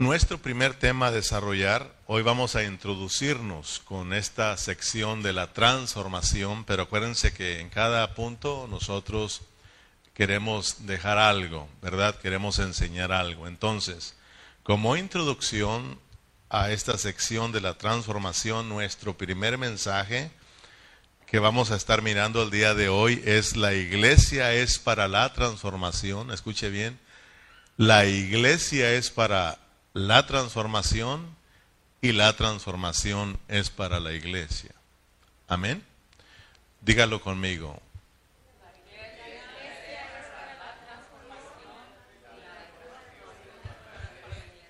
Nuestro 0.00 0.38
primer 0.38 0.74
tema 0.74 1.08
a 1.08 1.10
desarrollar, 1.10 1.92
hoy 2.06 2.22
vamos 2.22 2.54
a 2.54 2.62
introducirnos 2.62 3.80
con 3.80 4.12
esta 4.12 4.56
sección 4.56 5.24
de 5.24 5.32
la 5.32 5.52
transformación, 5.52 6.62
pero 6.64 6.84
acuérdense 6.84 7.34
que 7.34 7.58
en 7.58 7.68
cada 7.68 8.14
punto 8.14 8.68
nosotros 8.70 9.40
queremos 10.14 10.86
dejar 10.86 11.18
algo, 11.18 11.68
¿verdad? 11.82 12.14
Queremos 12.14 12.60
enseñar 12.60 13.10
algo. 13.10 13.48
Entonces, 13.48 14.14
como 14.62 14.96
introducción 14.96 15.98
a 16.48 16.70
esta 16.70 16.96
sección 16.96 17.50
de 17.50 17.60
la 17.60 17.76
transformación, 17.76 18.68
nuestro 18.68 19.18
primer 19.18 19.58
mensaje 19.58 20.30
que 21.26 21.40
vamos 21.40 21.72
a 21.72 21.76
estar 21.76 22.02
mirando 22.02 22.44
el 22.44 22.50
día 22.50 22.72
de 22.72 22.88
hoy 22.88 23.20
es 23.24 23.56
la 23.56 23.74
iglesia 23.74 24.52
es 24.54 24.78
para 24.78 25.08
la 25.08 25.32
transformación, 25.32 26.30
escuche 26.30 26.70
bien, 26.70 27.00
la 27.76 28.06
iglesia 28.06 28.92
es 28.92 29.10
para 29.10 29.58
la 29.92 30.26
transformación 30.26 31.36
y 32.00 32.12
la 32.12 32.34
transformación 32.34 33.38
es 33.48 33.70
para 33.70 34.00
la 34.00 34.12
iglesia. 34.12 34.70
Amén. 35.48 35.84
Dígalo 36.80 37.20
conmigo. 37.20 37.80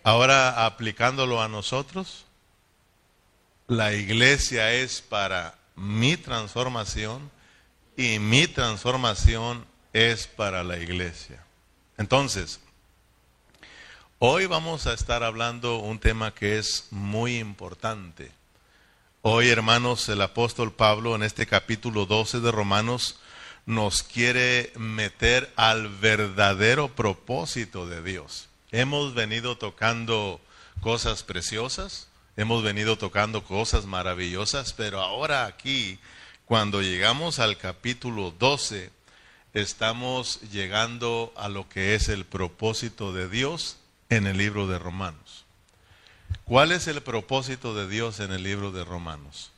Ahora 0.02 0.65
aplicándolo 0.65 1.43
a 1.43 1.48
nosotros, 1.48 2.24
la 3.66 3.93
iglesia 3.93 4.73
es 4.73 5.02
para 5.02 5.59
mi 5.77 6.16
transformación 6.16 7.30
y 7.95 8.19
mi 8.19 8.46
transformación 8.46 9.66
es 9.93 10.27
para 10.27 10.65
la 10.65 10.79
iglesia. 10.79 11.45
Entonces, 11.98 12.60
Hoy 14.21 14.47
vamos 14.47 14.89
a 14.89 14.95
estar 14.95 15.23
hablando 15.23 15.79
un 15.79 16.01
tema 16.01 16.35
que 16.35 16.59
es 16.59 16.89
muy 16.91 17.39
importante. 17.39 18.33
Hoy, 19.23 19.49
hermanos, 19.49 20.09
el 20.09 20.21
apóstol 20.21 20.73
Pablo 20.73 21.15
en 21.15 21.23
este 21.23 21.47
capítulo 21.47 22.05
12 22.05 22.41
de 22.41 22.51
Romanos 22.51 23.21
nos 23.65 24.02
quiere 24.02 24.73
meter 24.77 25.52
al 25.55 25.88
verdadero 25.88 26.88
propósito 26.97 27.87
de 27.87 28.02
Dios. 28.02 28.49
Hemos 28.73 29.15
venido 29.15 29.57
tocando 29.57 30.41
cosas 30.80 31.23
preciosas, 31.23 32.09
hemos 32.37 32.65
venido 32.65 32.99
tocando 32.99 33.45
cosas 33.45 33.87
maravillosas, 33.87 34.73
pero 34.73 35.01
ahora 35.01 35.47
aquí, 35.47 36.01
cuando 36.45 36.82
llegamos 36.82 37.38
al 37.38 37.57
capítulo 37.57 38.35
12, 38.37 38.91
estamos 39.55 40.41
llegando 40.51 41.32
a 41.37 41.49
lo 41.49 41.69
que 41.69 41.95
es 41.95 42.09
el 42.09 42.25
propósito 42.25 43.13
de 43.13 43.29
Dios 43.29 43.77
en 44.09 44.26
el 44.26 44.38
libro 44.38 44.66
de 44.66 44.78
Romanos. 44.78 45.45
¿Cuál 46.45 46.73
es 46.73 46.87
el 46.87 47.02
propósito 47.02 47.74
de 47.74 47.88
Dios 47.88 48.20
en 48.20 48.32
el 48.32 48.42
libro 48.42 48.73
de 48.73 48.84
Romanos? 48.84 49.52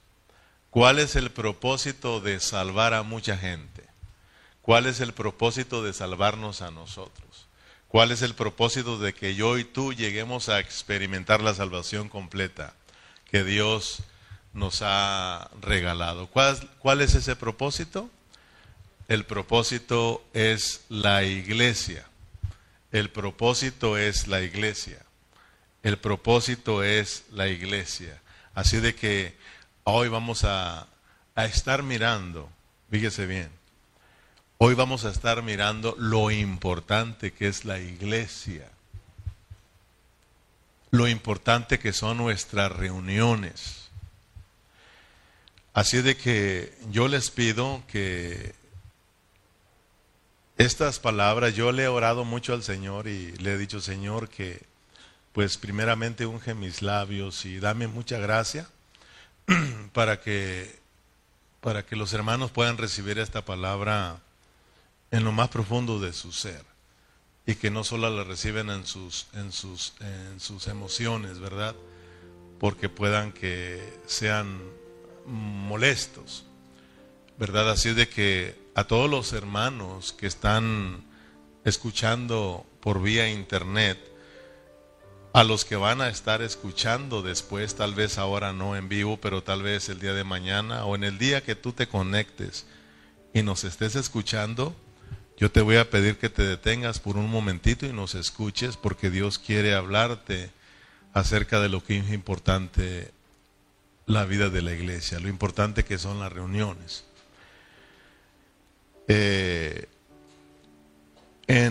¿Cuál 0.70 0.98
es 0.98 1.16
el 1.16 1.30
propósito 1.30 2.20
de 2.20 2.38
salvar 2.40 2.94
a 2.94 3.02
mucha 3.02 3.36
gente? 3.36 3.84
¿Cuál 4.62 4.86
es 4.86 5.00
el 5.00 5.12
propósito 5.12 5.82
de 5.82 5.92
salvarnos 5.92 6.62
a 6.62 6.70
nosotros? 6.70 7.46
¿Cuál 7.88 8.12
es 8.12 8.22
el 8.22 8.34
propósito 8.34 8.98
de 8.98 9.12
que 9.12 9.34
yo 9.34 9.58
y 9.58 9.64
tú 9.64 9.92
lleguemos 9.92 10.48
a 10.48 10.60
experimentar 10.60 11.40
la 11.40 11.54
salvación 11.54 12.08
completa 12.08 12.74
que 13.28 13.42
Dios 13.42 14.04
nos 14.52 14.82
ha 14.82 15.50
regalado? 15.60 16.28
¿Cuál, 16.28 17.00
es 17.00 17.14
ese 17.16 17.34
propósito? 17.34 18.08
El 19.08 19.24
propósito 19.24 20.24
es 20.34 20.84
la 20.88 21.24
iglesia. 21.24 22.06
El 22.92 23.10
propósito 23.10 23.96
es 23.96 24.26
la 24.26 24.40
iglesia. 24.42 24.98
El 25.82 25.98
propósito 25.98 26.82
es 26.82 27.24
la 27.30 27.48
iglesia. 27.48 28.20
Así 28.54 28.78
de 28.78 28.94
que 28.94 29.36
hoy 29.84 30.08
vamos 30.08 30.44
a, 30.44 30.86
a 31.34 31.44
estar 31.44 31.82
mirando, 31.82 32.50
fíjese 32.90 33.26
bien, 33.26 33.50
hoy 34.58 34.74
vamos 34.74 35.04
a 35.04 35.10
estar 35.10 35.42
mirando 35.42 35.94
lo 35.98 36.30
importante 36.30 37.32
que 37.32 37.48
es 37.48 37.64
la 37.64 37.78
iglesia. 37.78 38.68
Lo 40.90 41.06
importante 41.06 41.78
que 41.78 41.92
son 41.92 42.16
nuestras 42.16 42.72
reuniones. 42.72 43.88
Así 45.72 46.02
de 46.02 46.16
que 46.16 46.76
yo 46.90 47.06
les 47.06 47.30
pido 47.30 47.82
que 47.86 48.54
estas 50.60 51.00
palabras, 51.00 51.54
yo 51.54 51.72
le 51.72 51.84
he 51.84 51.88
orado 51.88 52.26
mucho 52.26 52.52
al 52.52 52.62
Señor 52.62 53.08
y 53.08 53.32
le 53.38 53.54
he 53.54 53.56
dicho, 53.56 53.80
Señor, 53.80 54.28
que 54.28 54.60
pues 55.32 55.56
primeramente 55.56 56.26
unge 56.26 56.52
mis 56.52 56.82
labios 56.82 57.46
y 57.46 57.58
dame 57.60 57.88
mucha 57.88 58.18
gracia 58.18 58.68
para 59.94 60.20
que, 60.20 60.78
para 61.62 61.86
que 61.86 61.96
los 61.96 62.12
hermanos 62.12 62.50
puedan 62.50 62.76
recibir 62.76 63.18
esta 63.18 63.42
palabra 63.42 64.20
en 65.10 65.24
lo 65.24 65.32
más 65.32 65.48
profundo 65.48 65.98
de 65.98 66.12
su 66.12 66.30
ser 66.30 66.62
y 67.46 67.54
que 67.54 67.70
no 67.70 67.82
solo 67.82 68.10
la 68.10 68.24
reciben 68.24 68.68
en 68.68 68.84
sus, 68.84 69.28
en 69.32 69.52
sus, 69.52 69.94
en 70.00 70.40
sus 70.40 70.66
emociones, 70.66 71.38
¿verdad? 71.38 71.74
Porque 72.58 72.90
puedan 72.90 73.32
que 73.32 73.98
sean 74.04 74.60
molestos, 75.24 76.44
¿verdad? 77.38 77.70
Así 77.70 77.94
de 77.94 78.10
que 78.10 78.59
a 78.74 78.84
todos 78.84 79.10
los 79.10 79.32
hermanos 79.32 80.12
que 80.12 80.26
están 80.26 81.04
escuchando 81.64 82.64
por 82.80 83.02
vía 83.02 83.30
internet, 83.30 83.98
a 85.32 85.44
los 85.44 85.64
que 85.64 85.76
van 85.76 86.00
a 86.00 86.08
estar 86.08 86.42
escuchando 86.42 87.22
después, 87.22 87.76
tal 87.76 87.94
vez 87.94 88.18
ahora 88.18 88.52
no 88.52 88.76
en 88.76 88.88
vivo, 88.88 89.18
pero 89.20 89.42
tal 89.42 89.62
vez 89.62 89.88
el 89.88 90.00
día 90.00 90.12
de 90.12 90.24
mañana 90.24 90.84
o 90.84 90.94
en 90.96 91.04
el 91.04 91.18
día 91.18 91.42
que 91.42 91.54
tú 91.54 91.72
te 91.72 91.86
conectes 91.86 92.66
y 93.32 93.42
nos 93.42 93.64
estés 93.64 93.94
escuchando, 93.94 94.74
yo 95.36 95.50
te 95.50 95.60
voy 95.60 95.76
a 95.76 95.88
pedir 95.88 96.18
que 96.18 96.28
te 96.28 96.42
detengas 96.42 96.98
por 96.98 97.16
un 97.16 97.30
momentito 97.30 97.86
y 97.86 97.92
nos 97.92 98.14
escuches 98.14 98.76
porque 98.76 99.10
Dios 99.10 99.38
quiere 99.38 99.74
hablarte 99.74 100.50
acerca 101.12 101.60
de 101.60 101.68
lo 101.68 101.82
que 101.82 101.98
es 101.98 102.12
importante 102.12 103.12
la 104.06 104.24
vida 104.24 104.50
de 104.50 104.62
la 104.62 104.72
iglesia, 104.72 105.20
lo 105.20 105.28
importante 105.28 105.84
que 105.84 105.98
son 105.98 106.18
las 106.18 106.32
reuniones. 106.32 107.04
Eh, 109.12 109.88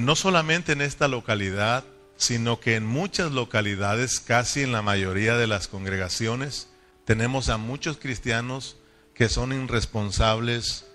no 0.02 0.18
solamente 0.18 0.74
en 0.74 0.82
esta 0.82 1.08
localidad, 1.08 1.86
sino 2.18 2.60
que 2.60 2.76
en 2.76 2.86
muchas 2.86 3.32
localidades, 3.32 4.20
casi 4.20 4.64
en 4.64 4.74
la 4.74 4.82
mayoría 4.82 5.38
de 5.38 5.48
las 5.48 5.70
congregaciones, 5.70 6.70
tenemos 7.06 7.48
a 7.48 7.56
muchos 7.56 7.96
cristianos 7.96 8.76
que 9.14 9.30
son 9.30 9.54
irresponsables 9.54 10.86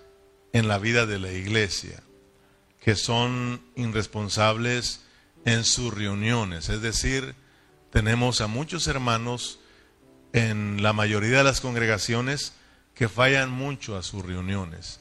en 0.53 0.67
la 0.67 0.77
vida 0.77 1.07
de 1.07 1.17
la 1.17 1.31
iglesia, 1.31 2.03
que 2.79 2.95
son 2.95 3.59
irresponsables 3.75 5.01
en 5.45 5.63
sus 5.63 5.91
reuniones. 5.91 6.69
Es 6.69 6.83
decir, 6.83 7.33
tenemos 7.89 8.39
a 8.41 8.45
muchos 8.45 8.85
hermanos 8.85 9.59
en 10.31 10.83
la 10.83 10.93
mayoría 10.93 11.39
de 11.39 11.43
las 11.43 11.59
congregaciones 11.59 12.53
que 12.93 13.09
fallan 13.09 13.49
mucho 13.49 13.97
a 13.97 14.03
sus 14.03 14.23
reuniones. 14.23 14.99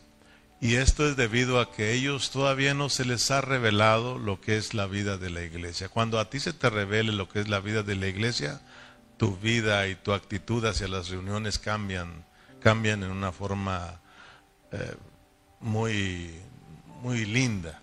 Y 0.65 0.77
esto 0.77 1.07
es 1.07 1.15
debido 1.15 1.61
a 1.61 1.71
que 1.71 1.93
ellos 1.93 2.31
todavía 2.31 2.73
no 2.73 2.89
se 2.89 3.05
les 3.05 3.31
ha 3.31 3.43
revelado 3.43 4.19
lo 4.19 4.41
que 4.41 4.57
es 4.57 4.73
la 4.73 4.87
vida 4.87 5.19
de 5.19 5.29
la 5.29 5.43
iglesia. 5.43 5.91
Cuando 5.91 6.19
a 6.19 6.31
ti 6.31 6.41
se 6.41 6.55
te 6.55 6.71
revele 6.71 7.13
lo 7.13 7.29
que 7.29 7.41
es 7.41 7.49
la 7.49 7.61
vida 7.61 7.83
de 7.83 7.97
la 7.97 8.07
iglesia, 8.07 8.63
tu 9.19 9.37
vida 9.37 9.87
y 9.89 9.95
tu 9.95 10.15
actitud 10.15 10.65
hacia 10.65 10.89
las 10.89 11.11
reuniones 11.11 11.59
cambian, 11.59 12.25
cambian 12.61 13.03
en 13.03 13.11
una 13.11 13.31
forma 13.31 14.01
eh, 14.73 14.95
muy, 15.61 16.31
muy 17.03 17.27
linda. 17.27 17.83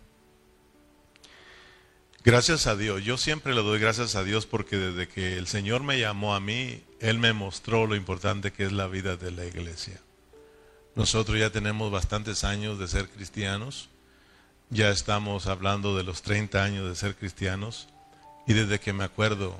Gracias 2.24 2.66
a 2.66 2.76
Dios, 2.76 3.04
yo 3.04 3.16
siempre 3.20 3.54
le 3.54 3.62
doy 3.62 3.80
gracias 3.80 4.16
a 4.16 4.24
Dios 4.24 4.48
porque 4.48 4.78
desde 4.78 5.08
que 5.08 5.38
el 5.38 5.46
Señor 5.46 5.84
me 5.84 6.00
llamó 6.00 6.34
a 6.34 6.40
mí, 6.40 6.84
Él 7.00 7.20
me 7.20 7.34
mostró 7.34 7.86
lo 7.86 7.96
importante 7.96 8.52
que 8.52 8.66
es 8.66 8.72
la 8.72 8.88
vida 8.88 9.18
de 9.18 9.30
la 9.30 9.46
iglesia. 9.46 10.02
Nosotros 10.96 11.40
ya 11.40 11.50
tenemos 11.50 11.90
bastantes 11.90 12.44
años 12.44 12.78
de 12.78 12.88
ser 12.88 13.08
cristianos, 13.08 13.90
ya 14.70 14.90
estamos 14.90 15.48
hablando 15.48 15.96
de 15.96 16.04
los 16.04 16.22
30 16.22 16.64
años 16.64 16.88
de 16.88 16.96
ser 16.96 17.16
cristianos 17.16 17.88
y 18.46 18.54
desde 18.54 18.80
que 18.80 18.92
me 18.92 19.06
acuerdo 19.06 19.56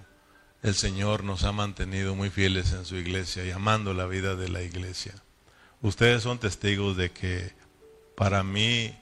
el 0.62 0.76
Señor 0.76 1.24
nos 1.24 1.44
ha 1.44 1.54
mantenido 1.54 2.16
muy 2.16 2.30
fieles 2.30 2.74
en 2.74 2.86
su 2.86 2.96
iglesia 2.96 3.46
y 3.46 3.52
amando 3.52 3.94
la 3.94 4.06
vida 4.06 4.36
de 4.36 4.50
la 4.50 4.62
iglesia. 4.62 5.14
Ustedes 5.82 6.24
son 6.24 6.38
testigos 6.38 6.98
de 6.98 7.12
que 7.12 7.54
para 8.16 8.44
mí 8.44 8.94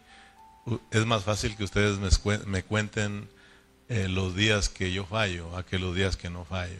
es 0.91 1.05
más 1.05 1.23
fácil 1.23 1.57
que 1.57 1.63
ustedes 1.63 1.97
me, 2.45 2.63
cuenten 2.63 3.27
eh, 3.87 4.07
los 4.07 4.35
días 4.35 4.69
que 4.69 4.91
yo 4.91 5.05
fallo 5.05 5.57
a 5.57 5.65
que 5.65 5.79
los 5.79 5.95
días 5.95 6.15
que 6.15 6.29
no 6.29 6.45
fallo. 6.45 6.79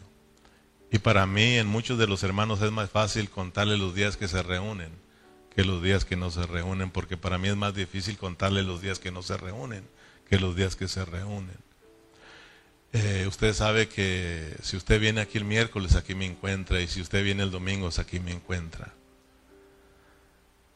Y 0.91 0.99
para 0.99 1.25
mí 1.25 1.57
en 1.57 1.67
muchos 1.67 1.97
de 1.97 2.07
los 2.07 2.21
hermanos 2.23 2.61
es 2.61 2.71
más 2.71 2.89
fácil 2.91 3.29
contarles 3.31 3.79
los 3.79 3.95
días 3.95 4.15
que 4.15 4.27
se 4.27 4.43
reúnen 4.43 5.08
que 5.55 5.63
los 5.63 5.81
días 5.81 6.05
que 6.05 6.15
no 6.15 6.31
se 6.31 6.45
reúnen, 6.45 6.91
porque 6.91 7.17
para 7.17 7.37
mí 7.37 7.49
es 7.49 7.55
más 7.55 7.73
difícil 7.73 8.17
contarle 8.17 8.63
los 8.63 8.81
días 8.81 8.99
que 8.99 9.11
no 9.11 9.21
se 9.23 9.37
reúnen 9.37 9.83
que 10.29 10.39
los 10.39 10.55
días 10.55 10.75
que 10.75 10.87
se 10.87 11.03
reúnen. 11.03 11.57
Eh, 12.93 13.25
usted 13.27 13.53
sabe 13.53 13.87
que 13.87 14.55
si 14.61 14.77
usted 14.77 14.99
viene 14.99 15.21
aquí 15.21 15.37
el 15.37 15.45
miércoles, 15.45 15.95
aquí 15.95 16.15
me 16.15 16.25
encuentra, 16.25 16.79
y 16.81 16.87
si 16.87 17.01
usted 17.01 17.23
viene 17.23 17.43
el 17.43 17.51
domingo, 17.51 17.89
aquí 17.97 18.19
me 18.19 18.31
encuentra. 18.31 18.93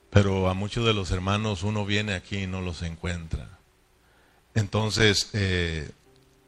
Pero 0.10 0.50
a 0.50 0.54
muchos 0.54 0.86
de 0.86 0.94
los 0.94 1.12
hermanos 1.12 1.64
uno 1.64 1.86
viene 1.86 2.14
aquí 2.14 2.40
y 2.40 2.48
no 2.48 2.62
los 2.62 2.82
encuentra. 2.82 3.60
Entonces, 4.54 5.30
eh, 5.34 5.90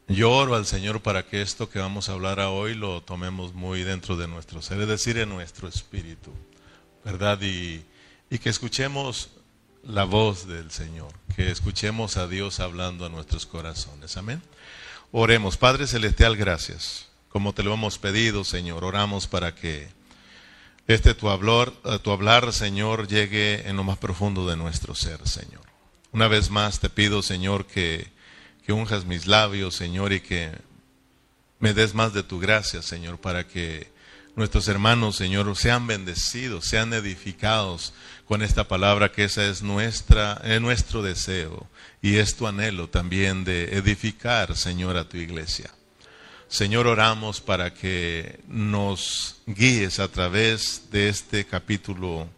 yo 0.08 0.30
oro 0.30 0.54
al 0.54 0.66
Señor 0.66 1.00
para 1.00 1.24
que 1.26 1.42
esto 1.42 1.68
que 1.68 1.80
vamos 1.80 2.08
a 2.08 2.12
hablar 2.12 2.38
hoy 2.40 2.74
lo 2.74 3.02
tomemos 3.02 3.54
muy 3.54 3.82
dentro 3.82 4.16
de 4.16 4.28
nuestro 4.28 4.62
ser, 4.62 4.80
es 4.80 4.88
decir, 4.88 5.18
en 5.18 5.28
nuestro 5.28 5.66
espíritu, 5.66 6.30
¿verdad? 7.04 7.40
Y, 7.42 7.84
y 8.30 8.38
que 8.38 8.50
escuchemos 8.50 9.30
la 9.82 10.04
voz 10.04 10.46
del 10.46 10.70
Señor, 10.70 11.12
que 11.36 11.50
escuchemos 11.50 12.16
a 12.16 12.26
Dios 12.26 12.60
hablando 12.60 13.06
a 13.06 13.08
nuestros 13.08 13.46
corazones. 13.46 14.16
Amén. 14.16 14.42
Oremos, 15.12 15.56
Padre 15.56 15.86
Celestial, 15.86 16.36
gracias. 16.36 17.08
Como 17.28 17.52
te 17.52 17.62
lo 17.62 17.74
hemos 17.74 17.98
pedido, 17.98 18.44
Señor, 18.44 18.82
oramos 18.84 19.26
para 19.26 19.54
que 19.54 19.88
este 20.88 21.14
tu 21.14 21.28
hablar, 21.28 21.72
eh, 21.84 21.98
tu 22.00 22.10
hablar, 22.10 22.52
Señor, 22.52 23.08
llegue 23.08 23.68
en 23.68 23.76
lo 23.76 23.84
más 23.84 23.98
profundo 23.98 24.48
de 24.48 24.56
nuestro 24.56 24.94
ser, 24.94 25.26
Señor. 25.28 25.62
Una 26.12 26.28
vez 26.28 26.50
más 26.50 26.80
te 26.80 26.88
pido, 26.88 27.22
Señor, 27.22 27.66
que, 27.66 28.10
que 28.64 28.72
unjas 28.72 29.04
mis 29.04 29.26
labios, 29.26 29.74
Señor, 29.74 30.12
y 30.12 30.20
que 30.20 30.50
me 31.58 31.74
des 31.74 31.94
más 31.94 32.12
de 32.12 32.22
tu 32.22 32.38
gracia, 32.38 32.82
Señor, 32.82 33.18
para 33.18 33.46
que 33.46 33.90
nuestros 34.36 34.68
hermanos, 34.68 35.16
Señor, 35.16 35.54
sean 35.56 35.86
bendecidos, 35.86 36.66
sean 36.66 36.92
edificados 36.92 37.94
con 38.26 38.42
esta 38.42 38.66
palabra, 38.66 39.12
que 39.12 39.24
esa 39.24 39.46
es 39.46 39.62
nuestra, 39.62 40.40
es 40.44 40.60
nuestro 40.60 41.02
deseo 41.02 41.66
y 42.02 42.16
es 42.16 42.36
tu 42.36 42.46
anhelo 42.46 42.88
también 42.88 43.44
de 43.44 43.76
edificar, 43.76 44.56
Señor, 44.56 44.96
a 44.96 45.08
tu 45.08 45.16
iglesia. 45.16 45.70
Señor, 46.48 46.86
oramos 46.86 47.40
para 47.40 47.74
que 47.74 48.40
nos 48.46 49.42
guíes 49.46 49.98
a 49.98 50.08
través 50.08 50.90
de 50.90 51.08
este 51.08 51.44
capítulo 51.44 52.28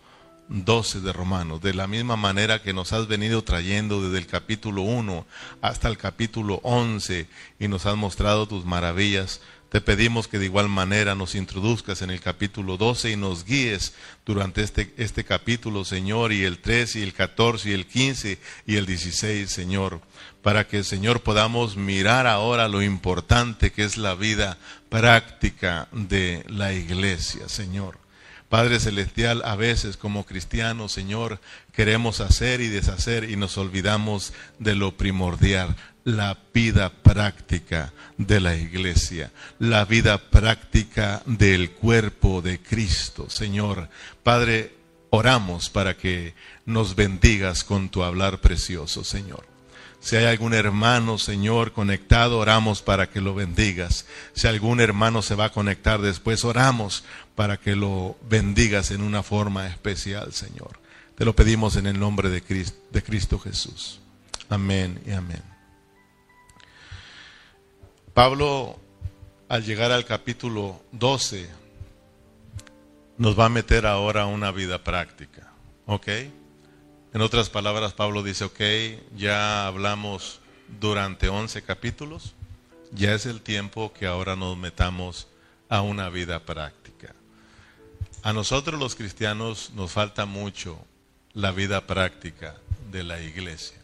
12 0.49 1.01
de 1.01 1.13
Romanos, 1.13 1.61
de 1.61 1.75
la 1.75 1.87
misma 1.87 2.17
manera 2.17 2.63
que 2.63 2.73
nos 2.73 2.93
has 2.95 3.07
venido 3.07 3.43
trayendo 3.43 4.03
desde 4.03 4.19
el 4.19 4.27
capítulo 4.27 4.83
1 4.83 5.27
hasta 5.61 5.89
el 5.89 5.99
capítulo 5.99 6.61
11 6.63 7.29
y 7.59 7.69
nos 7.69 7.85
has 7.85 7.97
mostrado 7.97 8.49
tus 8.49 8.65
maravillas. 8.65 9.43
Te 9.71 9.83
pedimos 9.83 10.29
que 10.29 10.39
de 10.39 10.47
igual 10.47 10.71
manera 10.71 11.15
nos 11.15 11.35
introduzcas 11.35 12.01
en 12.01 12.09
el 12.09 12.21
capítulo 12.21 12.79
12 12.79 13.11
y 13.11 13.17
nos 13.17 13.45
guíes 13.45 13.93
durante 14.25 14.63
este, 14.63 14.95
este 14.97 15.25
capítulo, 15.25 15.85
Señor, 15.85 16.33
y 16.33 16.45
el 16.45 16.59
13 16.59 17.01
y 17.01 17.03
el 17.03 17.13
14 17.13 17.69
y 17.69 17.73
el 17.73 17.87
15 17.87 18.39
y 18.65 18.77
el 18.77 18.87
16, 18.87 19.51
Señor, 19.51 20.01
para 20.43 20.67
que, 20.67 20.83
Señor, 20.85 21.21
podamos 21.21 21.77
mirar 21.77 22.27
ahora 22.27 22.67
lo 22.67 22.83
importante 22.83 23.71
que 23.71 23.85
es 23.85 23.99
la 23.99 24.15
vida 24.15 24.57
práctica 24.89 25.89
de 25.93 26.47
la 26.49 26.73
iglesia, 26.73 27.51
Señor. 27.51 27.99
Padre 28.49 28.81
Celestial, 28.81 29.43
a 29.45 29.57
veces 29.57 29.99
como 29.99 30.25
cristianos, 30.25 30.93
Señor, 30.93 31.41
queremos 31.75 32.21
hacer 32.21 32.63
y 32.63 32.69
deshacer 32.69 33.29
y 33.29 33.37
nos 33.37 33.59
olvidamos 33.59 34.33
de 34.59 34.75
lo 34.75 34.97
primordial, 34.97 35.77
la 36.09 36.39
vida 36.55 36.91
práctica 36.91 37.93
de 38.17 38.41
la 38.41 38.57
iglesia, 38.57 39.31
la 39.59 39.85
vida 39.85 40.17
práctica 40.17 41.23
del 41.27 41.73
cuerpo 41.73 42.41
de 42.41 42.63
Cristo. 42.63 43.29
Señor, 43.29 43.91
Padre, 44.23 44.75
oramos 45.11 45.69
para 45.69 45.99
que 45.99 46.35
nos 46.65 46.95
bendigas 46.95 47.63
con 47.63 47.91
tu 47.91 48.03
hablar 48.05 48.41
precioso, 48.41 49.05
Señor. 49.05 49.45
Si 50.01 50.17
hay 50.17 50.25
algún 50.25 50.55
hermano, 50.55 51.19
Señor, 51.19 51.73
conectado, 51.73 52.39
oramos 52.39 52.81
para 52.81 53.11
que 53.11 53.21
lo 53.21 53.35
bendigas. 53.35 54.07
Si 54.33 54.47
algún 54.47 54.81
hermano 54.81 55.21
se 55.21 55.35
va 55.35 55.47
a 55.47 55.53
conectar 55.53 56.01
después, 56.01 56.43
oramos 56.43 57.05
para 57.35 57.59
que 57.59 57.77
lo 57.77 58.17
bendigas 58.31 58.93
en 58.93 59.03
una 59.03 59.23
forma 59.23 59.67
especial, 59.67 60.33
Señor. 60.33 60.81
Te 61.17 61.27
lo 61.27 61.37
pedimos 61.37 61.77
en 61.77 61.87
el 61.87 61.99
nombre 62.01 62.31
de 62.31 62.43
Cristo, 62.43 62.79
de 62.93 63.03
Cristo 63.03 63.39
Jesús. 63.39 64.01
Amén 64.49 65.03
y 65.07 65.11
amén. 65.11 65.58
Pablo, 68.19 68.77
al 69.49 69.65
llegar 69.65 69.93
al 69.93 70.05
capítulo 70.05 70.83
12, 70.91 71.49
nos 73.17 73.39
va 73.39 73.45
a 73.45 73.49
meter 73.49 73.87
ahora 73.87 74.23
a 74.23 74.27
una 74.27 74.51
vida 74.51 74.83
práctica. 74.83 75.53
¿Ok? 75.87 76.09
En 77.15 77.21
otras 77.21 77.49
palabras, 77.49 77.93
Pablo 77.93 78.25
dice, 78.25 78.43
ok, 78.43 78.61
ya 79.17 79.69
hablamos 79.69 80.41
durante 80.81 81.29
11 81.29 81.63
capítulos, 81.63 82.35
ya 82.91 83.15
es 83.15 83.25
el 83.25 83.41
tiempo 83.41 83.93
que 83.93 84.09
ahora 84.09 84.35
nos 84.35 84.57
metamos 84.57 85.29
a 85.69 85.83
una 85.83 86.09
vida 86.09 86.45
práctica. 86.45 87.15
A 88.25 88.33
nosotros 88.33 88.81
los 88.81 88.97
cristianos 88.97 89.71
nos 89.77 89.93
falta 89.93 90.27
mucho 90.27 90.85
la 91.35 91.53
vida 91.53 91.87
práctica 91.87 92.57
de 92.91 93.05
la 93.05 93.21
iglesia. 93.21 93.79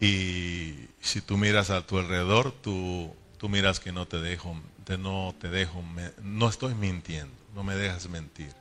Y 0.00 0.88
si 1.04 1.20
tú 1.20 1.36
miras 1.36 1.68
a 1.68 1.86
tu 1.86 1.98
alrededor, 1.98 2.50
tú, 2.50 3.14
tú 3.36 3.50
miras 3.50 3.78
que 3.78 3.92
no 3.92 4.08
te 4.08 4.20
dejo, 4.20 4.58
no 4.98 5.34
te 5.38 5.50
dejo, 5.50 5.84
no 6.22 6.48
estoy 6.48 6.74
mintiendo, 6.74 7.34
no 7.54 7.62
me 7.62 7.74
dejas 7.74 8.08
mentir. 8.08 8.52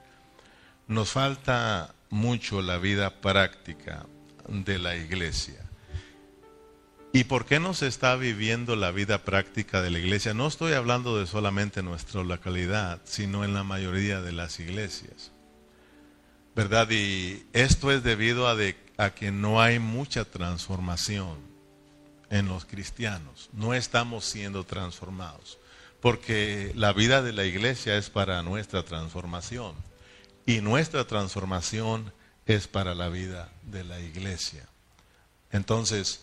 Nos 0.87 1.11
falta 1.11 1.95
mucho 2.09 2.61
la 2.61 2.77
vida 2.77 3.21
práctica 3.21 4.05
de 4.49 4.77
la 4.77 4.97
iglesia. 4.97 5.61
¿Y 7.13 7.23
por 7.23 7.45
qué 7.45 7.61
no 7.61 7.73
se 7.73 7.87
está 7.87 8.17
viviendo 8.17 8.75
la 8.75 8.91
vida 8.91 9.23
práctica 9.23 9.81
de 9.81 9.91
la 9.91 9.99
iglesia? 9.99 10.33
No 10.33 10.47
estoy 10.47 10.73
hablando 10.73 11.17
de 11.17 11.27
solamente 11.27 11.81
nuestra 11.81 12.23
localidad, 12.23 12.99
sino 13.05 13.45
en 13.45 13.53
la 13.53 13.63
mayoría 13.63 14.21
de 14.21 14.33
las 14.33 14.59
iglesias. 14.59 15.31
¿Verdad? 16.55 16.89
Y 16.91 17.45
esto 17.53 17.89
es 17.89 18.03
debido 18.03 18.49
a, 18.49 18.55
de, 18.55 18.75
a 18.97 19.11
que 19.11 19.31
no 19.31 19.61
hay 19.61 19.79
mucha 19.79 20.25
transformación 20.25 21.52
en 22.33 22.47
los 22.47 22.65
cristianos. 22.65 23.49
No 23.53 23.75
estamos 23.75 24.25
siendo 24.25 24.63
transformados. 24.63 25.59
Porque 26.01 26.73
la 26.75 26.91
vida 26.91 27.21
de 27.21 27.31
la 27.31 27.45
iglesia 27.45 27.95
es 27.95 28.09
para 28.09 28.41
nuestra 28.41 28.83
transformación. 28.83 29.75
Y 30.47 30.59
nuestra 30.59 31.05
transformación 31.05 32.11
es 32.47 32.67
para 32.67 32.95
la 32.95 33.07
vida 33.09 33.49
de 33.61 33.83
la 33.83 33.99
iglesia. 33.99 34.67
Entonces, 35.51 36.21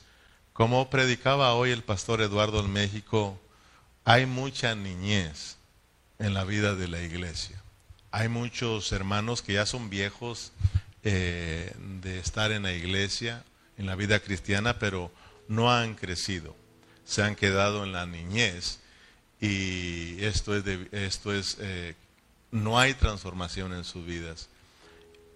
como 0.53 0.91
predicaba 0.91 1.55
hoy 1.55 1.71
el 1.71 1.85
pastor 1.85 2.21
Eduardo 2.21 2.59
en 2.59 2.73
México, 2.73 3.41
hay 4.05 4.27
mucha 4.27 4.75
niñez 4.75 5.59
en 6.19 6.35
la 6.35 6.43
vida 6.43 6.75
de 6.75 6.89
la 6.89 7.01
iglesia. 7.01 7.63
Hay 8.11 8.29
muchos 8.29 8.91
hermanos 8.91 9.43
que 9.43 9.53
ya 9.53 9.65
son 9.65 9.89
viejos 9.89 10.53
eh, 11.05 11.73
de 12.03 12.19
estar 12.19 12.51
en 12.51 12.65
la 12.65 12.73
iglesia, 12.73 13.45
en 13.79 13.87
la 13.87 13.95
vida 13.95 14.19
cristiana, 14.19 14.81
pero 14.81 15.13
no 15.51 15.73
han 15.73 15.97
crecido. 15.97 16.55
Se 17.05 17.23
han 17.23 17.35
quedado 17.35 17.83
en 17.83 17.93
la 17.93 18.07
niñez 18.07 18.79
y 19.41 20.23
esto 20.25 20.57
es, 20.57 20.65
esto 20.93 21.35
es 21.35 21.57
eh, 21.59 21.97
no 22.53 22.79
hay 22.79 22.95
transformación 22.95 23.75
en 23.75 23.85
sus 23.85 24.07
vidas. 24.07 24.49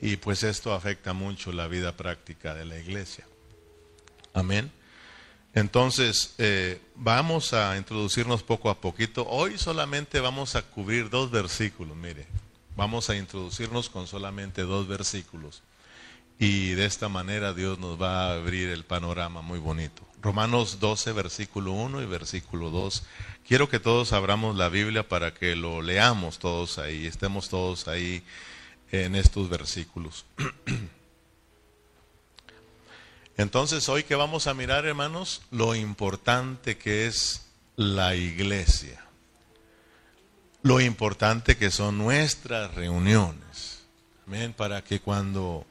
Y 0.00 0.16
pues 0.16 0.44
esto 0.44 0.72
afecta 0.72 1.14
mucho 1.14 1.52
la 1.52 1.66
vida 1.66 1.96
práctica 1.96 2.54
de 2.54 2.64
la 2.64 2.78
iglesia. 2.78 3.26
Amén. 4.32 4.70
Entonces, 5.52 6.34
eh, 6.38 6.80
vamos 6.94 7.52
a 7.52 7.76
introducirnos 7.76 8.42
poco 8.44 8.70
a 8.70 8.80
poquito. 8.80 9.26
Hoy 9.28 9.58
solamente 9.58 10.20
vamos 10.20 10.54
a 10.54 10.62
cubrir 10.62 11.10
dos 11.10 11.30
versículos, 11.30 11.96
mire. 11.96 12.26
Vamos 12.76 13.10
a 13.10 13.16
introducirnos 13.16 13.88
con 13.88 14.06
solamente 14.06 14.62
dos 14.62 14.86
versículos. 14.86 15.62
Y 16.38 16.70
de 16.70 16.84
esta 16.84 17.08
manera 17.08 17.54
Dios 17.54 17.78
nos 17.78 18.00
va 18.00 18.26
a 18.26 18.34
abrir 18.34 18.68
el 18.68 18.84
panorama 18.84 19.40
muy 19.42 19.58
bonito. 19.58 20.02
Romanos 20.20 20.80
12, 20.80 21.12
versículo 21.12 21.72
1 21.72 22.02
y 22.02 22.06
versículo 22.06 22.70
2. 22.70 23.02
Quiero 23.46 23.68
que 23.68 23.78
todos 23.78 24.12
abramos 24.12 24.56
la 24.56 24.68
Biblia 24.68 25.06
para 25.08 25.34
que 25.34 25.54
lo 25.54 25.82
leamos 25.82 26.38
todos 26.38 26.78
ahí, 26.78 27.06
estemos 27.06 27.48
todos 27.48 27.88
ahí 27.88 28.22
en 28.90 29.16
estos 29.16 29.48
versículos. 29.48 30.24
Entonces, 33.36 33.88
hoy 33.88 34.04
que 34.04 34.14
vamos 34.14 34.46
a 34.46 34.54
mirar, 34.54 34.86
hermanos, 34.86 35.42
lo 35.50 35.74
importante 35.74 36.78
que 36.78 37.06
es 37.06 37.46
la 37.76 38.14
iglesia. 38.14 39.04
Lo 40.62 40.80
importante 40.80 41.56
que 41.56 41.70
son 41.70 41.98
nuestras 41.98 42.74
reuniones. 42.74 43.82
Amén, 44.26 44.54
para 44.56 44.82
que 44.82 45.00
cuando, 45.00 45.66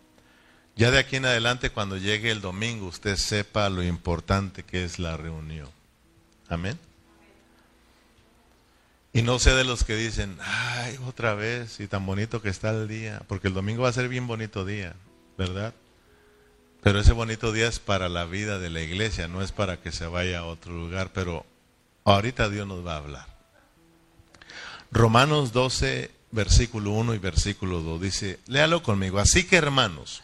ya 0.76 0.92
de 0.92 1.00
aquí 1.00 1.18
en 1.18 1.26
adelante, 1.26 1.70
cuando 1.70 1.98
llegue 1.98 2.32
el 2.32 2.42
domingo, 2.42 2.88
usted 2.88 3.16
sepa 3.16 3.70
lo 3.70 3.84
importante 3.84 4.64
que 4.64 4.84
es 4.84 5.00
la 5.00 5.18
reunión. 5.18 5.70
Amén. 6.50 6.80
Y 9.14 9.22
no 9.22 9.38
sé 9.38 9.54
de 9.54 9.64
los 9.64 9.84
que 9.84 9.96
dicen, 9.96 10.38
ay, 10.42 10.98
otra 11.06 11.36
vez, 11.36 11.80
y 11.80 11.88
tan 11.88 12.04
bonito 12.06 12.42
que 12.42 12.50
está 12.50 12.72
el 12.72 12.88
día, 12.88 13.22
porque 13.28 13.48
el 13.48 13.54
domingo 13.54 13.84
va 13.84 13.90
a 13.90 13.94
ser 13.94 14.10
bien 14.10 14.26
bonito 14.26 14.66
día, 14.66 14.96
¿verdad? 15.38 15.76
Pero 16.82 17.00
ese 17.00 17.14
bonito 17.14 17.52
día 17.52 17.68
es 17.68 17.78
para 17.80 18.10
la 18.10 18.26
vida 18.26 18.58
de 18.58 18.72
la 18.72 18.82
iglesia, 18.82 19.28
no 19.28 19.44
es 19.44 19.52
para 19.52 19.80
que 19.80 19.92
se 19.92 20.08
vaya 20.08 20.40
a 20.40 20.46
otro 20.46 20.74
lugar, 20.74 21.12
pero 21.14 21.46
ahorita 22.06 22.50
Dios 22.50 22.68
nos 22.68 22.86
va 22.86 22.96
a 22.96 22.98
hablar. 22.98 23.28
Romanos 24.92 25.54
12, 25.54 26.10
versículo 26.32 26.92
1 26.92 27.14
y 27.14 27.20
versículo 27.20 27.82
2 27.82 28.02
dice, 28.02 28.40
léalo 28.48 28.82
conmigo, 28.82 29.20
así 29.20 29.44
que 29.44 29.58
hermanos, 29.58 30.24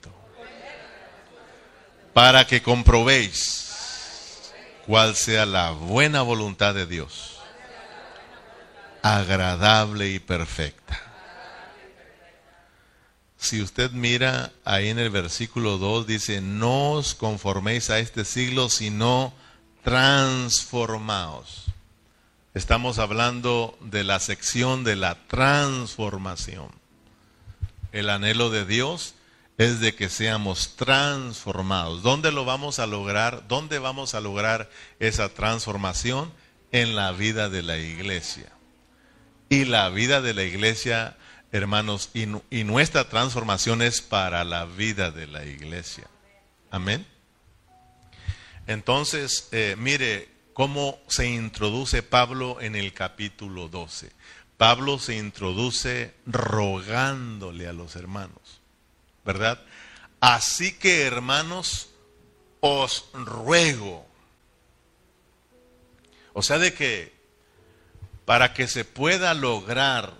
para 2.13 2.45
que 2.45 2.61
comprobéis 2.61 4.51
cuál 4.85 5.15
sea 5.15 5.45
la 5.45 5.71
buena 5.71 6.21
voluntad 6.21 6.73
de 6.73 6.85
Dios, 6.85 7.37
agradable 9.01 10.09
y 10.09 10.19
perfecta. 10.19 10.99
Si 13.37 13.61
usted 13.61 13.91
mira 13.91 14.51
ahí 14.65 14.89
en 14.89 14.99
el 14.99 15.09
versículo 15.09 15.77
2, 15.77 16.05
dice, 16.05 16.41
no 16.41 16.91
os 16.91 17.15
conforméis 17.15 17.89
a 17.89 17.97
este 17.97 18.23
siglo, 18.23 18.69
sino 18.69 19.33
transformaos. 19.83 21.65
Estamos 22.53 22.99
hablando 22.99 23.77
de 23.81 24.03
la 24.03 24.19
sección 24.19 24.83
de 24.83 24.95
la 24.95 25.15
transformación. 25.27 26.69
El 27.91 28.09
anhelo 28.09 28.49
de 28.49 28.65
Dios 28.65 29.15
es 29.61 29.79
de 29.79 29.93
que 29.93 30.09
seamos 30.09 30.75
transformados. 30.75 32.01
¿Dónde 32.01 32.31
lo 32.31 32.45
vamos 32.45 32.79
a 32.79 32.87
lograr? 32.87 33.47
¿Dónde 33.47 33.77
vamos 33.77 34.15
a 34.15 34.19
lograr 34.19 34.71
esa 34.99 35.29
transformación? 35.29 36.33
En 36.71 36.95
la 36.95 37.11
vida 37.11 37.47
de 37.47 37.61
la 37.61 37.77
iglesia. 37.77 38.51
Y 39.49 39.65
la 39.65 39.89
vida 39.89 40.19
de 40.21 40.33
la 40.33 40.43
iglesia, 40.43 41.15
hermanos, 41.51 42.09
y, 42.15 42.25
nuestra 42.63 43.07
transformación 43.07 43.83
es 43.83 44.01
para 44.01 44.43
la 44.45 44.65
vida 44.65 45.11
de 45.11 45.27
la 45.27 45.45
iglesia. 45.45 46.07
Amén. 46.71 47.05
Entonces, 48.65 49.47
eh, 49.51 49.75
mire 49.77 50.29
cómo 50.53 50.97
se 51.07 51.27
introduce 51.27 52.01
Pablo 52.01 52.59
en 52.61 52.75
el 52.75 52.93
capítulo 52.93 53.67
12. 53.67 54.11
Pablo 54.57 54.97
se 54.97 55.17
introduce 55.17 56.15
rogándole 56.25 57.67
a 57.67 57.73
los 57.73 57.95
hermanos. 57.95 58.60
¿Verdad? 59.25 59.61
Así 60.19 60.73
que 60.73 61.03
hermanos, 61.03 61.89
os 62.59 63.05
ruego. 63.13 64.05
O 66.33 66.41
sea, 66.41 66.59
de 66.59 66.73
que 66.73 67.13
para 68.25 68.53
que 68.53 68.67
se 68.67 68.85
pueda 68.85 69.33
lograr 69.33 70.13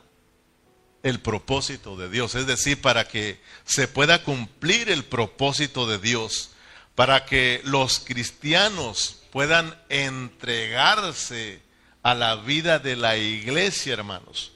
el 1.03 1.19
propósito 1.19 1.95
de 1.95 2.09
Dios, 2.09 2.35
es 2.35 2.45
decir, 2.45 2.81
para 2.81 3.07
que 3.07 3.39
se 3.63 3.87
pueda 3.87 4.23
cumplir 4.23 4.89
el 4.89 5.05
propósito 5.05 5.87
de 5.87 5.97
Dios, 5.97 6.51
para 6.95 7.25
que 7.25 7.61
los 7.63 7.99
cristianos 7.99 9.23
puedan 9.31 9.79
entregarse 9.89 11.61
a 12.03 12.13
la 12.13 12.35
vida 12.35 12.79
de 12.79 12.95
la 12.95 13.17
iglesia, 13.17 13.93
hermanos, 13.93 14.51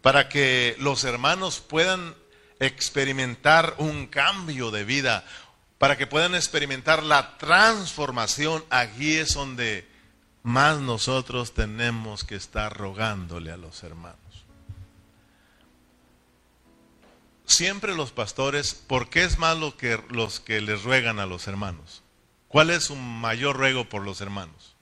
para 0.00 0.28
que 0.28 0.76
los 0.78 1.04
hermanos 1.04 1.60
puedan 1.60 2.14
experimentar 2.66 3.74
un 3.78 4.06
cambio 4.06 4.70
de 4.70 4.84
vida, 4.84 5.24
para 5.78 5.96
que 5.96 6.06
puedan 6.06 6.34
experimentar 6.34 7.02
la 7.02 7.36
transformación, 7.36 8.64
aquí 8.70 9.16
es 9.16 9.34
donde 9.34 9.88
más 10.42 10.78
nosotros 10.80 11.54
tenemos 11.54 12.24
que 12.24 12.36
estar 12.36 12.76
rogándole 12.76 13.50
a 13.50 13.56
los 13.56 13.82
hermanos. 13.82 14.18
Siempre 17.46 17.94
los 17.94 18.12
pastores, 18.12 18.74
¿por 18.74 19.10
qué 19.10 19.24
es 19.24 19.38
más 19.38 19.58
lo 19.58 19.76
que 19.76 20.02
los 20.08 20.40
que 20.40 20.60
les 20.60 20.82
ruegan 20.82 21.18
a 21.18 21.26
los 21.26 21.46
hermanos? 21.46 22.02
¿Cuál 22.48 22.70
es 22.70 22.84
su 22.84 22.96
mayor 22.96 23.56
ruego 23.56 23.88
por 23.88 24.02
los 24.02 24.20
hermanos? 24.20 24.76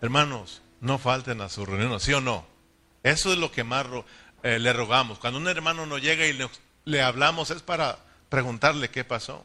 Hermanos, 0.00 0.62
no 0.80 0.98
falten 0.98 1.40
a 1.40 1.48
su 1.48 1.66
reunión, 1.66 1.98
¿sí 2.00 2.12
o 2.12 2.20
no? 2.20 2.46
Eso 3.02 3.32
es 3.32 3.38
lo 3.38 3.50
que 3.50 3.64
más 3.64 3.86
eh, 4.42 4.58
le 4.58 4.72
rogamos. 4.72 5.18
Cuando 5.18 5.38
un 5.38 5.48
hermano 5.48 5.86
no 5.86 5.98
llega 5.98 6.26
y 6.26 6.38
le, 6.84 7.02
hablamos 7.02 7.50
es 7.50 7.62
para 7.62 7.98
preguntarle 8.28 8.90
qué 8.90 9.04
pasó. 9.04 9.44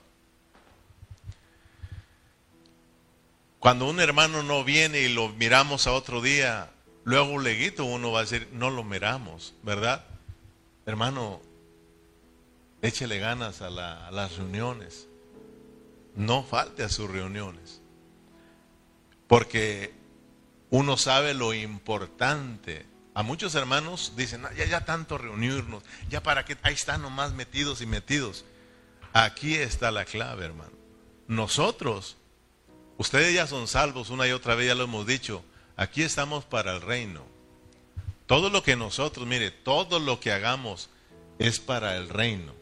Cuando 3.60 3.90
un 3.90 4.00
hermano 4.00 4.44
no 4.44 4.64
viene 4.64 5.00
y 5.02 5.10
lo 5.10 5.30
miramos 5.30 5.88
a 5.88 5.94
otro 5.94 6.22
día, 6.22 6.70
luego 7.04 7.40
leguito 7.40 7.84
uno 7.86 8.12
va 8.12 8.20
a 8.20 8.24
decir, 8.24 8.48
no 8.52 8.70
lo 8.70 8.84
miramos, 8.84 9.56
¿verdad? 9.64 10.06
Hermano, 10.86 11.42
échele 12.82 13.18
ganas 13.18 13.62
a 13.62 13.70
las 13.70 14.38
reuniones. 14.38 15.08
No 16.16 16.44
falte 16.44 16.84
a 16.84 16.90
sus 16.90 17.10
reuniones. 17.10 17.82
Porque 19.28 19.94
uno 20.70 20.96
sabe 20.96 21.34
lo 21.34 21.54
importante 21.54 22.86
a 23.16 23.24
muchos 23.24 23.56
hermanos 23.56 24.12
dicen, 24.18 24.44
ya, 24.58 24.66
ya 24.66 24.84
tanto 24.84 25.18
reunirnos, 25.18 25.84
ya 26.10 26.22
para 26.22 26.44
qué, 26.44 26.58
ahí 26.64 26.74
están 26.74 27.02
nomás 27.02 27.32
metidos 27.32 27.80
y 27.80 27.86
metidos. 27.86 28.44
Aquí 29.14 29.56
está 29.56 29.90
la 29.90 30.04
clave, 30.04 30.44
hermano. 30.44 30.74
Nosotros, 31.26 32.18
ustedes 32.98 33.34
ya 33.34 33.48
son 33.48 33.70
salvos, 33.70 34.10
una 34.10 34.28
y 34.28 34.32
otra 34.32 34.56
vez 34.56 34.68
ya 34.68 34.76
lo 34.76 34.84
hemos 34.84 35.08
dicho, 35.08 35.46
aquí 35.78 36.04
estamos 36.04 36.44
para 36.44 36.76
el 36.76 36.82
reino. 36.82 37.26
Todo 38.26 38.50
lo 38.50 38.64
que 38.64 38.76
nosotros, 38.76 39.26
mire, 39.26 39.50
todo 39.50 40.00
lo 40.00 40.20
que 40.20 40.34
hagamos 40.34 40.90
es 41.40 41.62
para 41.62 41.96
el 41.96 42.10
reino. 42.10 42.54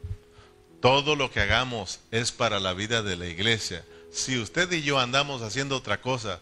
Todo 0.82 1.16
lo 1.16 1.32
que 1.32 1.40
hagamos 1.40 2.02
es 2.12 2.32
para 2.32 2.60
la 2.60 2.74
vida 2.74 3.02
de 3.02 3.16
la 3.16 3.26
iglesia. 3.26 3.84
Si 4.12 4.38
usted 4.38 4.72
y 4.72 4.84
yo 4.84 5.00
andamos 5.00 5.42
haciendo 5.42 5.78
otra 5.78 6.00
cosa 6.00 6.42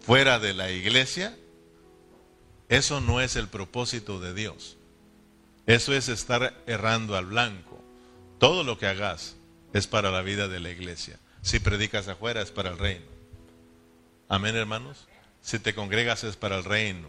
fuera 0.00 0.38
de 0.38 0.52
la 0.52 0.70
iglesia, 0.70 1.34
eso 2.68 3.00
no 3.00 3.20
es 3.20 3.36
el 3.36 3.48
propósito 3.48 4.18
de 4.18 4.34
Dios. 4.34 4.76
Eso 5.66 5.94
es 5.94 6.08
estar 6.08 6.54
errando 6.66 7.16
al 7.16 7.26
blanco. 7.26 7.82
Todo 8.38 8.64
lo 8.64 8.78
que 8.78 8.86
hagas 8.86 9.36
es 9.72 9.86
para 9.86 10.10
la 10.10 10.22
vida 10.22 10.48
de 10.48 10.60
la 10.60 10.70
iglesia. 10.70 11.18
Si 11.42 11.60
predicas 11.60 12.08
afuera 12.08 12.42
es 12.42 12.50
para 12.50 12.70
el 12.70 12.78
reino. 12.78 13.06
Amén, 14.28 14.56
hermanos. 14.56 15.06
Si 15.42 15.58
te 15.58 15.74
congregas 15.74 16.24
es 16.24 16.36
para 16.36 16.56
el 16.56 16.64
reino. 16.64 17.08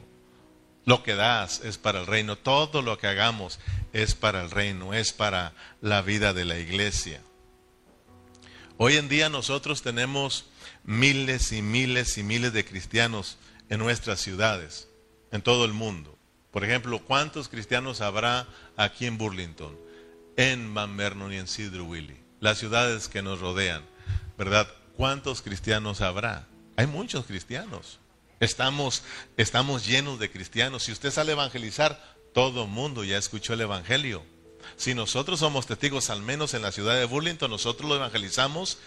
Lo 0.86 1.04
que 1.04 1.16
das 1.16 1.62
es 1.64 1.78
para 1.78 2.00
el 2.00 2.08
reino. 2.08 2.38
Todo 2.38 2.82
lo 2.82 2.98
que 2.98 3.08
hagamos 3.08 3.60
es 3.94 4.14
para 4.16 4.44
el 4.44 4.52
reino, 4.52 4.94
es 4.94 5.12
para 5.12 5.54
la 5.82 6.02
vida 6.02 6.34
de 6.34 6.46
la 6.46 6.60
iglesia. 6.60 7.20
Hoy 8.78 8.96
en 8.98 9.10
día 9.10 9.30
nosotros 9.30 9.82
tenemos 9.82 10.46
miles 10.84 11.52
y 11.52 11.64
miles 11.64 12.18
y 12.20 12.24
miles 12.24 12.54
de 12.54 12.64
cristianos 12.64 13.38
en 13.70 13.80
nuestras 13.80 14.22
ciudades 14.22 14.87
en 15.32 15.42
todo 15.42 15.66
el 15.66 15.74
mundo. 15.74 16.18
Por 16.52 16.64
ejemplo, 16.64 17.00
¿cuántos 17.00 17.50
cristianos 17.50 18.02
habrá 18.02 18.48
aquí 18.76 19.06
en 19.06 19.18
Burlington, 19.18 19.78
en 20.36 20.74
Van 20.74 20.98
Vernon 20.98 21.34
y 21.34 21.38
en 21.38 21.48
Cedar? 21.48 21.82
Las 22.40 22.58
ciudades 22.58 23.08
que 23.08 23.22
nos 23.22 23.40
rodean, 23.40 23.84
¿verdad? 24.38 24.68
¿Cuántos 24.96 25.42
cristianos 25.42 26.02
habrá? 26.02 26.48
Hay 26.76 26.88
muchos 26.88 27.26
cristianos. 27.26 28.00
Estamos, 28.40 29.04
estamos 29.36 29.86
llenos 29.86 30.20
de 30.20 30.32
cristianos. 30.32 30.84
Si 30.84 30.92
usted 30.92 31.12
sale 31.12 31.32
a 31.32 31.34
evangelizar, 31.34 32.00
todo 32.34 32.64
el 32.64 32.70
mundo 32.70 33.04
ya 33.04 33.18
escuchó 33.18 33.54
el 33.54 33.62
Evangelio. 33.62 34.24
Si 34.76 34.94
nosotros 34.94 35.40
somos 35.40 35.66
testigos, 35.66 36.10
al 36.10 36.22
menos 36.22 36.54
en 36.54 36.62
la 36.62 36.72
ciudad 36.72 36.96
de 36.96 37.06
Burlington, 37.06 37.50
nosotros 37.50 37.90
lo 37.90 37.96
evangelizamos 37.96 38.78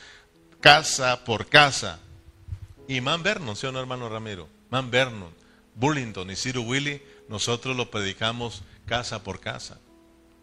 casa 0.60 1.24
por 1.24 1.48
casa. 1.48 1.98
Y 2.86 3.00
Man 3.00 3.22
Vernon, 3.22 3.56
¿sí 3.56 3.66
o 3.66 3.72
no, 3.72 3.80
hermano 3.80 4.08
Ramiro? 4.08 4.48
Man 4.70 4.90
Vernon. 4.90 5.39
Burlington 5.74 6.30
y 6.30 6.36
Ciro 6.36 6.62
Willy, 6.62 7.02
nosotros 7.28 7.76
lo 7.76 7.90
predicamos 7.90 8.62
casa 8.86 9.22
por 9.22 9.40
casa. 9.40 9.78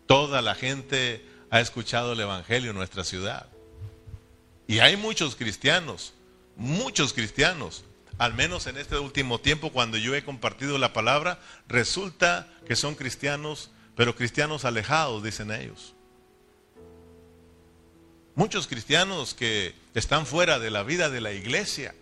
Toda 0.06 0.42
la 0.42 0.56
gente 0.56 1.26
ha 1.50 1.60
escuchado 1.60 2.14
el 2.14 2.20
Evangelio 2.20 2.72
en 2.72 2.78
nuestra 2.78 3.04
ciudad. 3.04 3.48
Y 4.68 4.80
hay 4.80 4.98
muchos 4.98 5.36
cristianos, 5.36 6.14
muchos 6.56 7.14
cristianos, 7.14 7.84
al 8.18 8.34
menos 8.34 8.68
en 8.68 8.78
este 8.78 8.98
último 8.98 9.40
tiempo 9.40 9.72
cuando 9.72 9.98
yo 9.98 10.16
he 10.16 10.24
compartido 10.24 10.78
la 10.78 10.94
palabra, 10.94 11.40
resulta 11.68 12.52
que 12.66 12.76
son 12.76 12.96
cristianos, 12.96 13.70
pero 13.96 14.16
cristianos 14.16 14.66
alejados, 14.66 15.24
dicen 15.24 15.52
ellos. 15.52 15.94
Muchos 18.36 18.68
cristianos 18.68 19.34
que 19.34 19.74
están 19.94 20.26
fuera 20.26 20.60
de 20.60 20.70
la 20.70 20.84
vida 20.84 21.10
de 21.10 21.22
la 21.22 21.32
iglesia. 21.32 21.96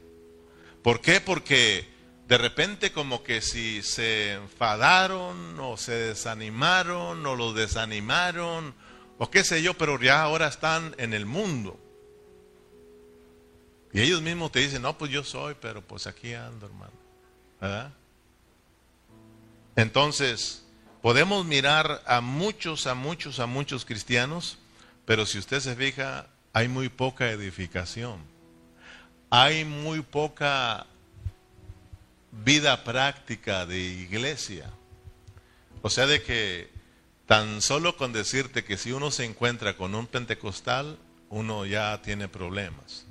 ¿Por 0.84 1.02
qué? 1.02 1.22
Porque 1.22 1.88
de 2.28 2.38
repente 2.38 2.92
como 2.92 3.24
que 3.24 3.42
si 3.42 3.84
se 3.84 4.34
enfadaron 4.34 5.60
o 5.60 5.78
se 5.78 5.94
desanimaron 5.94 7.26
o 7.26 7.36
lo 7.36 7.54
desanimaron 7.54 8.74
o 9.18 9.30
qué 9.30 9.44
sé 9.44 9.62
yo, 9.62 9.76
pero 9.76 10.02
ya 10.02 10.22
ahora 10.22 10.48
están 10.48 10.96
en 10.98 11.14
el 11.14 11.26
mundo. 11.26 11.80
Y 13.94 14.02
ellos 14.02 14.22
mismos 14.22 14.52
te 14.52 14.60
dicen, 14.60 14.82
no, 14.82 14.98
pues 14.98 15.12
yo 15.12 15.24
soy, 15.24 15.56
pero 15.62 15.82
pues 15.82 16.06
aquí 16.06 16.34
ando, 16.34 16.66
hermano. 16.66 16.92
¿Verdad? 17.62 17.94
Entonces, 19.78 20.66
podemos 21.02 21.46
mirar 21.46 22.02
a 22.06 22.20
muchos, 22.20 22.88
a 22.88 22.94
muchos, 22.94 23.40
a 23.40 23.46
muchos 23.46 23.86
cristianos, 23.86 24.58
pero 25.06 25.26
si 25.26 25.38
usted 25.38 25.62
se 25.62 25.76
fija, 25.76 26.28
hay 26.52 26.68
muy 26.68 26.90
poca 26.90 27.30
edificación. 27.30 28.20
Hay 29.30 29.64
muy 29.64 30.02
poca 30.02 30.88
vida 32.44 32.84
práctica 32.84 33.66
de 33.66 33.80
iglesia. 33.80 34.72
O 35.82 35.90
sea, 35.90 36.08
de 36.08 36.22
que 36.22 36.70
tan 37.26 37.62
solo 37.62 37.98
con 37.98 38.14
decirte 38.14 38.64
que 38.64 38.78
si 38.78 38.92
uno 38.92 39.12
se 39.12 39.26
encuentra 39.26 39.78
con 39.78 39.96
un 39.96 40.08
pentecostal, 40.08 40.98
uno 41.30 41.66
ya 41.66 42.02
tiene 42.02 42.28
problemas. 42.28 43.06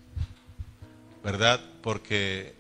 ¿verdad? 1.25 1.59
Porque 1.81 2.55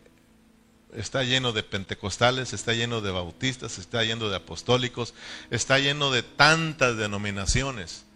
está 0.94 1.23
lleno 1.23 1.52
de 1.52 1.62
pentecostales, 1.62 2.54
está 2.54 2.73
lleno 2.73 3.02
de 3.02 3.11
bautistas, 3.11 3.78
está 3.78 4.02
lleno 4.02 4.30
de 4.30 4.37
apostólicos, 4.37 5.12
está 5.50 5.78
lleno 5.78 6.11
de 6.11 6.23
tantas 6.23 6.97
denominaciones, 6.97 8.06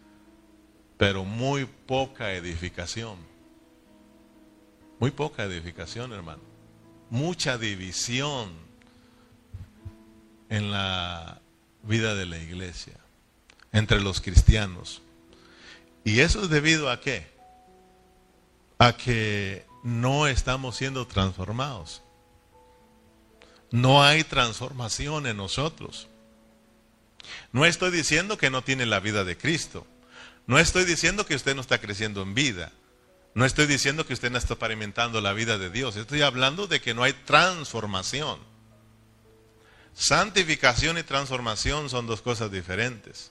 pero 0.96 1.24
muy 1.24 1.66
poca 1.66 2.32
edificación. 2.32 3.18
Muy 4.98 5.10
poca 5.10 5.44
edificación, 5.44 6.12
hermano. 6.12 6.47
Mucha 7.10 7.58
división 7.58 8.52
en 10.48 10.70
la 10.70 11.40
vida 11.82 12.14
de 12.14 12.26
la 12.26 12.38
iglesia, 12.38 12.94
entre 13.72 14.00
los 14.00 14.20
cristianos. 14.20 15.02
¿Y 16.04 16.20
eso 16.20 16.42
es 16.42 16.50
debido 16.50 16.90
a 16.90 17.00
qué? 17.00 17.26
A 18.78 18.96
que 18.96 19.66
no 19.82 20.26
estamos 20.26 20.76
siendo 20.76 21.06
transformados. 21.06 22.02
No 23.70 24.02
hay 24.02 24.24
transformación 24.24 25.26
en 25.26 25.36
nosotros. 25.36 26.08
No 27.52 27.66
estoy 27.66 27.90
diciendo 27.90 28.38
que 28.38 28.50
no 28.50 28.62
tiene 28.62 28.86
la 28.86 29.00
vida 29.00 29.24
de 29.24 29.36
Cristo. 29.36 29.86
No 30.46 30.58
estoy 30.58 30.84
diciendo 30.84 31.26
que 31.26 31.34
usted 31.34 31.54
no 31.54 31.60
está 31.60 31.78
creciendo 31.78 32.22
en 32.22 32.34
vida. 32.34 32.72
No 33.38 33.44
estoy 33.44 33.66
diciendo 33.66 34.04
que 34.04 34.14
usted 34.14 34.32
no 34.32 34.38
está 34.38 34.54
experimentando 34.54 35.20
la 35.20 35.32
vida 35.32 35.58
de 35.58 35.70
Dios. 35.70 35.94
Estoy 35.94 36.22
hablando 36.22 36.66
de 36.66 36.80
que 36.80 36.92
no 36.92 37.04
hay 37.04 37.12
transformación. 37.12 38.40
Santificación 39.94 40.98
y 40.98 41.04
transformación 41.04 41.88
son 41.88 42.08
dos 42.08 42.20
cosas 42.20 42.50
diferentes. 42.50 43.30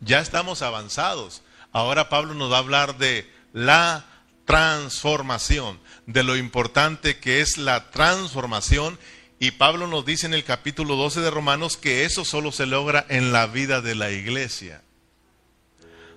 Ya 0.00 0.18
estamos 0.18 0.62
avanzados. 0.62 1.42
Ahora 1.70 2.08
Pablo 2.08 2.34
nos 2.34 2.50
va 2.50 2.56
a 2.56 2.58
hablar 2.58 2.98
de 2.98 3.30
la 3.52 4.04
transformación, 4.44 5.78
de 6.06 6.24
lo 6.24 6.36
importante 6.36 7.20
que 7.20 7.40
es 7.40 7.56
la 7.56 7.92
transformación. 7.92 8.98
Y 9.38 9.52
Pablo 9.52 9.86
nos 9.86 10.04
dice 10.04 10.26
en 10.26 10.34
el 10.34 10.42
capítulo 10.42 10.96
12 10.96 11.20
de 11.20 11.30
Romanos 11.30 11.76
que 11.76 12.04
eso 12.04 12.24
solo 12.24 12.50
se 12.50 12.66
logra 12.66 13.06
en 13.08 13.30
la 13.30 13.46
vida 13.46 13.80
de 13.80 13.94
la 13.94 14.10
iglesia. 14.10 14.82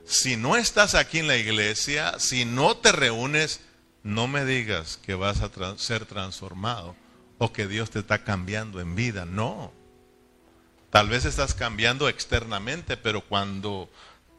Si 0.08 0.38
no 0.38 0.56
estás 0.56 0.96
aquí 0.96 1.20
en 1.20 1.28
la 1.28 1.36
iglesia, 1.36 2.18
si 2.18 2.46
no 2.46 2.78
te 2.78 2.94
reúnes, 2.94 3.60
no 4.04 4.28
me 4.28 4.46
digas 4.46 4.98
que 5.06 5.16
vas 5.16 5.42
a 5.42 5.78
ser 5.78 6.06
transformado 6.06 6.96
o 7.38 7.52
que 7.52 7.68
Dios 7.68 7.90
te 7.90 8.00
está 8.00 8.24
cambiando 8.24 8.80
en 8.80 8.96
vida. 8.96 9.26
No. 9.26 9.74
Tal 10.92 11.10
vez 11.10 11.26
estás 11.26 11.54
cambiando 11.54 12.08
externamente, 12.08 12.96
pero 12.96 13.20
cuando 13.22 13.90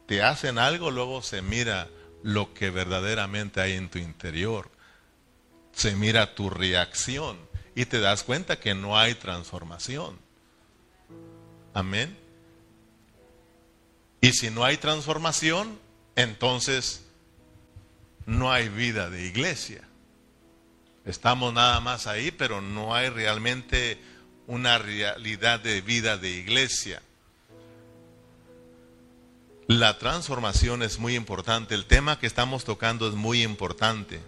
te 0.07 0.23
hacen 0.23 0.57
algo, 0.57 0.89
luego 0.89 1.21
se 1.21 1.43
mira 1.43 1.87
lo 2.23 2.51
que 2.55 2.71
verdaderamente 2.71 3.61
hay 3.61 3.73
en 3.73 3.89
tu 3.89 3.99
interior. 3.99 4.71
Se 5.71 5.95
mira 5.95 6.33
tu 6.33 6.49
reacción 6.49 7.37
y 7.75 7.85
te 7.85 7.99
das 7.99 8.23
cuenta 8.23 8.59
que 8.59 8.73
no 8.73 8.97
hay 8.97 9.13
transformación. 9.13 10.17
Amén. 11.75 12.17
Y 14.21 14.33
si 14.33 14.49
no 14.49 14.63
hay 14.63 14.77
transformación, 14.77 15.79
entonces 16.15 17.05
no 18.25 18.51
hay 18.51 18.69
vida 18.69 19.09
de 19.09 19.25
iglesia. 19.25 19.81
Estamos 21.05 21.53
nada 21.53 21.79
más 21.79 22.07
ahí, 22.07 22.31
pero 22.31 22.61
no 22.61 22.93
hay 22.93 23.09
realmente 23.09 23.97
una 24.47 24.77
realidad 24.77 25.59
de 25.59 25.81
vida 25.81 26.17
de 26.17 26.29
iglesia. 26.29 27.01
La 29.67 29.97
transformación 29.99 30.83
es 30.83 30.99
muy 30.99 31.15
importante. 31.15 31.75
El 31.75 31.85
tema 31.85 32.19
que 32.19 32.27
estamos 32.27 32.65
tocando 32.65 33.07
es 33.07 33.13
muy 33.13 33.43
importante. 33.43 34.19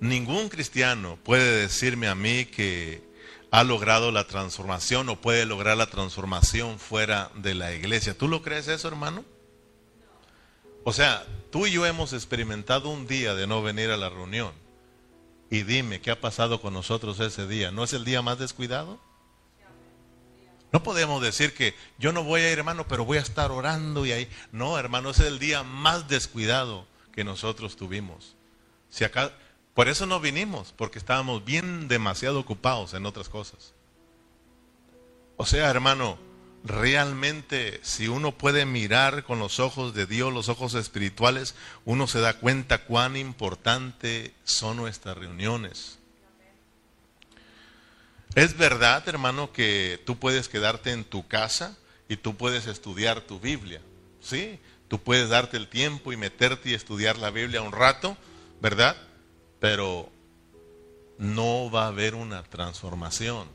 Ningún 0.00 0.48
cristiano 0.48 1.18
puede 1.22 1.62
decirme 1.62 2.08
a 2.08 2.14
mí 2.14 2.46
que 2.46 3.02
ha 3.52 3.64
logrado 3.64 4.10
la 4.12 4.26
transformación 4.26 5.10
o 5.10 5.20
puede 5.20 5.44
lograr 5.44 5.76
la 5.76 5.86
transformación 5.86 6.78
fuera 6.78 7.30
de 7.34 7.54
la 7.54 7.74
iglesia. 7.74 8.16
¿Tú 8.16 8.26
lo 8.26 8.40
crees 8.40 8.66
eso, 8.66 8.88
hermano? 8.88 9.26
O 10.84 10.92
sea, 10.94 11.26
tú 11.50 11.66
y 11.66 11.72
yo 11.72 11.84
hemos 11.84 12.14
experimentado 12.14 12.88
un 12.88 13.06
día 13.06 13.34
de 13.34 13.46
no 13.46 13.62
venir 13.62 13.90
a 13.90 13.98
la 13.98 14.08
reunión. 14.08 14.52
Y 15.50 15.64
dime, 15.64 16.00
¿qué 16.00 16.10
ha 16.10 16.18
pasado 16.18 16.62
con 16.62 16.72
nosotros 16.72 17.20
ese 17.20 17.46
día? 17.46 17.70
¿No 17.70 17.84
es 17.84 17.92
el 17.92 18.06
día 18.06 18.22
más 18.22 18.38
descuidado? 18.38 18.98
No 20.72 20.82
podemos 20.82 21.22
decir 21.22 21.52
que 21.52 21.74
yo 21.98 22.10
no 22.14 22.24
voy 22.24 22.40
a 22.40 22.50
ir, 22.50 22.58
hermano, 22.58 22.88
pero 22.88 23.04
voy 23.04 23.18
a 23.18 23.20
estar 23.20 23.50
orando 23.50 24.06
y 24.06 24.12
ahí. 24.12 24.28
No, 24.50 24.78
hermano, 24.78 25.10
ese 25.10 25.24
es 25.24 25.28
el 25.28 25.38
día 25.38 25.62
más 25.62 26.08
descuidado 26.08 26.86
que 27.12 27.22
nosotros 27.22 27.76
tuvimos. 27.76 28.34
Si 28.88 29.04
acá, 29.04 29.30
por 29.74 29.88
eso 29.88 30.06
no 30.06 30.20
vinimos, 30.20 30.74
porque 30.76 30.98
estábamos 30.98 31.44
bien 31.44 31.88
demasiado 31.88 32.40
ocupados 32.40 32.94
en 32.94 33.06
otras 33.06 33.28
cosas. 33.28 33.72
O 35.36 35.46
sea, 35.46 35.70
hermano, 35.70 36.18
realmente 36.64 37.80
si 37.82 38.08
uno 38.08 38.36
puede 38.36 38.66
mirar 38.66 39.24
con 39.24 39.38
los 39.38 39.60
ojos 39.60 39.94
de 39.94 40.06
Dios, 40.06 40.32
los 40.32 40.48
ojos 40.48 40.74
espirituales, 40.74 41.54
uno 41.84 42.06
se 42.06 42.20
da 42.20 42.34
cuenta 42.34 42.84
cuán 42.84 43.16
importante 43.16 44.34
son 44.44 44.76
nuestras 44.76 45.16
reuniones. 45.16 45.98
Es 48.34 48.56
verdad, 48.56 49.06
hermano, 49.08 49.52
que 49.52 50.00
tú 50.06 50.18
puedes 50.18 50.48
quedarte 50.48 50.92
en 50.92 51.04
tu 51.04 51.26
casa 51.26 51.76
y 52.08 52.16
tú 52.16 52.36
puedes 52.36 52.66
estudiar 52.66 53.22
tu 53.22 53.40
Biblia. 53.40 53.80
Sí, 54.20 54.58
tú 54.88 55.00
puedes 55.02 55.28
darte 55.28 55.56
el 55.56 55.68
tiempo 55.68 56.12
y 56.12 56.16
meterte 56.16 56.70
y 56.70 56.74
estudiar 56.74 57.18
la 57.18 57.30
Biblia 57.30 57.62
un 57.62 57.72
rato, 57.72 58.16
¿verdad? 58.60 58.96
Pero 59.62 60.10
no 61.18 61.70
va 61.70 61.84
a 61.84 61.88
haber 61.88 62.16
una 62.16 62.42
transformación. 62.42 63.48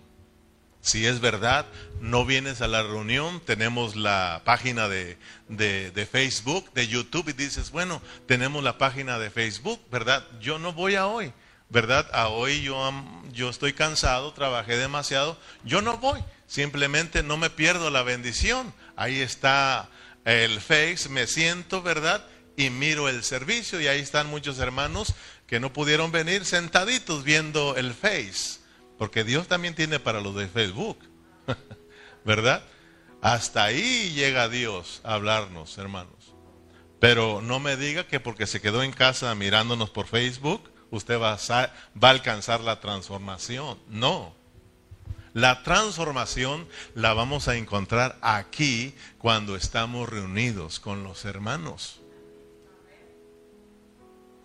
Si 0.80 1.06
es 1.06 1.20
verdad, 1.20 1.66
no 2.00 2.26
vienes 2.26 2.62
a 2.62 2.68
la 2.70 2.82
reunión, 2.82 3.42
tenemos 3.42 3.98
la 3.98 4.42
página 4.46 4.88
de, 4.88 5.18
de, 5.50 6.08
Facebook, 6.10 6.72
de 6.74 6.88
YouTube, 6.88 7.28
y 7.28 7.34
dices, 7.34 7.72
bueno, 7.72 8.02
tenemos 8.26 8.64
la 8.64 8.78
página 8.78 9.20
de 9.20 9.30
Facebook, 9.30 9.82
¿verdad? 9.92 10.26
Yo 10.40 10.60
no 10.60 10.72
voy 10.72 10.96
a 10.96 11.08
hoy. 11.08 11.34
¿verdad? 11.70 12.10
A 12.14 12.30
hoy 12.30 12.62
yo, 12.62 12.94
yo 13.34 13.50
estoy 13.50 13.74
cansado, 13.74 14.32
trabajé 14.32 14.78
demasiado, 14.78 15.38
yo 15.66 15.82
no 15.82 15.98
voy, 15.98 16.24
simplemente 16.48 17.24
no 17.24 17.36
me 17.36 17.50
pierdo 17.50 17.90
la 17.90 18.04
bendición. 18.04 18.74
Ahí 18.96 19.20
está 19.20 19.90
el 20.24 20.62
Face, 20.62 21.10
me 21.10 21.28
siento, 21.28 21.82
¿verdad? 21.82 22.26
Y 22.56 22.70
miro 22.70 23.10
el 23.10 23.24
servicio 23.24 23.82
y 23.82 23.88
ahí 23.88 24.00
están 24.00 24.28
muchos 24.28 24.60
hermanos 24.60 25.14
que 25.48 25.60
no 25.60 25.72
pudieron 25.74 26.12
venir 26.12 26.46
sentaditos 26.46 27.24
viendo 27.24 27.76
el 27.78 27.94
Face, 27.94 28.60
porque 28.98 29.24
Dios 29.24 29.48
también 29.48 29.74
tiene 29.74 30.00
para 30.00 30.20
los 30.20 30.36
de 30.36 30.48
Facebook, 30.48 31.00
¿verdad? 32.26 32.64
Hasta 33.22 33.64
ahí 33.64 34.12
llega 34.14 34.50
Dios 34.50 35.02
a 35.04 35.14
hablarnos, 35.14 35.78
hermanos. 35.78 36.36
Pero 37.00 37.42
no 37.42 37.60
me 37.60 37.78
diga 37.78 38.06
que 38.08 38.20
porque 38.20 38.46
se 38.46 38.62
quedó 38.62 38.84
en 38.84 38.92
casa 38.92 39.34
mirándonos 39.36 39.90
por 39.90 40.08
Facebook, 40.08 40.70
usted 40.92 41.20
va 41.20 41.34
a, 41.34 41.74
va 42.02 42.08
a 42.10 42.12
alcanzar 42.12 42.60
la 42.62 42.80
transformación. 42.80 43.80
No. 43.88 44.36
La 45.34 45.64
transformación 45.64 46.68
la 46.96 47.14
vamos 47.14 47.48
a 47.48 47.56
encontrar 47.56 48.18
aquí 48.22 48.96
cuando 49.18 49.56
estamos 49.56 50.10
reunidos 50.10 50.80
con 50.80 51.04
los 51.04 51.26
hermanos. 51.26 52.02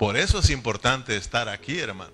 Por 0.03 0.17
eso 0.17 0.41
es 0.41 0.51
importante 0.51 1.17
estar 1.17 1.49
aquí, 1.49 1.79
hermano. 1.79 2.11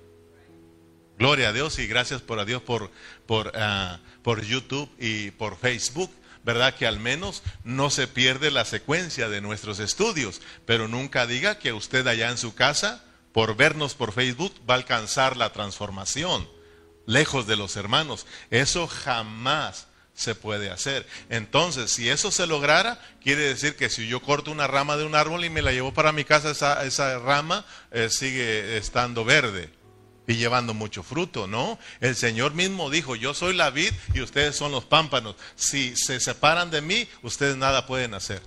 Gloria 1.19 1.49
a 1.49 1.53
Dios 1.55 1.79
y 1.79 1.87
gracias 1.87 2.21
por 2.21 2.39
a 2.39 2.45
Dios 2.45 2.61
por, 2.61 2.91
por, 3.25 3.51
ah, 3.55 4.01
por 4.23 4.43
YouTube 4.43 4.91
y 4.99 5.31
por 5.31 5.57
Facebook. 5.57 6.11
¿verdad? 6.45 6.75
Que 6.75 6.87
al 6.87 7.01
menos 7.01 7.43
no 7.65 7.89
se 7.89 8.07
pierde 8.07 8.51
la 8.51 8.67
secuencia 8.67 9.31
de 9.31 9.41
nuestros 9.41 9.79
estudios, 9.79 10.43
pero 10.67 10.87
nunca 10.87 11.27
diga 11.27 11.59
que 11.59 11.73
usted 11.73 12.07
allá 12.07 12.29
en 12.29 12.37
su 12.37 12.55
casa, 12.55 13.03
por 13.33 13.57
vernos 13.57 13.95
por 13.95 14.13
Facebook, 14.13 14.53
va 14.69 14.75
a 14.75 14.77
alcanzar 14.77 15.39
la 15.39 15.55
transformación, 15.55 16.47
lejos 17.07 17.47
de 17.47 17.57
los 17.57 17.75
hermanos. 17.77 18.27
Eso 18.51 18.87
jamás 18.87 19.88
se 20.19 20.35
puede 20.35 20.69
hacer. 20.69 21.07
Entonces, 21.31 21.93
si 21.93 22.11
eso 22.11 22.33
se 22.33 22.49
lograra, 22.49 22.99
quiere 23.23 23.43
decir 23.43 23.77
que 23.77 23.89
si 23.89 24.09
yo 24.09 24.21
corto 24.21 24.51
una 24.51 24.67
rama 24.67 24.97
de 24.97 25.05
un 25.05 25.15
árbol 25.15 25.45
y 25.45 25.51
me 25.51 25.63
la 25.63 25.71
llevo 25.71 25.95
para 25.95 26.11
mi 26.11 26.25
casa, 26.25 26.51
esa, 26.51 26.85
esa 26.85 27.21
rama 27.21 27.65
eh, 27.93 28.09
sigue 28.11 28.77
estando 28.77 29.25
verde 29.25 29.71
y 30.27 30.35
llevando 30.35 30.75
mucho 30.75 31.05
fruto, 31.05 31.47
¿no? 31.47 31.79
El 32.01 32.17
Señor 32.17 32.53
mismo 32.53 32.91
dijo, 32.91 33.15
yo 33.15 33.33
soy 33.33 33.55
la 33.55 33.71
vid 33.71 33.93
y 34.13 34.21
ustedes 34.21 34.57
son 34.57 34.73
los 34.73 34.85
pámpanos. 34.85 35.37
Si 35.55 35.97
se 35.97 36.19
separan 36.19 36.73
de 36.73 36.83
mí, 36.83 37.09
ustedes 37.23 37.57
nada 37.57 37.87
pueden 37.87 38.13
hacer. 38.13 38.43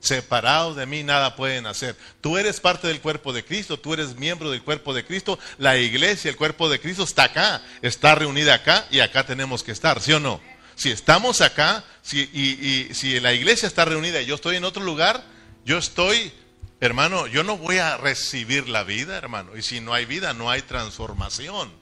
Separados 0.00 0.74
de 0.74 0.86
mí, 0.86 1.02
nada 1.02 1.36
pueden 1.36 1.66
hacer. 1.66 1.96
Tú 2.22 2.38
eres 2.38 2.60
parte 2.60 2.88
del 2.88 3.02
cuerpo 3.02 3.34
de 3.34 3.44
Cristo, 3.44 3.78
tú 3.78 3.92
eres 3.92 4.16
miembro 4.16 4.50
del 4.50 4.62
cuerpo 4.62 4.94
de 4.94 5.04
Cristo. 5.04 5.38
La 5.58 5.76
iglesia, 5.76 6.30
el 6.30 6.36
cuerpo 6.36 6.70
de 6.70 6.80
Cristo 6.80 7.04
está 7.04 7.24
acá, 7.24 7.62
está 7.82 8.14
reunida 8.14 8.54
acá 8.54 8.86
y 8.90 9.00
acá 9.00 9.26
tenemos 9.26 9.62
que 9.62 9.72
estar, 9.72 10.00
¿sí 10.00 10.14
o 10.14 10.20
no? 10.20 10.40
Si 10.76 10.90
estamos 10.90 11.40
acá 11.40 11.84
si, 12.02 12.28
y, 12.32 12.88
y 12.90 12.94
si 12.94 13.20
la 13.20 13.32
iglesia 13.32 13.66
está 13.66 13.84
reunida 13.84 14.20
y 14.20 14.26
yo 14.26 14.34
estoy 14.34 14.56
en 14.56 14.64
otro 14.64 14.82
lugar, 14.82 15.24
yo 15.64 15.78
estoy 15.78 16.32
Hermano, 16.84 17.26
yo 17.28 17.44
no 17.44 17.56
voy 17.56 17.78
a 17.78 17.96
recibir 17.96 18.68
la 18.68 18.84
vida, 18.84 19.16
hermano. 19.16 19.56
Y 19.56 19.62
si 19.62 19.80
no 19.80 19.94
hay 19.94 20.04
vida, 20.04 20.34
no 20.34 20.50
hay 20.50 20.60
transformación. 20.60 21.72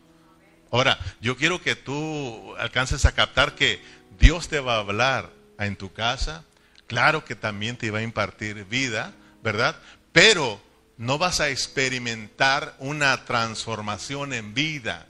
Ahora, 0.71 0.97
yo 1.21 1.37
quiero 1.37 1.61
que 1.61 1.75
tú 1.75 2.55
alcances 2.57 3.05
a 3.05 3.13
captar 3.13 3.57
que 3.57 3.83
Dios 4.21 4.47
te 4.47 4.61
va 4.61 4.77
a 4.77 4.79
hablar 4.79 5.31
en 5.59 5.75
tu 5.75 5.93
casa. 5.93 6.45
Claro 6.87 7.25
que 7.25 7.35
también 7.35 7.77
te 7.77 7.91
va 7.91 7.99
a 7.99 8.03
impartir 8.03 8.65
vida, 8.67 9.13
¿verdad? 9.43 9.75
Pero 10.13 10.63
no 10.99 11.19
vas 11.19 11.41
a 11.41 11.49
experimentar 11.49 12.77
una 12.79 13.25
transformación 13.25 14.33
en 14.33 14.55
vida. 14.55 15.09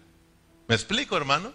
¿Me 0.69 0.75
explico, 0.75 1.19
hermano? 1.19 1.53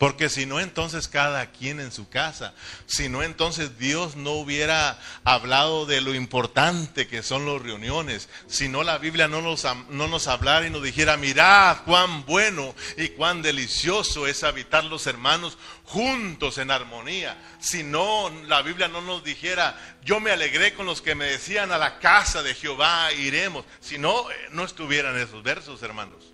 Porque 0.00 0.30
si 0.30 0.46
no, 0.46 0.60
entonces 0.60 1.08
cada 1.08 1.50
quien 1.50 1.78
en 1.78 1.92
su 1.92 2.08
casa. 2.08 2.54
Si 2.86 3.10
no, 3.10 3.22
entonces 3.22 3.78
Dios 3.78 4.16
no 4.16 4.30
hubiera 4.30 4.98
hablado 5.24 5.84
de 5.84 6.00
lo 6.00 6.14
importante 6.14 7.06
que 7.06 7.22
son 7.22 7.44
las 7.44 7.60
reuniones. 7.60 8.30
Si 8.46 8.70
no, 8.70 8.82
la 8.82 8.96
Biblia 8.96 9.28
no 9.28 9.42
nos, 9.42 9.66
no 9.90 10.08
nos 10.08 10.26
hablara 10.26 10.66
y 10.66 10.70
nos 10.70 10.82
dijera, 10.82 11.18
mirad 11.18 11.82
cuán 11.84 12.24
bueno 12.24 12.74
y 12.96 13.08
cuán 13.08 13.42
delicioso 13.42 14.26
es 14.26 14.42
habitar 14.42 14.84
los 14.84 15.06
hermanos 15.06 15.58
juntos 15.84 16.56
en 16.56 16.70
armonía. 16.70 17.36
Si 17.60 17.82
no, 17.82 18.30
la 18.46 18.62
Biblia 18.62 18.88
no 18.88 19.02
nos 19.02 19.22
dijera, 19.22 19.98
yo 20.02 20.18
me 20.18 20.30
alegré 20.30 20.72
con 20.72 20.86
los 20.86 21.02
que 21.02 21.14
me 21.14 21.26
decían 21.26 21.72
a 21.72 21.78
la 21.78 21.98
casa 21.98 22.42
de 22.42 22.54
Jehová 22.54 23.12
iremos. 23.12 23.66
Si 23.80 23.98
no, 23.98 24.30
eh, 24.30 24.34
no 24.52 24.64
estuvieran 24.64 25.18
esos 25.18 25.42
versos, 25.42 25.82
hermanos 25.82 26.32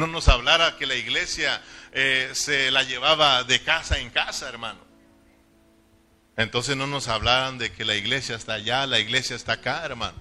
no 0.00 0.06
nos 0.06 0.28
hablara 0.28 0.76
que 0.76 0.86
la 0.86 0.94
iglesia 0.94 1.62
eh, 1.92 2.30
se 2.34 2.70
la 2.70 2.82
llevaba 2.82 3.44
de 3.44 3.62
casa 3.62 3.98
en 3.98 4.10
casa, 4.10 4.48
hermano. 4.48 4.80
Entonces 6.36 6.76
no 6.76 6.86
nos 6.86 7.08
hablaran 7.08 7.58
de 7.58 7.72
que 7.72 7.84
la 7.84 7.96
iglesia 7.96 8.36
está 8.36 8.54
allá, 8.54 8.86
la 8.86 8.98
iglesia 8.98 9.36
está 9.36 9.54
acá, 9.54 9.84
hermano. 9.84 10.18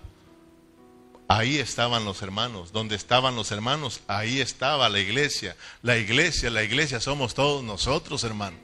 Ahí 1.28 1.60
estaban 1.60 2.06
los 2.06 2.22
hermanos. 2.24 2.72
Donde 2.72 2.96
estaban 2.96 3.36
los 3.36 3.52
hermanos, 3.52 4.02
ahí 4.08 4.42
estaba 4.42 4.90
la 4.90 5.00
iglesia. 5.00 5.56
La 5.84 5.98
iglesia, 5.98 6.50
la 6.50 6.64
iglesia 6.64 7.00
somos 7.00 7.36
todos 7.36 7.64
nosotros, 7.64 8.24
hermano. 8.24 8.58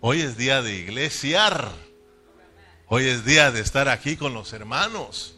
Hoy 0.00 0.20
es 0.20 0.36
día 0.36 0.60
de 0.60 0.74
iglesiar. 0.74 1.72
Hoy 2.88 3.06
es 3.06 3.24
día 3.24 3.50
de 3.52 3.60
estar 3.60 3.88
aquí 3.88 4.16
con 4.16 4.34
los 4.34 4.52
hermanos. 4.52 5.36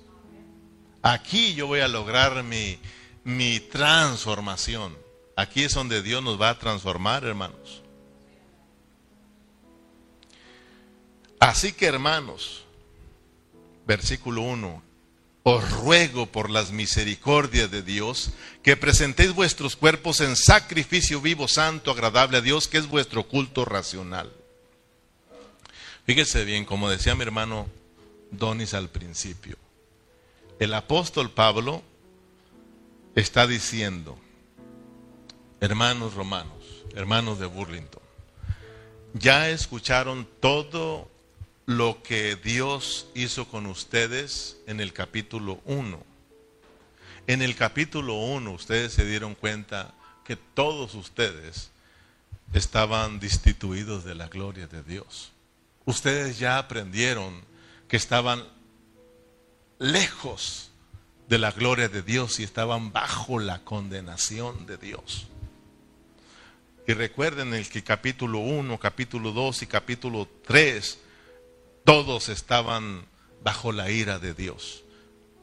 Aquí 1.02 1.55
yo 1.55 1.66
voy 1.66 1.81
a 1.81 1.88
lograr 1.88 2.42
mi, 2.42 2.81
mi 3.22 3.61
transformación. 3.61 5.05
Aquí 5.37 5.64
es 5.64 5.75
donde 5.75 6.03
Dios 6.03 6.22
nos 6.22 6.40
va 6.40 6.49
a 6.49 6.59
transformar, 6.59 7.25
hermanos. 7.25 7.83
Así 11.38 11.72
que, 11.72 11.85
hermanos, 11.85 12.64
versículo 13.87 14.40
1, 14.40 14.83
os 15.42 15.70
ruego 15.70 16.27
por 16.27 16.49
las 16.49 16.72
misericordias 16.72 17.70
de 17.70 17.83
Dios 17.83 18.31
que 18.62 18.79
presentéis 18.79 19.35
vuestros 19.35 19.77
cuerpos 19.77 20.20
en 20.20 20.35
sacrificio 20.37 21.20
vivo, 21.20 21.46
santo, 21.46 21.90
agradable 21.90 22.38
a 22.38 22.40
Dios, 22.40 22.66
que 22.66 22.79
es 22.79 22.88
vuestro 22.88 23.29
culto 23.29 23.66
racional. 23.66 24.33
Fíjese 26.07 26.44
bien, 26.44 26.64
como 26.64 26.88
decía 26.88 27.14
mi 27.14 27.22
hermano 27.22 27.68
Donis 28.31 28.72
al 28.72 28.88
principio, 28.88 29.59
el 30.59 30.72
apóstol 30.72 31.31
Pablo 31.31 31.83
está 33.14 33.46
diciendo, 33.46 34.18
hermanos 35.60 36.14
romanos, 36.14 36.84
hermanos 36.94 37.38
de 37.38 37.46
Burlington, 37.46 38.02
ya 39.14 39.48
escucharon 39.48 40.28
todo 40.40 41.10
lo 41.64 42.02
que 42.02 42.36
Dios 42.36 43.08
hizo 43.14 43.48
con 43.48 43.66
ustedes 43.66 44.58
en 44.66 44.80
el 44.80 44.92
capítulo 44.92 45.60
1. 45.64 46.02
En 47.26 47.42
el 47.42 47.56
capítulo 47.56 48.14
1 48.14 48.50
ustedes 48.52 48.92
se 48.92 49.04
dieron 49.04 49.34
cuenta 49.34 49.94
que 50.24 50.36
todos 50.36 50.94
ustedes 50.94 51.70
estaban 52.52 53.18
destituidos 53.18 54.04
de 54.04 54.14
la 54.14 54.28
gloria 54.28 54.66
de 54.66 54.82
Dios. 54.82 55.32
Ustedes 55.84 56.38
ya 56.38 56.58
aprendieron 56.58 57.44
que 57.88 57.96
estaban 57.96 58.44
lejos 59.78 60.70
de 61.28 61.38
la 61.38 61.50
gloria 61.50 61.88
de 61.88 62.02
Dios 62.02 62.38
y 62.38 62.44
estaban 62.44 62.92
bajo 62.92 63.38
la 63.38 63.64
condenación 63.64 64.66
de 64.66 64.76
Dios. 64.76 65.26
Y 66.88 66.92
recuerden 66.92 67.53
el 67.53 67.68
que 67.68 67.83
capítulo 67.83 68.38
1, 68.38 68.79
capítulo 68.79 69.33
2 69.33 69.62
y 69.62 69.66
capítulo 69.66 70.29
3, 70.46 70.99
todos 71.85 72.29
estaban 72.29 73.05
bajo 73.42 73.72
la 73.72 73.90
ira 73.90 74.18
de 74.20 74.35
Dios. 74.35 74.85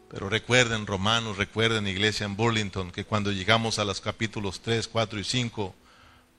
Pero 0.10 0.30
recuerden, 0.30 0.88
romanos, 0.88 1.38
recuerden, 1.38 1.88
iglesia 1.88 2.26
en 2.26 2.38
Burlington, 2.38 2.92
que 2.92 3.04
cuando 3.04 3.32
llegamos 3.32 3.78
a 3.78 3.84
los 3.86 4.00
capítulos 4.00 4.62
3, 4.62 4.88
4 4.88 5.20
y 5.20 5.24
5, 5.26 5.76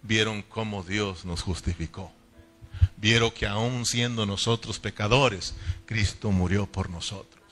vieron 0.03 0.43
cómo 0.43 0.83
Dios 0.83 1.27
nos 1.27 1.43
justificó. 1.43 2.11
Vieron 2.97 3.31
que 3.31 3.47
aún 3.47 3.85
siendo 3.85 4.25
nosotros 4.25 4.79
pecadores, 4.79 5.55
Cristo 5.85 6.31
murió 6.31 6.67
por 6.67 6.89
nosotros 6.89 7.44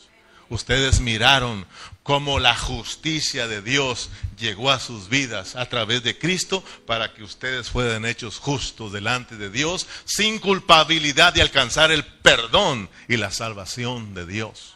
ustedes 0.52 1.00
miraron 1.00 1.66
cómo 2.02 2.38
la 2.38 2.54
justicia 2.56 3.48
de 3.48 3.62
Dios 3.62 4.10
llegó 4.38 4.70
a 4.70 4.80
sus 4.80 5.08
vidas 5.08 5.56
a 5.56 5.68
través 5.68 6.02
de 6.02 6.18
Cristo 6.18 6.62
para 6.86 7.14
que 7.14 7.22
ustedes 7.22 7.70
fueran 7.70 8.04
hechos 8.04 8.38
justos 8.38 8.92
delante 8.92 9.36
de 9.36 9.50
Dios 9.50 9.86
sin 10.04 10.38
culpabilidad 10.38 11.32
de 11.32 11.42
alcanzar 11.42 11.90
el 11.90 12.04
perdón 12.04 12.90
y 13.08 13.16
la 13.16 13.30
salvación 13.30 14.14
de 14.14 14.26
Dios. 14.26 14.74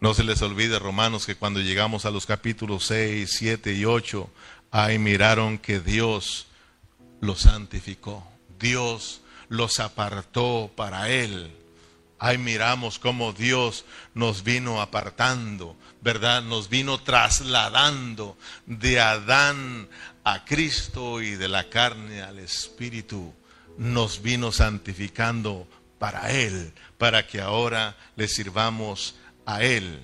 No 0.00 0.14
se 0.14 0.22
les 0.22 0.42
olvide, 0.42 0.78
Romanos, 0.78 1.26
que 1.26 1.36
cuando 1.36 1.60
llegamos 1.60 2.04
a 2.04 2.10
los 2.10 2.26
capítulos 2.26 2.84
6, 2.86 3.30
7 3.32 3.72
y 3.72 3.84
8, 3.84 4.30
ahí 4.70 4.98
miraron 4.98 5.58
que 5.58 5.80
Dios 5.80 6.46
los 7.20 7.40
santificó. 7.40 8.26
Dios 8.58 9.22
los 9.48 9.80
apartó 9.80 10.70
para 10.76 11.08
Él 11.08 11.63
Ahí 12.24 12.38
miramos 12.38 12.98
cómo 12.98 13.34
Dios 13.34 13.84
nos 14.14 14.44
vino 14.44 14.80
apartando, 14.80 15.76
¿verdad? 16.00 16.42
Nos 16.42 16.70
vino 16.70 17.02
trasladando 17.02 18.38
de 18.64 18.98
Adán 18.98 19.90
a 20.24 20.42
Cristo 20.46 21.20
y 21.20 21.32
de 21.32 21.48
la 21.48 21.68
carne 21.68 22.22
al 22.22 22.38
Espíritu. 22.38 23.34
Nos 23.76 24.22
vino 24.22 24.52
santificando 24.52 25.68
para 25.98 26.30
Él, 26.30 26.72
para 26.96 27.26
que 27.26 27.42
ahora 27.42 27.94
le 28.16 28.26
sirvamos 28.26 29.16
a 29.44 29.62
Él. 29.62 30.00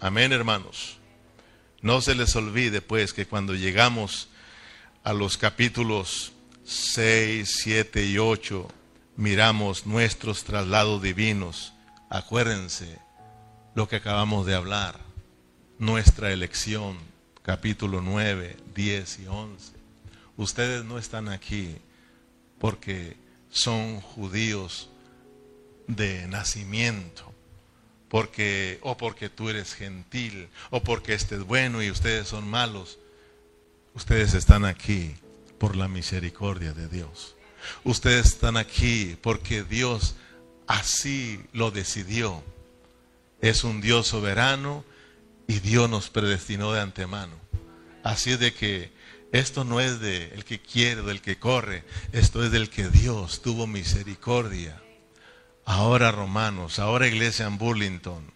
Amén, 0.00 0.32
hermanos. 0.32 0.96
No 1.82 2.00
se 2.00 2.14
les 2.14 2.34
olvide, 2.34 2.80
pues, 2.80 3.12
que 3.12 3.26
cuando 3.26 3.54
llegamos 3.54 4.30
a 5.04 5.12
los 5.12 5.36
capítulos 5.36 6.32
6, 6.64 7.46
7 7.62 8.06
y 8.06 8.16
8, 8.16 8.68
miramos 9.16 9.86
nuestros 9.86 10.44
traslados 10.44 11.02
divinos, 11.02 11.72
acuérdense 12.08 12.98
lo 13.74 13.88
que 13.88 13.96
acabamos 13.96 14.46
de 14.46 14.54
hablar, 14.54 14.98
nuestra 15.78 16.32
elección, 16.32 16.98
capítulo 17.42 18.00
9, 18.02 18.56
10 18.74 19.18
y 19.20 19.26
11. 19.26 19.72
Ustedes 20.36 20.84
no 20.84 20.98
están 20.98 21.28
aquí 21.28 21.76
porque 22.58 23.16
son 23.50 24.00
judíos 24.00 24.88
de 25.86 26.26
nacimiento, 26.28 27.32
porque 28.08 28.78
o 28.82 28.96
porque 28.96 29.28
tú 29.28 29.48
eres 29.48 29.74
gentil, 29.74 30.48
o 30.70 30.82
porque 30.82 31.14
este 31.14 31.36
es 31.36 31.44
bueno 31.44 31.82
y 31.82 31.90
ustedes 31.90 32.28
son 32.28 32.48
malos. 32.48 32.98
Ustedes 33.94 34.34
están 34.34 34.64
aquí 34.64 35.14
por 35.58 35.76
la 35.76 35.88
misericordia 35.88 36.72
de 36.72 36.88
Dios. 36.88 37.36
Ustedes 37.84 38.26
están 38.26 38.56
aquí 38.56 39.16
porque 39.20 39.62
Dios 39.62 40.14
así 40.66 41.40
lo 41.52 41.70
decidió. 41.70 42.42
Es 43.40 43.64
un 43.64 43.80
Dios 43.80 44.06
soberano 44.06 44.84
y 45.46 45.60
Dios 45.60 45.90
nos 45.90 46.10
predestinó 46.10 46.72
de 46.72 46.80
antemano. 46.80 47.36
Así 48.02 48.36
de 48.36 48.52
que 48.52 48.92
esto 49.32 49.64
no 49.64 49.80
es 49.80 50.00
de 50.00 50.32
el 50.34 50.44
que 50.44 50.60
quiere, 50.60 51.02
del 51.02 51.20
que 51.20 51.38
corre, 51.38 51.84
esto 52.12 52.44
es 52.44 52.50
del 52.50 52.68
que 52.68 52.88
Dios 52.88 53.42
tuvo 53.42 53.66
misericordia. 53.66 54.82
Ahora 55.64 56.10
romanos, 56.10 56.78
ahora 56.78 57.06
iglesia 57.06 57.46
en 57.46 57.56
Burlington, 57.56 58.32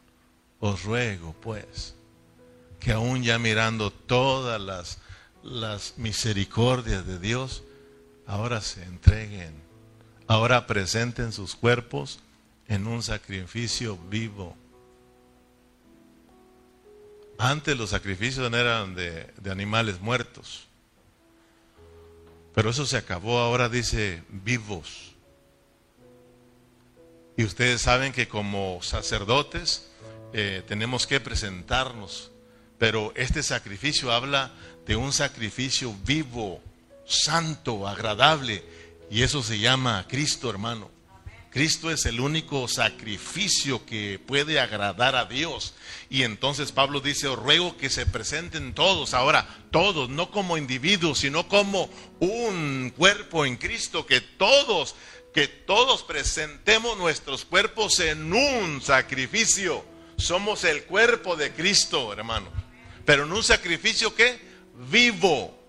os 0.61 0.85
ruego 0.85 1.35
pues 1.41 1.95
que 2.81 2.93
aún 2.93 3.23
ya 3.23 3.39
mirando 3.39 3.91
todas 3.91 4.61
las, 4.61 4.99
las 5.43 5.95
misericordias 5.97 7.05
de 7.05 7.19
Dios, 7.19 7.65
ahora 8.27 8.61
se 8.61 8.83
entreguen, 8.85 9.55
ahora 10.27 10.67
presenten 10.67 11.33
sus 11.33 11.55
cuerpos 11.55 12.21
en 12.69 12.87
un 12.87 13.03
sacrificio 13.03 13.97
vivo. 14.11 14.57
Antes 17.39 17.77
los 17.77 17.91
sacrificios 17.91 18.53
eran 18.53 18.95
de, 18.95 19.33
de 19.37 19.51
animales 19.51 20.01
muertos, 20.01 20.67
pero 22.55 22.71
eso 22.71 22.87
se 22.87 22.97
acabó, 22.97 23.39
ahora 23.39 23.69
dice 23.69 24.23
vivos. 24.29 25.15
Y 27.37 27.45
ustedes 27.45 27.83
saben 27.83 28.13
que 28.13 28.29
como 28.29 28.81
sacerdotes 28.83 29.91
eh, 30.33 30.63
tenemos 30.67 31.07
que 31.07 31.21
presentarnos, 31.21 32.31
pero 32.79 33.13
este 33.15 33.43
sacrificio 33.43 34.11
habla 34.11 34.53
de 34.87 34.97
un 34.97 35.13
sacrificio 35.13 35.95
vivo, 36.05 36.63
santo, 37.07 37.87
agradable, 37.89 38.65
y 39.11 39.23
eso 39.23 39.43
se 39.43 39.59
llama 39.59 40.07
Cristo, 40.09 40.51
hermano. 40.51 40.91
Cristo 41.51 41.91
es 41.91 42.05
el 42.05 42.21
único 42.21 42.69
sacrificio 42.69 43.87
que 43.87 44.19
puede 44.19 44.61
agradar 44.61 45.17
a 45.17 45.25
Dios. 45.25 45.73
Y 46.11 46.23
entonces 46.23 46.71
Pablo 46.71 47.01
dice, 47.01 47.29
os 47.29 47.39
ruego 47.39 47.79
que 47.79 47.89
se 47.89 48.05
presenten 48.05 48.75
todos, 48.75 49.15
ahora 49.15 49.49
todos, 49.71 50.11
no 50.11 50.31
como 50.31 50.59
individuos, 50.59 51.21
sino 51.21 51.49
como 51.49 51.89
un 52.21 52.93
cuerpo 52.95 53.47
en 53.47 53.57
Cristo, 53.57 54.05
que 54.05 54.21
todos 54.21 54.95
que 55.33 55.49
todos 55.49 56.03
presentemos 56.03 56.97
nuestros 56.97 57.45
cuerpos 57.45 58.01
en 58.01 58.33
un 58.33 58.81
sacrificio. 58.81 59.85
Somos 60.17 60.65
el 60.65 60.85
cuerpo 60.85 61.37
de 61.37 61.53
Cristo, 61.53 62.11
hermano. 62.11 62.51
Pero 63.05 63.25
en 63.25 63.33
un 63.33 63.43
sacrificio 63.43 64.15
que 64.15 64.41
vivo. 64.91 65.66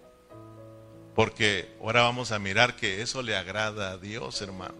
Porque 1.17 1.67
ahora 1.81 2.03
vamos 2.03 2.31
a 2.31 2.37
mirar 2.37 2.75
que 2.75 3.01
eso 3.01 3.23
le 3.23 3.35
agrada 3.35 3.89
a 3.89 3.97
Dios, 3.97 4.39
hermano. 4.43 4.75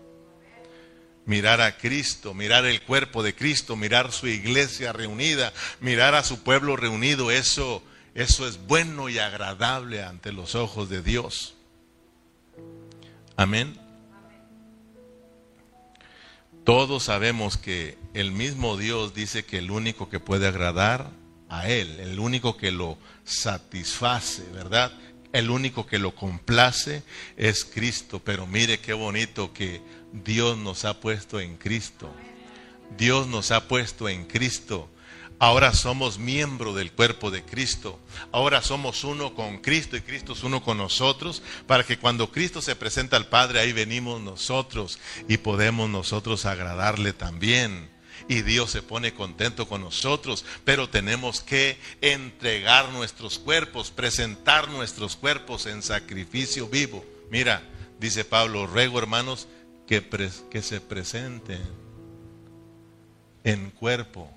Mirar 1.26 1.62
a 1.62 1.78
Cristo, 1.78 2.36
mirar 2.36 2.64
el 2.68 2.84
cuerpo 2.84 3.24
de 3.24 3.34
Cristo, 3.34 3.76
mirar 3.76 4.12
su 4.12 4.28
iglesia 4.28 4.94
reunida, 4.94 5.52
mirar 5.80 6.14
a 6.14 6.22
su 6.22 6.44
pueblo 6.44 6.76
reunido, 6.76 7.32
eso 7.32 7.82
eso 8.14 8.48
es 8.48 8.68
bueno 8.68 9.10
y 9.10 9.18
agradable 9.18 10.04
ante 10.04 10.32
los 10.32 10.54
ojos 10.54 10.90
de 10.90 11.02
Dios. 11.02 11.56
Amén. 13.36 13.76
Todos 16.64 17.06
sabemos 17.06 17.58
que 17.58 17.98
el 18.14 18.32
mismo 18.32 18.78
Dios 18.78 19.16
dice 19.16 19.44
que 19.44 19.58
el 19.58 19.72
único 19.72 20.08
que 20.08 20.20
puede 20.20 20.48
agradar 20.48 21.10
a 21.50 21.68
Él, 21.68 22.00
el 22.00 22.20
único 22.20 22.58
que 22.58 22.70
lo 22.70 23.00
satisface, 23.24 24.44
¿verdad? 24.54 24.92
El 25.34 25.50
único 25.50 25.86
que 25.86 26.00
lo 26.00 26.16
complace 26.16 27.04
es 27.36 27.66
Cristo. 27.66 28.22
Pero 28.24 28.48
mire 28.48 28.80
qué 28.80 28.94
bonito 28.94 29.54
que 29.54 29.82
Dios 30.12 30.58
nos 30.58 30.86
ha 30.86 31.00
puesto 31.00 31.40
en 31.40 31.58
Cristo. 31.58 32.12
Dios 32.98 33.28
nos 33.28 33.52
ha 33.52 33.68
puesto 33.68 34.08
en 34.08 34.26
Cristo 34.26 34.90
Ahora 35.40 35.72
somos 35.74 36.18
miembro 36.18 36.74
del 36.74 36.92
cuerpo 36.92 37.30
de 37.30 37.44
Cristo. 37.44 38.00
Ahora 38.32 38.64
somos 38.64 39.04
uno 39.04 39.36
con 39.36 39.60
Cristo 39.60 39.96
y 39.96 40.02
Cristo 40.02 40.34
es 40.34 40.44
uno 40.44 40.64
con 40.64 40.80
nosotros 40.80 41.44
para 41.68 41.84
que 41.84 42.00
cuando 42.00 42.32
Cristo 42.32 42.60
se 42.60 42.76
presenta 42.76 43.18
al 43.18 43.28
Padre, 43.28 43.60
ahí 43.60 43.72
venimos 43.72 44.20
nosotros 44.20 44.98
y 45.28 45.38
podemos 45.38 45.92
nosotros 45.92 46.48
agradarle 46.48 47.14
también. 47.14 47.88
Y 48.28 48.42
Dios 48.42 48.72
se 48.72 48.82
pone 48.82 49.14
contento 49.14 49.68
con 49.68 49.82
nosotros, 49.82 50.46
pero 50.64 50.90
tenemos 50.90 51.42
que 51.42 51.78
entregar 52.02 52.90
nuestros 52.90 53.40
cuerpos, 53.40 53.92
presentar 53.92 54.70
nuestros 54.70 55.16
cuerpos 55.16 55.66
en 55.66 55.82
sacrificio 55.82 56.68
vivo. 56.68 57.06
Mira, 57.30 57.62
dice 58.00 58.26
Pablo, 58.26 58.68
ruego 58.68 59.00
hermanos 59.00 59.48
que, 59.88 60.04
que 60.50 60.62
se 60.62 60.82
presenten 60.82 61.62
en 63.44 63.72
cuerpo 63.72 64.32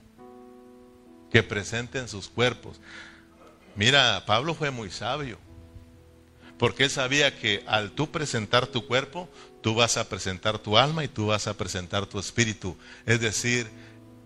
que 1.30 1.42
presenten 1.42 2.08
sus 2.08 2.28
cuerpos. 2.28 2.80
Mira, 3.76 4.24
Pablo 4.26 4.54
fue 4.54 4.70
muy 4.70 4.90
sabio, 4.90 5.38
porque 6.58 6.84
él 6.84 6.90
sabía 6.90 7.38
que 7.38 7.62
al 7.66 7.92
tú 7.92 8.10
presentar 8.10 8.66
tu 8.66 8.86
cuerpo, 8.86 9.28
tú 9.60 9.74
vas 9.74 9.96
a 9.96 10.08
presentar 10.08 10.58
tu 10.58 10.78
alma 10.78 11.04
y 11.04 11.08
tú 11.08 11.26
vas 11.26 11.46
a 11.46 11.56
presentar 11.56 12.06
tu 12.06 12.18
espíritu. 12.18 12.76
Es 13.06 13.20
decir, 13.20 13.68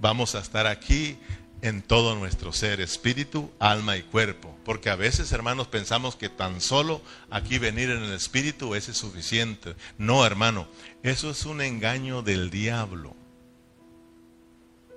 vamos 0.00 0.34
a 0.34 0.40
estar 0.40 0.66
aquí 0.66 1.18
en 1.62 1.80
todo 1.80 2.14
nuestro 2.14 2.52
ser, 2.52 2.80
espíritu, 2.80 3.50
alma 3.58 3.96
y 3.96 4.02
cuerpo. 4.02 4.54
Porque 4.64 4.90
a 4.90 4.96
veces, 4.96 5.32
hermanos, 5.32 5.68
pensamos 5.68 6.16
que 6.16 6.28
tan 6.28 6.60
solo 6.60 7.00
aquí 7.30 7.58
venir 7.58 7.90
en 7.90 8.02
el 8.02 8.12
espíritu 8.12 8.74
es 8.74 8.84
suficiente. 8.84 9.74
No, 9.96 10.26
hermano, 10.26 10.68
eso 11.02 11.30
es 11.30 11.46
un 11.46 11.62
engaño 11.62 12.22
del 12.22 12.50
diablo. 12.50 13.16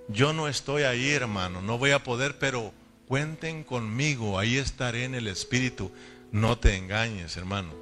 Yo 0.10 0.34
no 0.34 0.47
estoy 0.47 0.84
ahí, 0.84 1.10
hermano, 1.12 1.62
no 1.62 1.78
voy 1.78 1.91
a 1.91 2.04
poder, 2.04 2.38
pero 2.39 2.73
cuenten 3.08 3.63
conmigo, 3.63 4.39
ahí 4.39 4.58
estaré 4.58 5.04
en 5.04 5.15
el 5.15 5.28
Espíritu. 5.28 5.91
No 6.32 6.58
te 6.58 6.76
engañes, 6.76 7.36
hermano. 7.36 7.73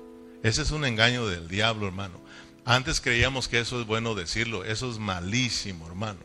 Ese 0.44 0.62
es 0.62 0.72
un 0.72 0.86
engaño 0.86 1.28
del 1.28 1.48
diablo, 1.48 1.88
hermano. 1.88 2.20
Antes 2.66 3.00
creíamos 3.00 3.48
que 3.48 3.60
eso 3.60 3.80
es 3.80 3.88
bueno 3.88 4.16
decirlo, 4.16 4.66
eso 4.66 4.90
es 4.92 4.98
malísimo, 4.98 5.88
hermano. 5.88 6.20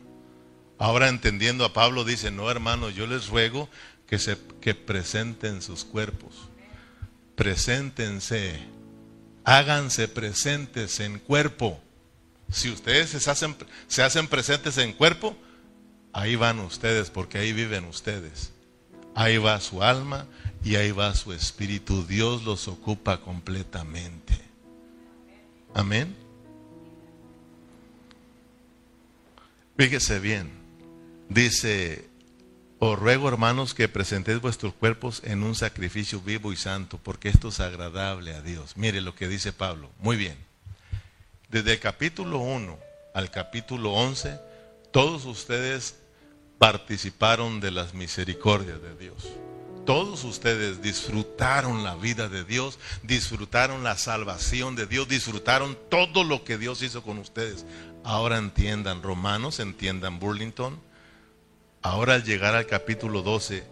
Ahora 0.78 1.08
entendiendo 1.08 1.64
a 1.64 1.72
Pablo 1.72 2.04
dice, 2.04 2.30
no, 2.30 2.50
hermano, 2.50 2.88
yo 2.88 3.06
les 3.06 3.28
ruego 3.28 3.68
que 4.06 4.18
se 4.18 4.38
que 4.60 4.74
presenten 4.74 5.62
sus 5.62 5.84
cuerpos. 5.84 6.48
Preséntense. 7.36 8.58
Háganse 9.44 10.08
presentes 10.08 11.00
en 11.00 11.18
cuerpo. 11.18 11.80
Si 12.50 12.70
ustedes 12.70 13.10
se 13.10 13.30
hacen, 13.30 13.56
se 13.86 14.02
hacen 14.02 14.26
presentes 14.26 14.78
en 14.78 14.92
cuerpo, 14.94 15.36
Ahí 16.12 16.36
van 16.36 16.58
ustedes 16.60 17.10
porque 17.10 17.38
ahí 17.38 17.52
viven 17.52 17.84
ustedes. 17.84 18.52
Ahí 19.14 19.38
va 19.38 19.60
su 19.60 19.82
alma 19.82 20.26
y 20.64 20.76
ahí 20.76 20.90
va 20.90 21.14
su 21.14 21.32
espíritu. 21.32 22.04
Dios 22.04 22.44
los 22.44 22.68
ocupa 22.68 23.20
completamente. 23.20 24.34
Amén. 25.74 26.16
Fíjese 29.80 30.18
bien. 30.18 30.50
Dice, 31.30 32.06
os 32.80 32.98
ruego 32.98 33.28
hermanos 33.28 33.72
que 33.72 33.88
presentéis 33.88 34.38
vuestros 34.38 34.74
cuerpos 34.74 35.22
en 35.24 35.42
un 35.42 35.54
sacrificio 35.54 36.20
vivo 36.20 36.52
y 36.52 36.56
santo, 36.56 37.00
porque 37.02 37.30
esto 37.30 37.48
es 37.48 37.60
agradable 37.60 38.34
a 38.34 38.42
Dios. 38.42 38.76
Mire 38.76 39.00
lo 39.00 39.14
que 39.14 39.26
dice 39.26 39.54
Pablo. 39.54 39.90
Muy 40.00 40.18
bien. 40.18 40.36
Desde 41.48 41.72
el 41.72 41.80
capítulo 41.80 42.40
1 42.40 42.78
al 43.14 43.30
capítulo 43.30 43.92
11, 43.92 44.38
todos 44.92 45.24
ustedes 45.24 45.94
participaron 46.58 47.60
de 47.60 47.70
las 47.70 47.94
misericordias 47.94 48.82
de 48.82 48.94
Dios. 48.96 49.30
Todos 49.86 50.24
ustedes 50.24 50.82
disfrutaron 50.82 51.84
la 51.84 51.96
vida 51.96 52.28
de 52.28 52.44
Dios, 52.44 52.78
disfrutaron 53.02 53.82
la 53.82 53.96
salvación 53.96 54.76
de 54.76 54.86
Dios, 54.86 55.08
disfrutaron 55.08 55.76
todo 55.88 56.22
lo 56.22 56.44
que 56.44 56.58
Dios 56.58 56.82
hizo 56.82 57.02
con 57.02 57.16
ustedes. 57.16 57.64
Ahora 58.04 58.38
entiendan, 58.38 59.02
romanos, 59.02 59.60
entiendan 59.60 60.18
Burlington. 60.18 60.80
Ahora 61.82 62.14
al 62.14 62.24
llegar 62.24 62.54
al 62.54 62.66
capítulo 62.66 63.22
12, 63.22 63.64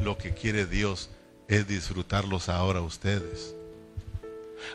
lo 0.00 0.18
que 0.18 0.34
quiere 0.34 0.66
Dios 0.66 1.10
es 1.48 1.66
disfrutarlos 1.66 2.48
ahora 2.48 2.80
a 2.80 2.82
ustedes. 2.82 3.54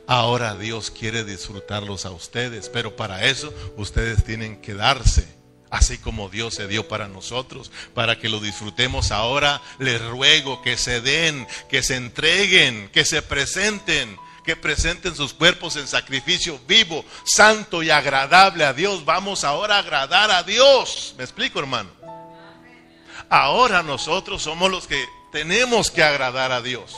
Ahora 0.06 0.56
Dios 0.56 0.92
quiere 0.92 1.24
disfrutarlos 1.24 2.06
a 2.06 2.12
ustedes, 2.12 2.70
pero 2.70 2.96
para 2.96 3.26
eso 3.26 3.54
ustedes 3.78 4.24
tienen 4.24 4.62
que 4.62 4.74
darse 4.76 5.40
así 5.70 5.98
como 5.98 6.30
Dios 6.30 6.56
se 6.56 6.68
dio 6.68 6.88
para 6.88 7.08
nosotros, 7.08 7.72
para 7.94 8.18
que 8.18 8.30
lo 8.30 8.40
disfrutemos 8.40 9.12
ahora. 9.12 9.62
Les 9.78 10.04
ruego 10.04 10.62
que 10.62 10.78
se 10.78 11.02
den, 11.02 11.48
que 11.70 11.84
se 11.84 11.96
entreguen, 11.96 12.90
que 12.90 13.06
se 13.06 13.22
presenten, 13.22 14.18
que 14.50 14.56
presenten 14.56 15.16
sus 15.16 15.32
cuerpos 15.32 15.76
en 15.76 15.88
sacrificio 15.88 16.60
vivo, 16.68 17.06
santo 17.24 17.84
y 17.84 17.92
agradable 17.92 18.66
a 18.66 18.74
Dios. 18.74 19.06
Vamos 19.06 19.44
ahora 19.44 19.76
a 19.76 19.80
agradar 19.80 20.32
a 20.32 20.42
Dios. 20.42 21.14
¿Me 21.20 21.24
explico, 21.24 21.60
hermano? 21.60 21.92
Ahora 23.30 23.84
nosotros 23.84 24.42
somos 24.42 24.72
los 24.72 24.88
que 24.88 25.06
tenemos 25.32 25.92
que 25.92 26.02
agradar 26.02 26.52
a 26.52 26.64
Dios. 26.64 26.98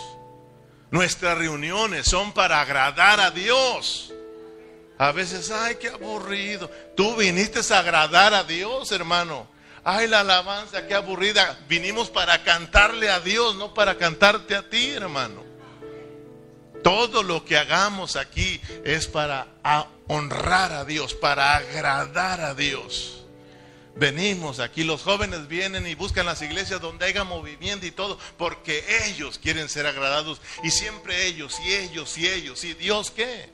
Nuestras 0.91 1.37
reuniones 1.37 2.07
son 2.07 2.31
para 2.31 2.61
agradar 2.61 3.19
a 3.19 3.31
Dios. 3.31 4.13
A 4.97 5.11
veces, 5.11 5.51
ay, 5.51 5.75
qué 5.75 5.89
aburrido. 5.89 6.71
Tú 6.95 7.17
viniste 7.17 7.59
a 7.73 7.79
agradar 7.79 8.33
a 8.33 8.45
Dios, 8.45 8.93
hermano. 8.93 9.45
Ay, 9.83 10.07
la 10.07 10.21
alabanza, 10.21 10.87
qué 10.87 10.93
aburrida. 10.93 11.59
Vinimos 11.67 12.09
para 12.09 12.45
cantarle 12.45 13.09
a 13.09 13.19
Dios, 13.19 13.57
no 13.57 13.73
para 13.73 13.97
cantarte 13.97 14.55
a 14.55 14.69
ti, 14.69 14.91
hermano. 14.91 15.50
Todo 16.83 17.23
lo 17.23 17.45
que 17.45 17.57
hagamos 17.57 18.15
aquí 18.15 18.59
es 18.83 19.07
para 19.07 19.47
honrar 20.07 20.71
a 20.71 20.85
Dios, 20.85 21.13
para 21.13 21.55
agradar 21.55 22.41
a 22.41 22.53
Dios. 22.55 23.25
Venimos 23.95 24.59
aquí, 24.59 24.83
los 24.83 25.03
jóvenes 25.03 25.47
vienen 25.47 25.85
y 25.85 25.95
buscan 25.95 26.25
las 26.25 26.41
iglesias 26.41 26.79
donde 26.79 27.05
haya 27.05 27.23
movimiento 27.23 27.85
y 27.85 27.91
todo, 27.91 28.17
porque 28.37 28.83
ellos 29.05 29.37
quieren 29.37 29.69
ser 29.69 29.85
agradados. 29.85 30.41
Y 30.63 30.71
siempre 30.71 31.27
ellos, 31.27 31.59
y 31.59 31.73
ellos, 31.73 32.17
y 32.17 32.27
ellos, 32.27 32.63
y 32.63 32.73
Dios 32.73 33.11
qué. 33.11 33.49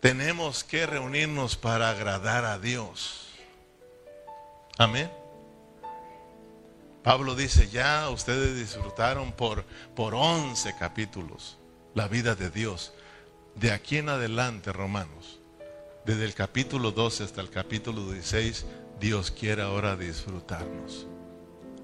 Tenemos 0.00 0.64
que 0.64 0.86
reunirnos 0.86 1.56
para 1.56 1.90
agradar 1.90 2.44
a 2.44 2.58
Dios. 2.58 3.28
Amén. 4.78 5.19
Pablo 7.10 7.34
dice, 7.34 7.68
ya 7.68 8.08
ustedes 8.10 8.54
disfrutaron 8.54 9.32
por, 9.32 9.64
por 9.96 10.14
11 10.14 10.76
capítulos 10.78 11.58
la 11.92 12.06
vida 12.06 12.36
de 12.36 12.50
Dios. 12.50 12.92
De 13.56 13.72
aquí 13.72 13.96
en 13.96 14.10
adelante, 14.10 14.72
romanos, 14.72 15.40
desde 16.06 16.24
el 16.24 16.34
capítulo 16.34 16.92
12 16.92 17.24
hasta 17.24 17.40
el 17.40 17.50
capítulo 17.50 18.12
16, 18.12 18.64
Dios 19.00 19.32
quiere 19.32 19.62
ahora 19.62 19.96
disfrutarnos. 19.96 21.08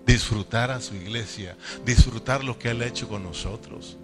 Disfrutar 0.07 0.71
a 0.71 0.81
su 0.81 0.95
iglesia, 0.95 1.57
disfrutar 1.85 2.45
lo 2.45 2.57
que 2.61 2.71
Él 2.71 2.83
ha 2.83 2.87
hecho 2.87 3.09
con 3.09 3.25
nosotros. 3.25 3.97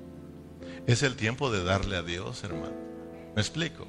Es 0.88 1.04
el 1.04 1.14
tiempo 1.14 1.52
de 1.52 1.62
darle 1.62 1.98
a 1.98 2.02
Dios, 2.02 2.42
hermano. 2.42 2.74
¿Me 3.36 3.42
explico? 3.42 3.86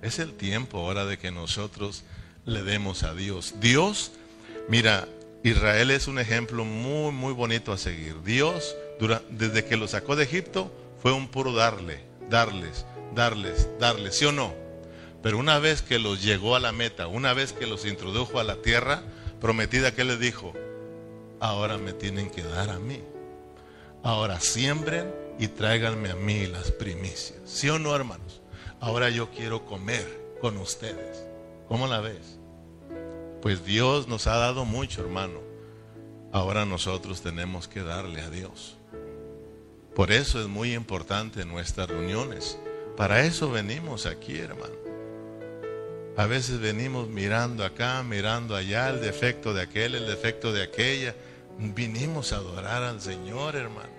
Es 0.00 0.20
el 0.20 0.34
tiempo 0.34 0.78
ahora 0.78 1.06
de 1.06 1.18
que 1.18 1.32
nosotros 1.32 2.04
le 2.44 2.62
demos 2.62 3.02
a 3.02 3.14
Dios. 3.14 3.56
Dios, 3.58 4.12
mira, 4.68 5.08
Israel 5.44 5.90
es 5.90 6.06
un 6.06 6.20
ejemplo 6.20 6.64
muy, 6.64 7.10
muy 7.10 7.32
bonito 7.32 7.72
a 7.72 7.78
seguir. 7.78 8.22
Dios, 8.22 8.76
desde 9.30 9.64
que 9.64 9.76
lo 9.76 9.88
sacó 9.88 10.14
de 10.14 10.24
Egipto, 10.24 10.72
fue 11.02 11.12
un 11.12 11.28
puro 11.28 11.52
darle, 11.52 12.04
darles, 12.30 12.86
darles, 13.14 13.68
darles, 13.80 14.16
¿sí 14.16 14.24
o 14.24 14.32
no? 14.32 14.54
Pero 15.20 15.38
una 15.38 15.58
vez 15.58 15.82
que 15.82 15.98
los 15.98 16.22
llegó 16.22 16.54
a 16.54 16.60
la 16.60 16.70
meta, 16.70 17.08
una 17.08 17.34
vez 17.34 17.52
que 17.52 17.66
los 17.66 17.84
introdujo 17.86 18.38
a 18.38 18.44
la 18.44 18.56
tierra 18.56 19.02
prometida, 19.40 19.92
¿qué 19.94 20.04
les 20.04 20.20
dijo? 20.20 20.52
Ahora 21.40 21.76
me 21.76 21.92
tienen 21.92 22.30
que 22.30 22.42
dar 22.42 22.70
a 22.70 22.78
mí. 22.78 23.02
Ahora 24.04 24.40
siembren 24.40 25.12
y 25.40 25.48
tráiganme 25.48 26.10
a 26.10 26.14
mí 26.14 26.46
las 26.46 26.70
primicias. 26.70 27.40
¿Sí 27.46 27.68
o 27.68 27.80
no, 27.80 27.94
hermanos? 27.96 28.42
Ahora 28.80 29.10
yo 29.10 29.30
quiero 29.30 29.64
comer 29.64 30.36
con 30.40 30.56
ustedes. 30.58 31.24
¿Cómo 31.66 31.88
la 31.88 32.00
ves? 32.00 32.38
Pues 33.42 33.64
Dios 33.64 34.06
nos 34.06 34.28
ha 34.28 34.36
dado 34.36 34.64
mucho, 34.64 35.02
hermano. 35.02 35.40
Ahora 36.32 36.64
nosotros 36.64 37.22
tenemos 37.22 37.66
que 37.66 37.82
darle 37.82 38.22
a 38.22 38.30
Dios. 38.30 38.76
Por 39.96 40.12
eso 40.12 40.40
es 40.40 40.46
muy 40.46 40.74
importante 40.74 41.44
nuestras 41.44 41.88
reuniones. 41.88 42.56
Para 42.96 43.24
eso 43.24 43.50
venimos 43.50 44.06
aquí, 44.06 44.38
hermano. 44.38 44.74
A 46.16 46.26
veces 46.26 46.60
venimos 46.60 47.08
mirando 47.08 47.64
acá, 47.64 48.02
mirando 48.02 48.54
allá, 48.54 48.90
el 48.90 49.00
defecto 49.00 49.52
de 49.52 49.62
aquel, 49.62 49.96
el 49.96 50.06
defecto 50.06 50.52
de 50.52 50.62
aquella. 50.62 51.16
Vinimos 51.58 52.32
a 52.32 52.36
adorar 52.36 52.84
al 52.84 53.00
Señor, 53.00 53.56
hermano. 53.56 53.90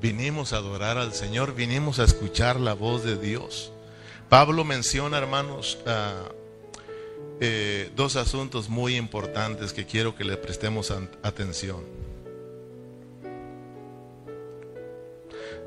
Vinimos 0.00 0.52
a 0.52 0.58
adorar 0.58 0.96
al 0.96 1.12
Señor, 1.12 1.54
vinimos 1.54 1.98
a 1.98 2.04
escuchar 2.04 2.60
la 2.60 2.74
voz 2.74 3.04
de 3.04 3.16
Dios. 3.16 3.72
Pablo 4.28 4.64
menciona, 4.64 5.18
hermanos, 5.18 5.78
eh, 7.44 7.90
dos 7.96 8.14
asuntos 8.14 8.68
muy 8.68 8.94
importantes 8.94 9.72
que 9.72 9.84
quiero 9.84 10.14
que 10.14 10.22
le 10.22 10.36
prestemos 10.36 10.92
atención. 11.24 11.80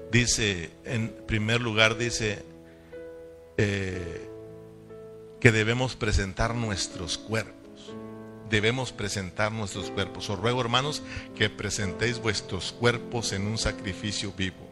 Dice, 0.10 0.70
en 0.86 1.10
primer 1.28 1.60
lugar, 1.60 1.98
dice, 1.98 2.46
eh, 3.58 4.30
que 5.42 5.52
debemos 5.52 5.98
presentar 5.98 6.56
nuestros 6.56 7.18
cuerpos. 7.18 7.94
Debemos 8.50 8.94
presentar 8.94 9.52
nuestros 9.52 9.92
cuerpos. 9.92 10.30
Os 10.30 10.40
ruego, 10.40 10.62
hermanos, 10.62 11.04
que 11.36 11.50
presentéis 11.50 12.20
vuestros 12.20 12.72
cuerpos 12.72 13.34
en 13.34 13.48
un 13.48 13.58
sacrificio 13.58 14.32
vivo. 14.32 14.66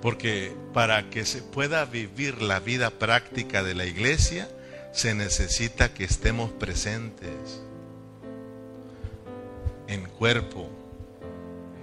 Porque 0.00 0.56
para 0.72 1.10
que 1.10 1.26
se 1.26 1.42
pueda 1.42 1.84
vivir 1.84 2.40
la 2.40 2.60
vida 2.60 2.88
práctica 2.88 3.62
de 3.62 3.74
la 3.74 3.84
iglesia, 3.84 4.48
se 4.94 5.14
necesita 5.14 5.92
que 5.92 6.04
estemos 6.04 6.50
presentes 6.52 7.62
en 9.86 10.06
cuerpo. 10.06 10.70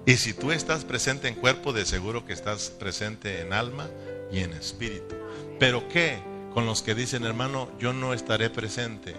Y 0.06 0.18
si 0.18 0.34
tú 0.34 0.52
estás 0.52 0.84
presente 0.84 1.28
en 1.28 1.36
cuerpo, 1.36 1.74
de 1.74 1.86
seguro 1.86 2.26
que 2.26 2.34
estás 2.34 2.72
presente 2.72 3.42
en 3.42 3.54
alma 3.54 3.88
y 4.32 4.40
en 4.40 4.54
espíritu. 4.54 5.16
¿Pero 5.60 5.88
qué? 5.90 6.32
con 6.54 6.66
los 6.66 6.82
que 6.82 6.96
dicen, 6.96 7.24
hermano, 7.24 7.70
yo 7.80 7.94
no 7.94 8.14
estaré 8.14 8.50
presente, 8.50 9.16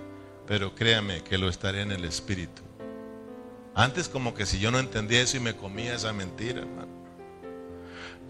pero 0.46 0.74
créame 0.74 1.22
que 1.22 1.38
lo 1.38 1.48
estaré 1.48 1.83
en 1.83 1.92
el 1.92 2.05
Espíritu. 2.05 2.62
Antes 3.74 4.09
como 4.09 4.35
que 4.35 4.44
si 4.44 4.59
yo 4.59 4.70
no 4.70 4.78
entendía 4.78 5.22
eso 5.22 5.38
y 5.38 5.40
me 5.40 5.57
comía 5.57 5.94
esa 5.94 6.12
mentira, 6.12 6.61
hermano. 6.61 6.91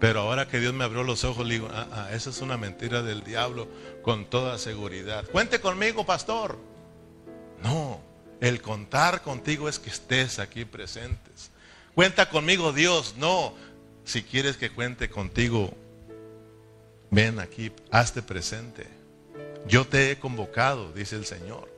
Pero 0.03 0.19
ahora 0.19 0.49
que 0.49 0.59
Dios 0.59 0.73
me 0.73 0.83
abrió 0.83 1.01
los 1.01 1.23
ojos, 1.23 1.47
le 1.47 1.53
digo, 1.53 1.69
ah, 1.71 1.87
ah, 1.89 2.09
esa 2.11 2.29
es 2.29 2.41
una 2.41 2.57
mentira 2.57 3.01
del 3.03 3.23
diablo 3.23 3.69
con 4.01 4.25
toda 4.25 4.57
seguridad. 4.57 5.23
Cuente 5.31 5.61
conmigo, 5.61 6.05
pastor. 6.05 6.59
No, 7.63 8.01
el 8.41 8.61
contar 8.61 9.21
contigo 9.21 9.69
es 9.69 9.79
que 9.79 9.89
estés 9.89 10.39
aquí 10.39 10.65
presentes. 10.65 11.51
Cuenta 11.95 12.27
conmigo, 12.27 12.73
Dios. 12.73 13.15
No, 13.17 13.53
si 14.03 14.23
quieres 14.23 14.57
que 14.57 14.71
cuente 14.71 15.09
contigo, 15.09 15.73
ven 17.09 17.39
aquí, 17.39 17.71
hazte 17.89 18.21
presente. 18.21 18.85
Yo 19.67 19.87
te 19.87 20.11
he 20.11 20.19
convocado, 20.19 20.91
dice 20.91 21.15
el 21.15 21.25
Señor. 21.25 21.72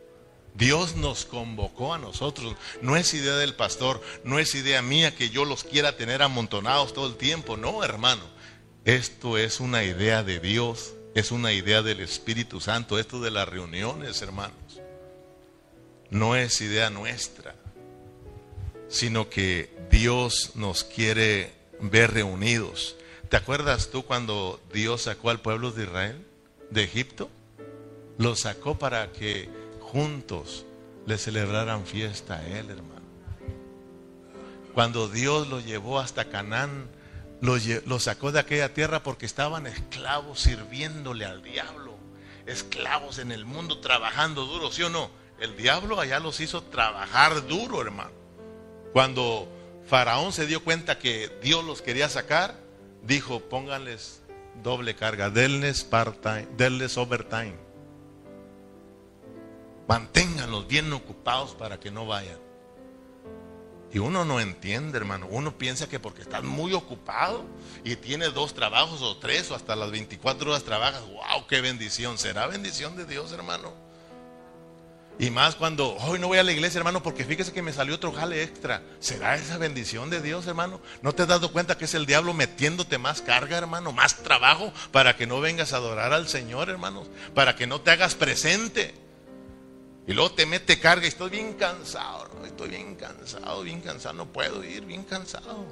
Dios 0.58 0.96
nos 0.96 1.26
convocó 1.26 1.94
a 1.94 1.98
nosotros. 1.98 2.56
No 2.82 2.96
es 2.96 3.14
idea 3.14 3.36
del 3.36 3.56
pastor, 3.56 4.02
no 4.24 4.40
es 4.40 4.56
idea 4.56 4.82
mía 4.82 5.16
que 5.16 5.30
yo 5.30 5.46
los 5.46 5.64
quiera 5.64 5.98
tener 5.98 6.22
amontonados 6.22 6.94
todo 6.94 7.08
el 7.08 7.16
tiempo. 7.16 7.58
No, 7.58 7.84
hermano. 7.84 8.24
Esto 8.86 9.38
es 9.38 9.60
una 9.60 9.84
idea 9.84 10.24
de 10.24 10.40
Dios, 10.40 10.94
es 11.16 11.32
una 11.32 11.52
idea 11.52 11.82
del 11.82 12.00
Espíritu 12.00 12.62
Santo. 12.62 13.00
Esto 13.00 13.20
de 13.20 13.32
las 13.32 13.50
reuniones, 13.50 14.22
hermanos. 14.22 14.56
No 16.10 16.36
es 16.36 16.62
idea 16.62 16.90
nuestra, 16.90 17.56
sino 18.88 19.30
que 19.30 19.76
Dios 19.90 20.52
nos 20.56 20.84
quiere 20.84 21.52
ver 21.82 22.14
reunidos. 22.14 22.96
¿Te 23.30 23.38
acuerdas 23.38 23.90
tú 23.90 24.06
cuando 24.06 24.62
Dios 24.72 25.02
sacó 25.02 25.32
al 25.32 25.42
pueblo 25.42 25.72
de 25.72 25.84
Israel 25.84 26.26
de 26.70 26.84
Egipto? 26.84 27.30
Lo 28.18 28.36
sacó 28.36 28.78
para 28.78 29.12
que 29.12 29.50
juntos 29.96 30.66
le 31.06 31.18
celebraran 31.18 31.86
fiesta 31.86 32.36
a 32.36 32.46
él, 32.46 32.70
hermano. 32.70 33.06
Cuando 34.74 35.08
Dios 35.08 35.48
lo 35.48 35.62
llevó 35.62 36.02
hasta 36.02 36.26
Canaán, 36.26 36.90
lo, 37.40 38.00
sacó 38.00 38.34
de 38.34 38.42
aquella 38.42 38.74
tierra 38.74 39.04
porque 39.04 39.26
estaban 39.26 39.68
esclavos 39.68 40.42
sirviéndole 40.42 41.24
al 41.24 41.42
diablo. 41.42 41.96
Esclavos 42.46 43.20
en 43.20 43.32
el 43.32 43.46
mundo 43.46 43.80
trabajando 43.80 44.46
duro, 44.46 44.70
¿sí 44.70 44.84
o 44.84 44.90
no? 44.90 45.10
El 45.40 45.56
diablo 45.56 45.98
allá 46.02 46.20
los 46.20 46.42
hizo 46.42 46.62
trabajar 46.64 47.48
duro, 47.48 47.82
hermano. 47.82 48.12
Cuando 48.92 49.48
Faraón 49.88 50.34
se 50.34 50.46
dio 50.46 50.62
cuenta 50.62 51.00
que 51.00 51.32
Dios 51.42 51.64
los 51.64 51.82
quería 51.82 52.10
sacar, 52.10 52.60
dijo, 53.04 53.40
pónganles 53.40 54.24
doble 54.62 54.94
carga, 54.94 55.30
denles 55.30 55.86
part-time, 55.86 56.50
denles 56.58 56.98
overtime. 56.98 57.65
Manténganlos 59.88 60.68
bien 60.68 60.92
ocupados 60.94 61.54
para 61.56 61.80
que 61.80 61.92
no 61.92 62.06
vayan. 62.06 62.40
Y 63.96 64.00
uno 64.00 64.26
no 64.26 64.42
entiende, 64.42 64.98
hermano. 64.98 65.28
Uno 65.30 65.58
piensa 65.58 65.88
que 65.88 66.00
porque 66.00 66.22
estás 66.22 66.44
muy 66.44 66.74
ocupado 66.74 67.46
y 67.84 67.96
tienes 67.96 68.34
dos 68.34 68.54
trabajos 68.54 69.02
o 69.02 69.18
tres 69.18 69.50
o 69.52 69.56
hasta 69.56 69.76
las 69.76 69.90
24 69.92 70.50
horas 70.50 70.64
trabajas, 70.64 71.02
wow, 71.08 71.48
qué 71.48 71.62
bendición. 71.62 72.18
¿Será 72.18 72.48
bendición 72.48 72.98
de 72.98 73.06
Dios, 73.06 73.32
hermano? 73.32 73.74
Y 75.18 75.30
más 75.30 75.56
cuando 75.56 75.96
hoy 75.96 76.20
no 76.20 76.28
voy 76.28 76.40
a 76.40 76.44
la 76.44 76.52
iglesia, 76.52 76.80
hermano, 76.80 77.02
porque 77.02 77.24
fíjese 77.24 77.54
que 77.54 77.62
me 77.62 77.72
salió 77.72 77.96
otro 77.96 78.12
jale 78.12 78.44
extra. 78.44 78.84
¿Será 79.00 79.36
esa 79.36 79.58
bendición 79.58 80.10
de 80.10 80.22
Dios, 80.22 80.46
hermano? 80.46 80.82
¿No 81.02 81.14
te 81.16 81.22
has 81.22 81.30
dado 81.30 81.54
cuenta 81.54 81.78
que 81.78 81.86
es 81.86 81.94
el 81.94 82.06
diablo 82.06 82.34
metiéndote 82.34 82.98
más 82.98 83.22
carga, 83.22 83.58
hermano? 83.58 83.94
Más 83.94 84.18
trabajo 84.18 84.74
para 84.92 85.16
que 85.16 85.26
no 85.26 85.40
vengas 85.40 85.72
a 85.72 85.78
adorar 85.78 86.12
al 86.12 86.28
Señor, 86.28 86.70
hermanos. 86.70 87.08
Para 87.34 87.56
que 87.56 87.66
no 87.66 87.80
te 87.80 87.92
hagas 87.92 88.16
presente. 88.16 89.05
Y 90.08 90.14
luego 90.14 90.32
te 90.32 90.46
mete 90.46 90.80
carga 90.80 91.06
y 91.06 91.10
estoy 91.10 91.32
bien 91.32 91.54
cansado, 91.54 92.30
estoy 92.46 92.70
bien 92.70 92.96
cansado, 92.96 93.64
bien 93.64 93.82
cansado, 93.82 94.14
no 94.14 94.26
puedo 94.28 94.64
ir, 94.64 94.86
bien 94.86 95.04
cansado. 95.04 95.66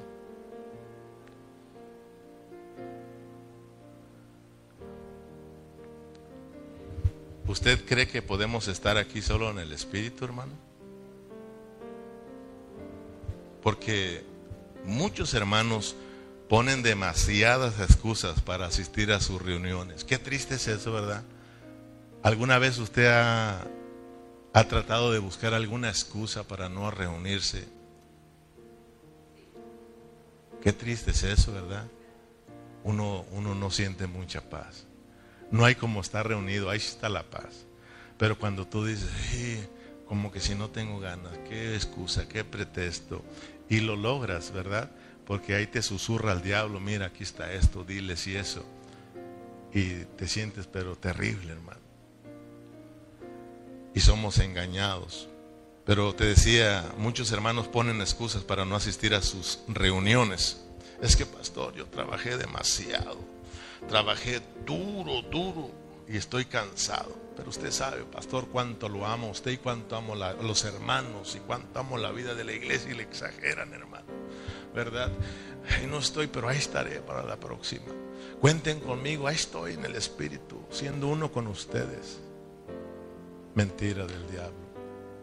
¿Usted 7.46 7.84
cree 7.84 8.08
que 8.08 8.22
podemos 8.22 8.68
estar 8.68 8.96
aquí 8.96 9.22
solo 9.22 9.50
en 9.50 9.58
el 9.58 9.70
Espíritu, 9.70 10.24
hermano? 10.24 10.52
Porque 13.62 14.24
muchos 14.84 15.34
hermanos 15.34 15.94
ponen 16.48 16.82
demasiadas 16.82 17.78
excusas 17.80 18.40
para 18.40 18.66
asistir 18.66 19.12
a 19.12 19.20
sus 19.20 19.40
reuniones. 19.40 20.04
Qué 20.04 20.18
triste 20.18 20.56
es 20.56 20.66
eso, 20.66 20.92
¿verdad? 20.92 21.22
¿Alguna 22.22 22.58
vez 22.58 22.78
usted 22.78 23.06
ha, 23.06 23.66
ha 24.54 24.68
tratado 24.68 25.12
de 25.12 25.18
buscar 25.18 25.52
alguna 25.52 25.88
excusa 25.88 26.44
para 26.46 26.68
no 26.68 26.88
reunirse? 26.92 27.66
Qué 30.62 30.72
triste 30.72 31.10
es 31.10 31.24
eso, 31.24 31.52
¿verdad? 31.52 31.86
Uno, 32.84 33.26
uno 33.32 33.56
no 33.56 33.70
siente 33.72 34.06
mucha 34.06 34.48
paz. 34.48 34.86
No 35.50 35.64
hay 35.64 35.74
como 35.74 36.00
estar 36.00 36.26
reunido, 36.26 36.70
ahí 36.70 36.78
está 36.78 37.08
la 37.08 37.24
paz. 37.24 37.66
Pero 38.16 38.38
cuando 38.38 38.64
tú 38.64 38.86
dices, 38.86 39.10
como 40.06 40.30
que 40.30 40.38
si 40.38 40.54
no 40.54 40.70
tengo 40.70 41.00
ganas, 41.00 41.36
qué 41.48 41.74
excusa, 41.74 42.28
qué 42.28 42.44
pretexto, 42.44 43.24
y 43.68 43.80
lo 43.80 43.96
logras, 43.96 44.52
¿verdad? 44.52 44.88
Porque 45.26 45.56
ahí 45.56 45.66
te 45.66 45.82
susurra 45.82 46.32
el 46.32 46.42
diablo, 46.42 46.78
mira, 46.78 47.06
aquí 47.06 47.24
está 47.24 47.52
esto, 47.52 47.82
diles 47.82 48.26
y 48.28 48.36
eso. 48.36 48.64
Y 49.72 50.04
te 50.16 50.28
sientes 50.28 50.68
pero 50.68 50.94
terrible, 50.94 51.52
hermano. 51.52 51.83
Y 53.94 54.00
somos 54.00 54.38
engañados. 54.38 55.28
Pero 55.84 56.14
te 56.14 56.24
decía, 56.24 56.92
muchos 56.98 57.30
hermanos 57.30 57.68
ponen 57.68 58.00
excusas 58.00 58.42
para 58.42 58.64
no 58.64 58.74
asistir 58.74 59.14
a 59.14 59.22
sus 59.22 59.60
reuniones. 59.68 60.64
Es 61.00 61.16
que, 61.16 61.26
pastor, 61.26 61.74
yo 61.74 61.86
trabajé 61.86 62.36
demasiado. 62.36 63.18
Trabajé 63.88 64.40
duro, 64.64 65.22
duro 65.22 65.70
y 66.08 66.16
estoy 66.16 66.46
cansado. 66.46 67.14
Pero 67.36 67.50
usted 67.50 67.70
sabe, 67.70 68.04
pastor, 68.04 68.48
cuánto 68.48 68.88
lo 68.88 69.06
amo 69.06 69.30
usted 69.30 69.50
y 69.50 69.56
cuánto 69.58 69.96
amo 69.96 70.14
los 70.14 70.64
hermanos 70.64 71.34
y 71.36 71.40
cuánto 71.40 71.80
amo 71.80 71.98
la 71.98 72.12
vida 72.12 72.34
de 72.34 72.44
la 72.44 72.52
iglesia 72.52 72.92
y 72.92 72.94
le 72.94 73.02
exageran, 73.02 73.74
hermano. 73.74 74.06
¿Verdad? 74.74 75.10
No 75.88 75.98
estoy, 75.98 76.26
pero 76.26 76.48
ahí 76.48 76.58
estaré 76.58 77.00
para 77.00 77.22
la 77.22 77.38
próxima. 77.38 77.86
Cuenten 78.40 78.80
conmigo, 78.80 79.26
ahí 79.26 79.34
estoy 79.34 79.74
en 79.74 79.84
el 79.84 79.96
Espíritu, 79.96 80.62
siendo 80.70 81.08
uno 81.08 81.32
con 81.32 81.46
ustedes. 81.46 82.20
Mentira 83.54 84.06
del 84.06 84.30
diablo. 84.30 84.64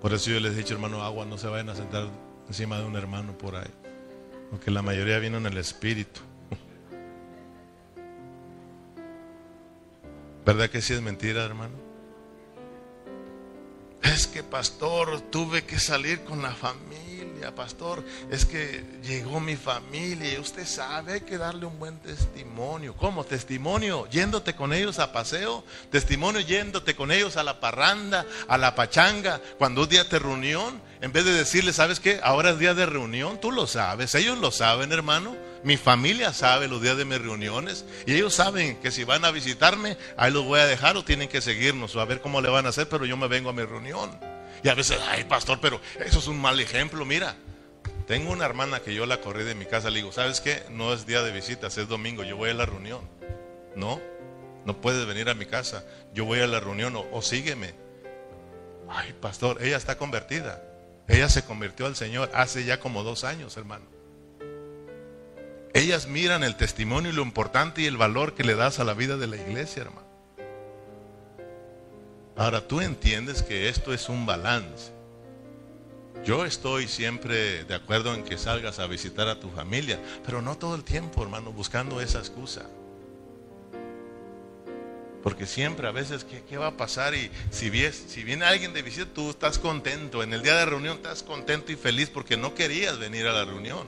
Por 0.01 0.13
eso 0.13 0.31
yo 0.31 0.39
les 0.39 0.53
he 0.53 0.57
dicho, 0.57 0.73
hermano, 0.73 1.03
agua, 1.03 1.25
no 1.25 1.37
se 1.37 1.47
vayan 1.47 1.69
a 1.69 1.75
sentar 1.75 2.07
encima 2.47 2.79
de 2.79 2.85
un 2.85 2.95
hermano 2.95 3.37
por 3.37 3.55
ahí. 3.55 3.69
Porque 4.49 4.71
la 4.71 4.81
mayoría 4.81 5.19
vino 5.19 5.37
en 5.37 5.45
el 5.45 5.57
Espíritu. 5.57 6.21
¿Verdad 10.45 10.69
que 10.69 10.81
sí 10.81 10.93
es 10.93 11.01
mentira, 11.01 11.43
hermano? 11.43 11.75
Es 14.01 14.27
que, 14.27 14.43
pastor, 14.43 15.21
tuve 15.21 15.63
que 15.63 15.79
salir 15.79 16.23
con 16.23 16.41
la 16.41 16.51
familia, 16.51 17.10
pastor. 17.55 18.03
Es 18.29 18.45
que 18.45 18.83
llegó 19.03 19.39
mi 19.39 19.55
familia 19.55 20.33
y 20.33 20.37
usted 20.37 20.65
sabe, 20.65 21.13
hay 21.13 21.21
que 21.21 21.37
darle 21.37 21.65
un 21.65 21.77
buen 21.79 21.97
testimonio. 21.97 22.95
¿Cómo? 22.95 23.23
Testimonio, 23.23 24.07
yéndote 24.09 24.55
con 24.55 24.73
ellos 24.73 24.99
a 24.99 25.11
paseo. 25.11 25.63
Testimonio, 25.89 26.41
yéndote 26.41 26.95
con 26.95 27.11
ellos 27.11 27.37
a 27.37 27.43
la 27.43 27.59
parranda, 27.59 28.25
a 28.47 28.57
la 28.57 28.75
pachanga. 28.75 29.41
Cuando 29.57 29.83
un 29.83 29.89
día 29.89 30.07
te 30.07 30.19
reunión, 30.19 30.81
en 31.01 31.11
vez 31.11 31.25
de 31.25 31.33
decirle, 31.33 31.73
¿sabes 31.73 31.99
qué? 31.99 32.19
Ahora 32.23 32.51
es 32.51 32.59
día 32.59 32.73
de 32.73 32.85
reunión, 32.85 33.39
tú 33.41 33.51
lo 33.51 33.67
sabes. 33.67 34.15
Ellos 34.15 34.37
lo 34.37 34.51
saben, 34.51 34.91
hermano. 34.91 35.35
Mi 35.63 35.77
familia 35.77 36.33
sabe 36.33 36.67
los 36.67 36.81
días 36.81 36.97
de 36.97 37.05
mis 37.05 37.21
reuniones 37.21 37.85
y 38.07 38.15
ellos 38.15 38.33
saben 38.33 38.77
que 38.77 38.89
si 38.89 39.03
van 39.03 39.25
a 39.25 39.31
visitarme, 39.31 39.95
ahí 40.17 40.31
los 40.31 40.43
voy 40.43 40.59
a 40.59 40.65
dejar 40.65 40.97
o 40.97 41.05
tienen 41.05 41.29
que 41.29 41.39
seguirnos 41.39 41.95
o 41.95 42.01
a 42.01 42.05
ver 42.05 42.19
cómo 42.19 42.41
le 42.41 42.49
van 42.49 42.65
a 42.65 42.69
hacer, 42.69 42.89
pero 42.89 43.05
yo 43.05 43.15
me 43.15 43.27
vengo 43.27 43.51
a 43.51 43.53
mi 43.53 43.63
reunión. 43.63 44.09
Y 44.63 44.69
a 44.69 44.75
veces, 44.75 44.99
ay 45.09 45.23
pastor, 45.23 45.59
pero 45.61 45.81
eso 46.05 46.19
es 46.19 46.27
un 46.27 46.39
mal 46.39 46.59
ejemplo, 46.59 47.05
mira. 47.05 47.35
Tengo 48.07 48.31
una 48.31 48.45
hermana 48.45 48.81
que 48.81 48.93
yo 48.93 49.05
la 49.05 49.21
corrí 49.21 49.43
de 49.43 49.55
mi 49.55 49.65
casa, 49.65 49.89
le 49.89 49.97
digo, 49.97 50.11
¿sabes 50.11 50.41
qué? 50.41 50.63
No 50.69 50.93
es 50.93 51.05
día 51.05 51.21
de 51.21 51.31
visitas, 51.31 51.77
es 51.77 51.87
domingo, 51.87 52.23
yo 52.23 52.35
voy 52.35 52.49
a 52.49 52.53
la 52.53 52.65
reunión. 52.65 53.01
No, 53.75 54.01
no 54.65 54.81
puedes 54.81 55.05
venir 55.05 55.29
a 55.29 55.33
mi 55.33 55.45
casa, 55.45 55.85
yo 56.13 56.25
voy 56.25 56.39
a 56.41 56.47
la 56.47 56.59
reunión 56.59 56.95
o, 56.95 57.07
o 57.11 57.21
sígueme. 57.21 57.73
Ay, 58.89 59.13
pastor, 59.13 59.63
ella 59.63 59.77
está 59.77 59.97
convertida. 59.97 60.61
Ella 61.07 61.29
se 61.29 61.43
convirtió 61.43 61.85
al 61.85 61.95
Señor 61.95 62.29
hace 62.33 62.65
ya 62.65 62.79
como 62.79 63.03
dos 63.03 63.23
años, 63.23 63.55
hermano. 63.57 63.85
Ellas 65.73 66.07
miran 66.07 66.43
el 66.43 66.55
testimonio 66.55 67.11
y 67.11 67.15
lo 67.15 67.21
importante 67.21 67.81
y 67.81 67.85
el 67.85 67.97
valor 67.97 68.33
que 68.33 68.43
le 68.43 68.55
das 68.55 68.79
a 68.79 68.83
la 68.83 68.93
vida 68.93 69.17
de 69.17 69.27
la 69.27 69.37
iglesia, 69.37 69.83
hermano. 69.83 70.00
Ahora 72.41 72.67
tú 72.67 72.81
entiendes 72.81 73.43
que 73.43 73.69
esto 73.69 73.93
es 73.93 74.09
un 74.09 74.25
balance. 74.25 74.91
Yo 76.25 76.43
estoy 76.43 76.87
siempre 76.87 77.65
de 77.65 77.75
acuerdo 77.75 78.15
en 78.15 78.23
que 78.23 78.35
salgas 78.35 78.79
a 78.79 78.87
visitar 78.87 79.27
a 79.27 79.39
tu 79.39 79.51
familia, 79.51 80.01
pero 80.25 80.41
no 80.41 80.57
todo 80.57 80.73
el 80.73 80.83
tiempo, 80.83 81.21
hermano, 81.21 81.51
buscando 81.51 82.01
esa 82.01 82.17
excusa. 82.17 82.67
Porque 85.21 85.45
siempre 85.45 85.87
a 85.87 85.91
veces, 85.91 86.25
¿qué, 86.25 86.57
va 86.57 86.65
a 86.65 86.77
pasar? 86.77 87.13
Y 87.13 87.29
si, 87.51 87.69
si 87.91 88.23
viene 88.23 88.45
alguien 88.45 88.73
de 88.73 88.81
visita, 88.81 89.13
tú 89.13 89.29
estás 89.29 89.59
contento. 89.59 90.23
En 90.23 90.33
el 90.33 90.41
día 90.41 90.55
de 90.55 90.65
reunión 90.65 90.95
estás 90.95 91.21
contento 91.21 91.71
y 91.71 91.75
feliz 91.75 92.09
porque 92.09 92.37
no 92.37 92.55
querías 92.55 92.97
venir 92.97 93.27
a 93.27 93.33
la 93.33 93.45
reunión. 93.45 93.85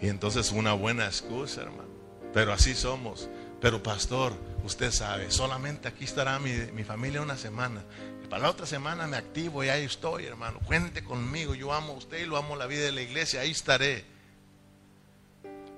Y 0.00 0.06
entonces 0.06 0.52
una 0.52 0.74
buena 0.74 1.06
excusa, 1.06 1.62
hermano. 1.62 1.90
Pero 2.32 2.52
así 2.52 2.76
somos. 2.76 3.28
Pero 3.60 3.82
pastor, 3.82 4.32
usted 4.66 4.90
sabe, 4.90 5.30
solamente 5.30 5.88
aquí 5.88 6.04
estará 6.04 6.38
mi, 6.38 6.52
mi 6.72 6.84
familia 6.84 7.22
una 7.22 7.36
semana. 7.36 7.82
Y 8.22 8.26
para 8.26 8.42
la 8.42 8.50
otra 8.50 8.66
semana 8.66 9.06
me 9.06 9.16
activo 9.16 9.64
y 9.64 9.68
ahí 9.68 9.84
estoy, 9.84 10.26
hermano. 10.26 10.60
Cuente 10.66 11.02
conmigo, 11.02 11.54
yo 11.54 11.72
amo 11.72 11.94
a 11.94 11.96
usted 11.96 12.18
y 12.18 12.26
lo 12.26 12.36
amo 12.36 12.56
la 12.56 12.66
vida 12.66 12.82
de 12.82 12.92
la 12.92 13.02
iglesia, 13.02 13.40
ahí 13.40 13.52
estaré. 13.52 14.04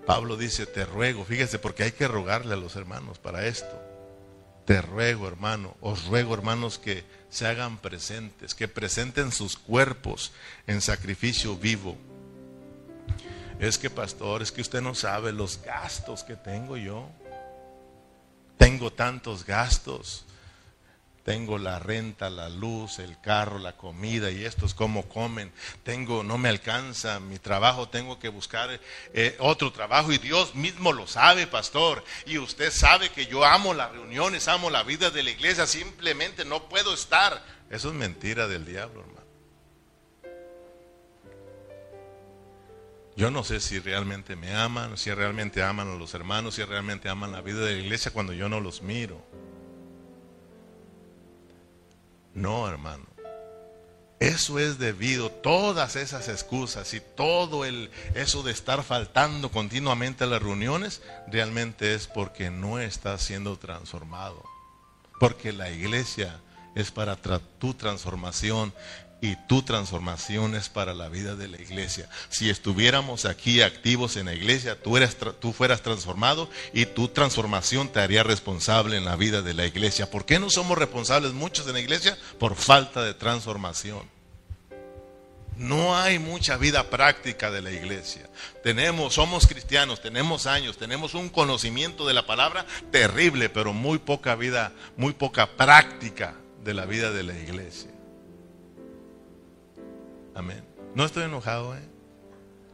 Pablo 0.07 0.37
dice, 0.37 0.67
te 0.67 0.85
ruego, 0.87 1.25
fíjese, 1.25 1.59
porque 1.59 1.85
hay 1.85 1.93
que 1.93 2.09
rogarle 2.09 2.55
a 2.55 2.57
los 2.57 2.77
hermanos 2.77 3.19
para 3.19 3.47
esto. 3.47 3.81
Te 4.65 4.83
ruego, 4.83 5.29
hermano, 5.29 5.77
os 5.81 6.07
ruego, 6.07 6.35
hermanos, 6.35 6.79
que 6.79 7.05
se 7.31 7.47
hagan 7.47 7.79
presentes, 7.79 8.55
que 8.55 8.69
presenten 8.69 9.33
sus 9.33 9.57
cuerpos 9.57 10.33
en 10.67 10.81
sacrificio 10.81 11.57
vivo 11.57 11.97
es 13.59 13.77
que, 13.77 13.91
pastor, 13.91 14.43
es 14.43 14.53
que 14.53 14.61
usted 14.61 14.81
no 14.81 14.95
sabe 14.95 15.33
los 15.33 15.61
gastos 15.63 16.23
que 16.23 16.37
tengo 16.37 16.77
yo. 16.77 17.09
Tengo 18.59 18.93
tantos 18.93 19.47
gastos. 19.47 20.25
Tengo 21.29 21.59
la 21.59 21.79
renta, 21.79 22.31
la 22.31 22.49
luz, 22.49 23.01
el 23.01 23.21
carro, 23.21 23.59
la 23.59 23.77
comida 23.77 24.31
y 24.31 24.47
estos 24.47 24.73
cómo 24.73 25.07
comen. 25.11 25.53
Tengo, 25.83 26.23
no 26.23 26.39
me 26.39 26.49
alcanza 26.49 27.21
mi 27.21 27.39
trabajo, 27.39 27.91
tengo 27.91 28.19
que 28.19 28.31
buscar 28.31 28.81
eh, 29.13 29.37
otro 29.39 29.71
trabajo 29.71 30.11
y 30.11 30.17
Dios 30.17 30.55
mismo 30.55 30.91
lo 30.91 31.07
sabe, 31.07 31.47
pastor. 31.47 32.03
Y 32.25 32.39
usted 32.39 32.73
sabe 32.73 33.11
que 33.11 33.27
yo 33.27 33.45
amo 33.45 33.75
las 33.75 33.93
reuniones, 33.93 34.49
amo 34.49 34.71
la 34.71 34.83
vida 34.85 35.11
de 35.11 35.23
la 35.23 35.29
iglesia, 35.29 35.67
simplemente 35.67 36.47
no 36.47 36.67
puedo 36.67 36.95
estar. 36.95 37.45
Eso 37.69 37.89
es 37.89 37.95
mentira 37.95 38.49
del 38.49 38.65
diablo, 38.65 39.01
hermano. 39.03 39.18
Yo 43.19 43.33
no 43.33 43.43
sé 43.43 43.59
si 43.59 43.81
realmente 43.81 44.37
me 44.37 44.55
aman, 44.55 44.97
si 44.97 45.13
realmente 45.13 45.61
aman 45.61 45.89
a 45.89 45.97
los 45.97 46.15
hermanos, 46.15 46.55
si 46.55 46.63
realmente 46.63 47.09
aman 47.09 47.33
la 47.33 47.41
vida 47.41 47.59
de 47.65 47.73
la 47.73 47.81
iglesia 47.81 48.13
cuando 48.13 48.33
yo 48.33 48.49
no 48.49 48.61
los 48.61 48.81
miro. 48.81 49.21
No, 52.33 52.69
hermano. 52.69 53.05
Eso 54.21 54.61
es 54.61 54.79
debido, 54.79 55.33
todas 55.33 55.97
esas 55.97 56.29
excusas 56.29 56.95
y 56.95 57.01
todo 57.01 57.65
el, 57.65 57.91
eso 58.15 58.45
de 58.45 58.53
estar 58.53 58.85
faltando 58.85 59.51
continuamente 59.51 60.23
a 60.23 60.29
las 60.29 60.41
reuniones, 60.41 61.03
realmente 61.27 61.95
es 61.95 62.07
porque 62.07 62.51
no 62.51 62.79
está 62.79 63.19
siendo 63.19 63.59
transformado. 63.59 64.45
Porque 65.19 65.53
la 65.53 65.73
iglesia 65.73 66.41
es 66.77 66.93
para 66.93 67.17
tu 67.17 67.75
transformación 67.75 68.73
y 69.21 69.35
tu 69.35 69.63
transformación 69.63 70.55
es 70.55 70.69
para 70.69 70.95
la 70.95 71.09
vida 71.09 71.35
de 71.35 71.49
la 71.49 71.61
iglesia. 71.61 72.09
Si 72.29 72.51
estuviéramos 72.51 73.25
aquí 73.25 73.63
activos 73.63 74.17
en 74.17 74.27
la 74.27 74.35
iglesia, 74.35 74.79
tú, 74.81 75.53
fueras 75.53 75.83
transformado 75.83 76.49
y 76.73 76.87
tu 76.87 77.09
transformación 77.09 77.89
te 77.89 78.01
haría 78.01 78.23
responsable 78.23 78.97
en 78.97 79.05
la 79.05 79.17
vida 79.17 79.43
de 79.43 79.55
la 79.55 79.67
iglesia. 79.67 80.11
¿Por 80.11 80.25
qué 80.25 80.39
no 80.39 80.51
somos 80.51 80.79
responsables 80.79 81.33
muchos 81.33 81.67
en 81.67 81.75
la 81.75 81.81
iglesia? 81.81 82.17
Por 82.39 82.55
falta 82.55 83.03
de 83.03 83.15
transformación. 83.15 84.03
No 85.57 85.97
hay 85.97 86.21
mucha 86.21 86.57
vida 86.57 86.89
práctica 86.89 87.51
de 87.51 87.61
la 87.61 87.73
iglesia. 87.73 88.31
Tenemos, 88.63 89.15
somos 89.15 89.49
cristianos, 89.49 90.01
tenemos 90.01 90.47
años, 90.47 90.79
tenemos 90.79 91.15
un 91.15 91.29
conocimiento 91.29 92.07
de 92.07 92.15
la 92.15 92.25
palabra 92.25 92.65
terrible, 92.93 93.49
pero 93.49 93.73
muy 93.73 93.99
poca 93.99 94.37
vida, 94.37 94.73
muy 94.97 95.15
poca 95.15 95.57
práctica 95.57 96.37
de 96.63 96.75
la 96.75 96.87
vida 96.87 97.11
de 97.11 97.25
la 97.25 97.37
iglesia. 97.37 97.98
Amén. 100.39 100.65
No 100.95 101.05
estoy 101.05 101.25
enojado, 101.25 101.77
¿eh? 101.77 101.83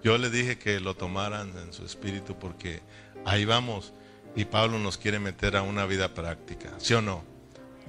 Yo 0.03 0.19
le 0.19 0.29
dije 0.29 0.59
que 0.59 0.81
lo 0.81 0.95
tomaran 0.95 1.57
en 1.57 1.73
su 1.73 1.83
espíritu 1.87 2.39
porque 2.39 2.83
ahí 3.25 3.47
vamos 3.47 3.95
y 4.37 4.45
Pablo 4.45 4.79
nos 4.79 4.99
quiere 4.99 5.19
meter 5.19 5.57
a 5.57 5.63
una 5.63 5.87
vida 5.87 6.13
práctica, 6.13 6.75
¿sí 6.77 6.93
o 6.93 7.01
no? 7.01 7.25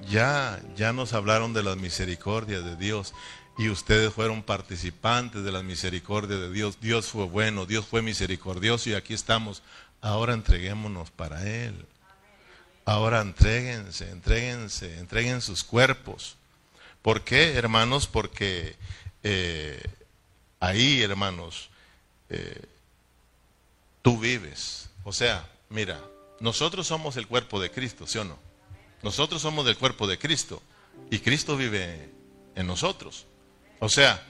Ya, 0.08 0.62
ya 0.76 0.94
nos 0.94 1.12
hablaron 1.12 1.52
de 1.52 1.62
las 1.62 1.76
misericordias 1.76 2.64
de 2.64 2.76
Dios 2.76 3.12
y 3.58 3.68
ustedes 3.68 4.14
fueron 4.14 4.42
participantes 4.42 5.44
de 5.44 5.52
las 5.52 5.62
misericordias 5.62 6.40
de 6.40 6.50
Dios. 6.50 6.78
Dios 6.80 7.08
fue 7.08 7.26
bueno, 7.26 7.66
Dios 7.66 7.84
fue 7.84 8.00
misericordioso 8.00 8.88
y 8.88 8.94
aquí 8.94 9.12
estamos. 9.12 9.62
Ahora 10.00 10.32
entreguémonos 10.32 11.10
para 11.10 11.46
Él. 11.46 11.84
Ahora 12.86 13.20
entréguense, 13.20 14.08
entréguense, 14.08 14.98
entreguen 15.00 15.42
sus 15.42 15.64
cuerpos. 15.64 16.38
¿Por 17.02 17.24
qué, 17.24 17.52
hermanos? 17.56 18.06
Porque 18.06 18.74
eh, 19.28 19.82
ahí, 20.60 21.02
hermanos, 21.02 21.68
eh, 22.28 22.64
tú 24.00 24.20
vives. 24.20 24.88
O 25.02 25.12
sea, 25.12 25.50
mira, 25.68 26.00
nosotros 26.38 26.86
somos 26.86 27.16
el 27.16 27.26
cuerpo 27.26 27.60
de 27.60 27.72
Cristo, 27.72 28.06
¿sí 28.06 28.18
o 28.18 28.24
no? 28.24 28.38
Nosotros 29.02 29.42
somos 29.42 29.66
del 29.66 29.76
cuerpo 29.76 30.06
de 30.06 30.16
Cristo 30.16 30.62
y 31.10 31.18
Cristo 31.18 31.56
vive 31.56 32.08
en 32.54 32.68
nosotros. 32.68 33.26
O 33.80 33.88
sea, 33.88 34.24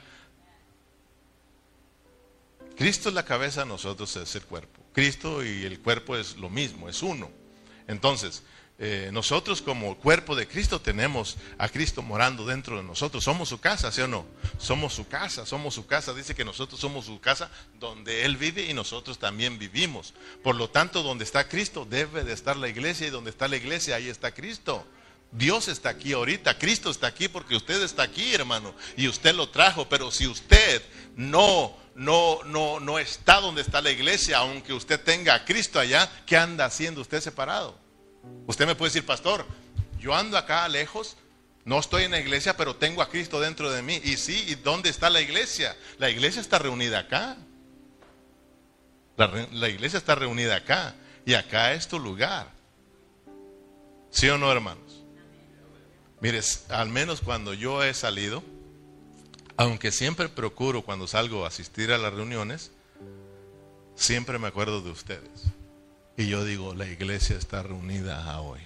Cristo 2.74 3.10
es 3.10 3.14
la 3.14 3.26
cabeza, 3.26 3.66
nosotros 3.66 4.16
es 4.16 4.34
el 4.34 4.44
cuerpo. 4.44 4.80
Cristo 4.94 5.44
y 5.44 5.64
el 5.66 5.78
cuerpo 5.80 6.16
es 6.16 6.38
lo 6.38 6.48
mismo, 6.48 6.88
es 6.88 7.02
uno. 7.02 7.30
Entonces, 7.86 8.44
eh, 8.78 9.08
nosotros 9.10 9.62
como 9.62 9.96
cuerpo 9.96 10.36
de 10.36 10.46
Cristo 10.46 10.80
tenemos 10.82 11.38
a 11.56 11.68
Cristo 11.68 12.02
morando 12.02 12.44
dentro 12.44 12.76
de 12.76 12.82
nosotros. 12.82 13.24
Somos 13.24 13.48
su 13.48 13.58
casa, 13.58 13.90
¿sí 13.90 14.02
o 14.02 14.08
no? 14.08 14.26
Somos 14.58 14.92
su 14.92 15.08
casa, 15.08 15.46
somos 15.46 15.74
su 15.74 15.86
casa. 15.86 16.12
Dice 16.12 16.34
que 16.34 16.44
nosotros 16.44 16.78
somos 16.78 17.06
su 17.06 17.18
casa 17.18 17.50
donde 17.80 18.26
Él 18.26 18.36
vive 18.36 18.66
y 18.68 18.74
nosotros 18.74 19.18
también 19.18 19.58
vivimos. 19.58 20.12
Por 20.42 20.56
lo 20.56 20.68
tanto, 20.68 21.02
donde 21.02 21.24
está 21.24 21.48
Cristo 21.48 21.86
debe 21.88 22.22
de 22.22 22.34
estar 22.34 22.56
la 22.56 22.68
iglesia 22.68 23.06
y 23.06 23.10
donde 23.10 23.30
está 23.30 23.48
la 23.48 23.56
iglesia, 23.56 23.96
ahí 23.96 24.08
está 24.08 24.32
Cristo. 24.32 24.86
Dios 25.32 25.68
está 25.68 25.88
aquí 25.88 26.12
ahorita, 26.12 26.58
Cristo 26.58 26.90
está 26.90 27.06
aquí 27.06 27.28
porque 27.28 27.56
usted 27.56 27.82
está 27.82 28.02
aquí, 28.02 28.34
hermano, 28.34 28.74
y 28.96 29.08
usted 29.08 29.34
lo 29.34 29.48
trajo, 29.48 29.88
pero 29.88 30.10
si 30.10 30.26
usted 30.26 30.82
no 31.16 31.76
no 31.94 32.40
no 32.44 32.78
no 32.78 32.98
está 32.98 33.40
donde 33.40 33.62
está 33.62 33.80
la 33.80 33.90
iglesia, 33.90 34.38
aunque 34.38 34.72
usted 34.72 35.00
tenga 35.00 35.34
a 35.34 35.44
Cristo 35.44 35.80
allá, 35.80 36.10
¿qué 36.26 36.36
anda 36.36 36.66
haciendo 36.66 37.00
usted 37.00 37.20
separado? 37.20 37.85
Usted 38.46 38.66
me 38.66 38.74
puede 38.74 38.90
decir, 38.90 39.06
pastor, 39.06 39.44
yo 39.98 40.14
ando 40.14 40.38
acá 40.38 40.68
lejos, 40.68 41.16
no 41.64 41.80
estoy 41.80 42.04
en 42.04 42.12
la 42.12 42.20
iglesia, 42.20 42.56
pero 42.56 42.76
tengo 42.76 43.02
a 43.02 43.08
Cristo 43.08 43.40
dentro 43.40 43.72
de 43.72 43.82
mí. 43.82 44.00
Y 44.04 44.16
sí, 44.16 44.44
¿y 44.46 44.54
dónde 44.54 44.88
está 44.88 45.10
la 45.10 45.20
iglesia? 45.20 45.76
La 45.98 46.08
iglesia 46.08 46.40
está 46.40 46.60
reunida 46.60 47.00
acá. 47.00 47.36
La, 49.16 49.68
iglesia 49.68 49.98
está 49.98 50.14
reunida 50.14 50.54
acá. 50.54 50.94
Y 51.24 51.34
acá 51.34 51.72
es 51.72 51.88
tu 51.88 51.98
lugar. 51.98 52.52
¿Sí 54.10 54.28
o 54.28 54.38
no, 54.38 54.52
hermanos? 54.52 55.02
Mires, 56.20 56.66
al 56.70 56.88
menos 56.88 57.20
cuando 57.20 57.52
yo 57.52 57.82
he 57.82 57.92
salido, 57.94 58.44
aunque 59.56 59.90
siempre 59.90 60.28
procuro 60.28 60.82
cuando 60.82 61.08
salgo 61.08 61.46
asistir 61.46 61.90
a 61.90 61.98
las 61.98 62.12
reuniones, 62.12 62.70
siempre 63.96 64.38
me 64.38 64.46
acuerdo 64.46 64.82
de 64.82 64.90
ustedes. 64.90 65.46
Y 66.16 66.28
yo 66.28 66.44
digo, 66.44 66.74
la 66.74 66.86
iglesia 66.86 67.36
está 67.36 67.62
reunida 67.62 68.40
hoy. 68.40 68.60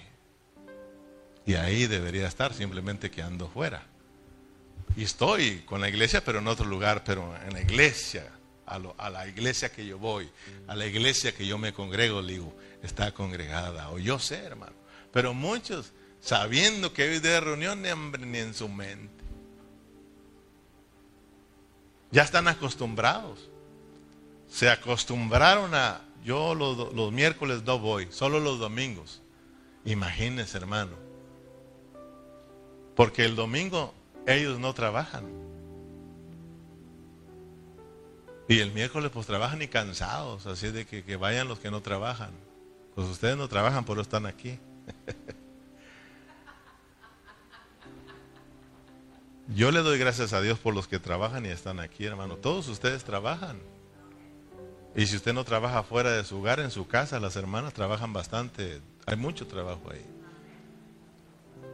Y 1.45 1.55
ahí 1.55 1.87
debería 1.87 2.27
estar, 2.27 2.53
simplemente 2.53 3.11
que 3.11 3.21
ando 3.21 3.49
fuera. 3.49 3.83
Y 4.95 5.03
estoy 5.03 5.59
con 5.65 5.81
la 5.81 5.89
iglesia, 5.89 6.23
pero 6.23 6.39
en 6.39 6.47
otro 6.47 6.65
lugar, 6.65 7.03
pero 7.03 7.35
en 7.45 7.53
la 7.53 7.61
iglesia, 7.61 8.31
a, 8.65 8.79
a 8.97 9.09
la 9.09 9.27
iglesia 9.27 9.71
que 9.71 9.85
yo 9.85 9.97
voy, 9.97 10.29
a 10.67 10.75
la 10.75 10.85
iglesia 10.85 11.33
que 11.33 11.45
yo 11.45 11.57
me 11.57 11.73
congrego, 11.73 12.23
digo, 12.23 12.55
está 12.83 13.13
congregada. 13.13 13.89
O 13.89 13.99
yo 13.99 14.19
sé, 14.19 14.37
hermano. 14.37 14.75
Pero 15.11 15.33
muchos, 15.33 15.91
sabiendo 16.21 16.93
que 16.93 17.09
hoy 17.09 17.19
de 17.19 17.39
reunión, 17.41 17.81
ni, 17.81 17.89
ni 18.25 18.37
en 18.37 18.53
su 18.53 18.69
mente. 18.69 19.23
Ya 22.11 22.23
están 22.23 22.47
acostumbrados. 22.47 23.49
Se 24.49 24.69
acostumbraron 24.69 25.73
a 25.73 26.01
yo 26.23 26.55
los, 26.55 27.11
miércoles 27.11 27.63
no 27.63 27.79
voy, 27.79 28.07
solo 28.11 28.39
los 28.39 28.59
domingos. 28.59 29.21
Imagínense, 29.85 30.57
hermano. 30.57 30.95
Porque 32.95 33.25
el 33.25 33.35
domingo 33.35 33.93
ellos 34.27 34.59
no 34.59 34.73
trabajan. 34.73 35.25
Y 38.47 38.59
el 38.59 38.71
miércoles 38.71 39.11
pues 39.13 39.25
trabajan 39.27 39.61
y 39.61 39.67
cansados, 39.67 40.45
así 40.45 40.71
de 40.71 40.85
que, 40.85 41.03
que 41.03 41.15
vayan 41.15 41.47
los 41.47 41.59
que 41.59 41.71
no 41.71 41.81
trabajan. 41.81 42.31
Pues 42.95 43.07
ustedes 43.07 43.37
no 43.37 43.47
trabajan, 43.47 43.85
por 43.85 43.95
eso 43.97 44.01
están 44.01 44.25
aquí. 44.25 44.59
Yo 49.55 49.71
le 49.71 49.79
doy 49.79 49.97
gracias 49.97 50.33
a 50.33 50.41
Dios 50.41 50.59
por 50.59 50.73
los 50.73 50.87
que 50.87 50.99
trabajan 50.99 51.45
y 51.45 51.49
están 51.49 51.79
aquí, 51.79 52.05
hermano. 52.05 52.37
Todos 52.37 52.67
ustedes 52.67 53.03
trabajan. 53.03 53.59
Y 54.95 55.05
si 55.05 55.15
usted 55.15 55.33
no 55.33 55.43
trabaja 55.43 55.83
fuera 55.83 56.11
de 56.11 56.23
su 56.23 56.39
hogar, 56.39 56.59
en 56.59 56.71
su 56.71 56.87
casa, 56.87 57.19
las 57.19 57.35
hermanas 57.35 57.73
trabajan 57.73 58.11
bastante. 58.11 58.81
Hay 59.05 59.15
mucho 59.15 59.47
trabajo 59.47 59.89
ahí. 59.91 60.05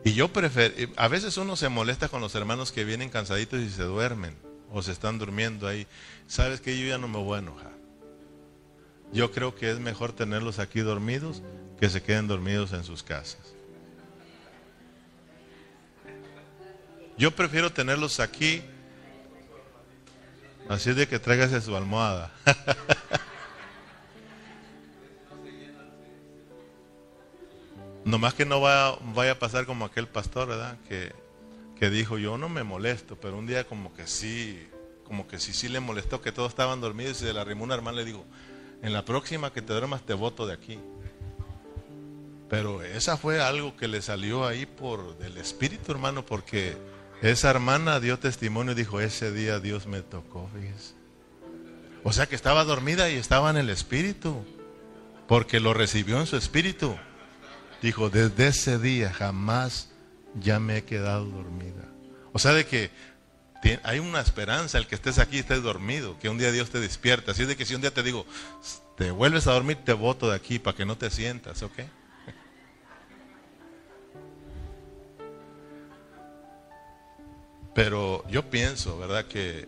Y 0.04 0.14
yo 0.14 0.28
prefiero, 0.32 0.94
a 0.96 1.08
veces 1.08 1.38
uno 1.38 1.56
se 1.56 1.70
molesta 1.70 2.08
con 2.10 2.22
los 2.22 2.36
hermanos 2.36 2.72
que 2.72 2.86
vienen 2.86 3.10
cansaditos 3.10 3.60
y 3.60 3.70
se 3.70 3.84
duermen 3.84 4.36
o 4.72 4.82
se 4.82 4.92
están 4.92 5.18
durmiendo 5.18 5.68
ahí. 5.68 5.88
Sabes 6.28 6.62
que 6.62 6.80
yo 6.80 6.88
ya 6.88 6.98
no 6.98 7.08
me 7.08 7.18
voy 7.18 7.38
a 7.38 7.40
enojar. 7.40 7.72
Yo 9.12 9.32
creo 9.32 9.56
que 9.56 9.72
es 9.72 9.80
mejor 9.80 10.14
tenerlos 10.14 10.60
aquí 10.60 10.82
dormidos 10.82 11.42
que 11.80 11.90
se 11.90 12.04
queden 12.04 12.28
dormidos 12.28 12.74
en 12.74 12.84
sus 12.84 13.04
casas. 13.04 13.54
Yo 17.18 17.32
prefiero 17.36 17.72
tenerlos 17.72 18.20
aquí 18.20 18.62
Así 20.70 20.94
de 20.94 21.08
que 21.08 21.20
tráigase 21.20 21.62
su 21.62 21.76
almohada. 21.76 22.32
Nomás 28.04 28.34
que 28.34 28.46
no 28.46 28.62
vaya, 28.62 29.32
a 29.32 29.40
pasar 29.40 29.66
como 29.66 29.84
aquel 29.86 30.08
pastor, 30.08 30.48
¿verdad? 30.48 30.78
Que, 30.88 31.14
que, 31.78 31.90
dijo, 31.90 32.18
yo 32.18 32.38
no 32.38 32.48
me 32.48 32.64
molesto, 32.64 33.18
pero 33.18 33.38
un 33.38 33.48
día 33.48 33.66
como 33.66 33.94
que 33.94 34.08
sí, 34.08 34.66
como 35.04 35.28
que 35.28 35.40
sí, 35.40 35.52
sí 35.52 35.68
le 35.68 35.82
molestó 35.82 36.22
que 36.22 36.32
todos 36.32 36.50
estaban 36.50 36.80
dormidos 36.80 37.22
y 37.22 37.26
se 37.26 37.34
le 37.34 37.40
arrimó 37.42 37.66
una 37.66 37.76
hermana 37.76 37.98
le 37.98 38.06
digo, 38.06 38.26
en 38.82 38.94
la 38.94 39.04
próxima 39.04 39.52
que 39.52 39.62
te 39.62 39.74
duermas 39.74 40.04
te 40.04 40.14
voto 40.14 40.48
de 40.48 40.54
aquí. 40.54 40.80
Pero 42.50 42.82
esa 42.82 43.18
fue 43.18 43.42
algo 43.42 43.76
que 43.76 43.90
le 43.90 44.02
salió 44.02 44.46
ahí 44.48 44.66
por 44.66 45.18
del 45.18 45.38
espíritu, 45.38 45.92
hermano, 45.92 46.26
porque 46.26 46.78
esa 47.22 47.50
hermana 47.50 48.00
dio 48.00 48.20
testimonio 48.20 48.74
y 48.74 48.76
dijo, 48.76 49.02
ese 49.02 49.32
día 49.32 49.60
Dios 49.60 49.88
me 49.88 50.02
tocó, 50.02 50.50
O 52.04 52.14
sea 52.14 52.28
que 52.28 52.36
estaba 52.36 52.64
dormida 52.64 53.10
y 53.10 53.16
estaba 53.16 53.50
en 53.50 53.58
el 53.58 53.70
espíritu, 53.70 54.46
porque 55.28 55.60
lo 55.60 55.74
recibió 55.74 56.20
en 56.20 56.28
su 56.28 56.38
espíritu. 56.38 56.96
Dijo, 57.82 58.10
desde 58.10 58.48
ese 58.48 58.80
día 58.80 59.12
jamás 59.12 59.90
ya 60.36 60.60
me 60.60 60.78
he 60.78 60.84
quedado 60.84 61.26
dormida. 61.26 61.86
O 62.34 62.40
sea 62.40 62.54
de 62.54 62.66
que 62.66 62.92
hay 63.84 64.00
una 64.00 64.22
esperanza, 64.22 64.78
el 64.78 64.88
que 64.88 64.96
estés 64.96 65.20
aquí 65.20 65.40
estés 65.40 65.64
dormido, 65.64 66.18
que 66.20 66.30
un 66.30 66.38
día 66.38 66.52
Dios 66.52 66.70
te 66.70 66.80
despierta. 66.80 67.32
Así 67.32 67.46
de 67.46 67.56
que 67.56 67.66
si 67.66 67.76
un 67.76 67.82
día 67.82 67.94
te 67.94 68.04
digo, 68.04 68.26
te 68.96 69.12
vuelves 69.12 69.48
a 69.48 69.54
dormir, 69.54 69.78
te 69.84 69.94
voto 69.94 70.30
de 70.30 70.36
aquí 70.36 70.60
para 70.60 70.78
que 70.78 70.86
no 70.86 70.98
te 70.98 71.10
sientas, 71.10 71.62
¿ok? 71.64 71.80
Pero 77.78 78.26
yo 78.28 78.50
pienso, 78.50 78.98
¿verdad? 78.98 79.26
Que 79.26 79.68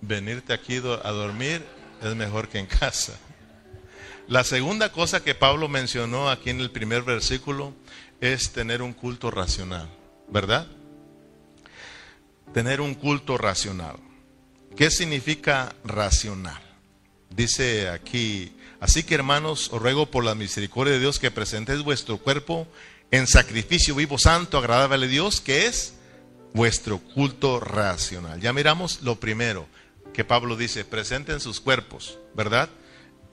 venirte 0.00 0.52
aquí 0.52 0.78
a 0.78 1.10
dormir 1.12 1.64
es 2.02 2.12
mejor 2.16 2.48
que 2.48 2.58
en 2.58 2.66
casa. 2.66 3.16
La 4.26 4.42
segunda 4.42 4.90
cosa 4.90 5.22
que 5.22 5.36
Pablo 5.36 5.68
mencionó 5.68 6.28
aquí 6.28 6.50
en 6.50 6.58
el 6.58 6.72
primer 6.72 7.04
versículo 7.04 7.72
es 8.20 8.50
tener 8.50 8.82
un 8.82 8.92
culto 8.92 9.30
racional, 9.30 9.88
¿verdad? 10.28 10.66
Tener 12.52 12.80
un 12.80 12.94
culto 12.94 13.38
racional. 13.38 13.94
¿Qué 14.76 14.90
significa 14.90 15.72
racional? 15.84 16.60
Dice 17.30 17.90
aquí, 17.90 18.56
así 18.80 19.04
que 19.04 19.14
hermanos, 19.14 19.68
os 19.72 19.80
ruego 19.80 20.10
por 20.10 20.24
la 20.24 20.34
misericordia 20.34 20.94
de 20.94 20.98
Dios 20.98 21.20
que 21.20 21.30
presentéis 21.30 21.84
vuestro 21.84 22.18
cuerpo 22.18 22.66
en 23.12 23.28
sacrificio 23.28 23.94
vivo, 23.94 24.18
santo, 24.18 24.58
agradable 24.58 25.06
a 25.06 25.08
Dios, 25.08 25.40
que 25.40 25.66
es 25.66 25.94
vuestro 26.54 26.98
culto 26.98 27.60
racional. 27.60 28.40
Ya 28.40 28.54
miramos 28.54 29.02
lo 29.02 29.20
primero 29.20 29.66
que 30.14 30.24
Pablo 30.24 30.56
dice, 30.56 30.84
presenten 30.84 31.40
sus 31.40 31.60
cuerpos, 31.60 32.18
¿verdad? 32.34 32.70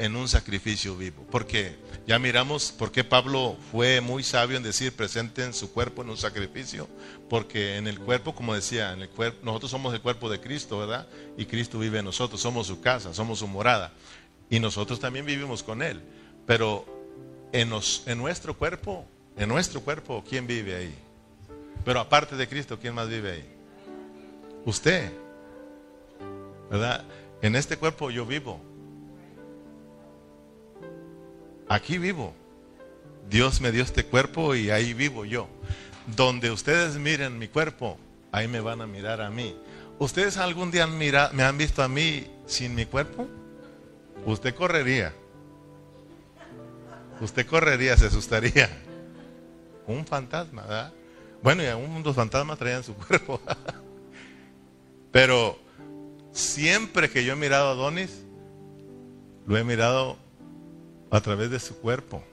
en 0.02 0.16
un 0.16 0.28
sacrificio 0.28 0.98
vivo. 0.98 1.24
Porque 1.30 1.76
ya 2.08 2.18
miramos 2.18 2.72
por 2.72 2.92
qué 2.92 3.04
Pablo 3.04 3.56
fue 3.72 4.02
muy 4.02 4.24
sabio 4.24 4.58
en 4.58 4.64
decir 4.64 4.96
presente 4.96 5.44
en 5.44 5.54
su 5.54 5.72
cuerpo 5.72 6.02
en 6.02 6.10
un 6.10 6.18
sacrificio. 6.18 6.88
Porque 7.30 7.78
en 7.78 7.86
el 7.86 8.00
cuerpo, 8.00 8.34
como 8.34 8.56
decía, 8.56 8.94
en 8.94 9.04
el 9.04 9.10
cuerpo, 9.10 9.46
nosotros 9.46 9.70
somos 9.70 9.94
el 9.94 10.02
cuerpo 10.02 10.28
de 10.28 10.42
Cristo, 10.42 10.80
¿verdad? 10.80 11.08
Y 11.38 11.46
Cristo 11.46 11.78
vive 11.78 12.00
en 12.00 12.06
nosotros, 12.06 12.42
somos 12.42 12.66
su 12.66 12.82
casa, 12.82 13.14
somos 13.14 13.40
su 13.40 13.48
morada. 13.48 13.94
Y 14.50 14.60
nosotros 14.60 15.00
también 15.00 15.24
vivimos 15.24 15.62
con 15.62 15.84
Él. 15.84 16.02
Pero 16.48 16.84
en, 17.52 17.72
en 18.08 18.18
nuestro 18.18 18.58
cuerpo, 18.58 19.06
en 19.38 19.50
nuestro 19.50 19.82
cuerpo, 19.82 20.24
¿quién 20.28 20.48
vive 20.48 20.76
ahí? 20.76 20.96
Pero 21.84 22.00
aparte 22.00 22.36
de 22.36 22.48
Cristo, 22.48 22.78
¿quién 22.80 22.94
más 22.94 23.10
vive 23.10 23.32
ahí? 23.32 23.56
Usted. 24.66 25.12
¿Verdad? 26.70 27.04
En 27.42 27.56
este 27.56 27.78
cuerpo 27.78 28.12
yo 28.12 28.26
vivo. 28.26 28.62
Aquí 31.68 31.98
vivo. 31.98 32.34
Dios 33.30 33.62
me 33.62 33.72
dio 33.72 33.84
este 33.84 34.06
cuerpo 34.06 34.56
y 34.56 34.70
ahí 34.70 34.94
vivo 34.94 35.26
yo. 35.26 35.48
Donde 36.16 36.52
ustedes 36.52 36.98
miren 36.98 37.38
mi 37.40 37.48
cuerpo, 37.48 37.98
ahí 38.32 38.48
me 38.48 38.60
van 38.60 38.82
a 38.82 38.88
mirar 38.88 39.22
a 39.22 39.30
mí. 39.30 39.56
¿Ustedes 40.00 40.38
algún 40.38 40.72
día 40.72 40.88
me 40.88 41.44
han 41.44 41.58
visto 41.58 41.84
a 41.84 41.88
mí 41.88 42.28
sin 42.46 42.76
mi 42.76 42.86
cuerpo? 42.86 43.28
Usted 44.26 44.54
correría. 44.54 45.14
Usted 47.22 47.46
correría, 47.46 47.96
se 47.98 48.08
asustaría. 48.08 48.70
Un 49.88 50.06
fantasma, 50.06 50.64
¿verdad? 50.64 50.94
Bueno, 51.44 51.64
y 51.64 51.68
aún 51.68 52.04
los 52.04 52.16
fantasmas 52.16 52.58
traían 52.58 52.84
su 52.84 52.94
cuerpo. 53.08 53.40
Pero 55.12 55.60
siempre 56.32 57.10
que 57.10 57.24
yo 57.24 57.34
he 57.34 57.36
mirado 57.36 57.72
a 57.72 57.76
Donis, 57.76 58.24
lo 59.46 59.58
he 59.58 59.64
mirado 59.64 60.18
a 61.10 61.22
través 61.22 61.50
de 61.50 61.60
su 61.60 61.78
cuerpo. 61.80 62.24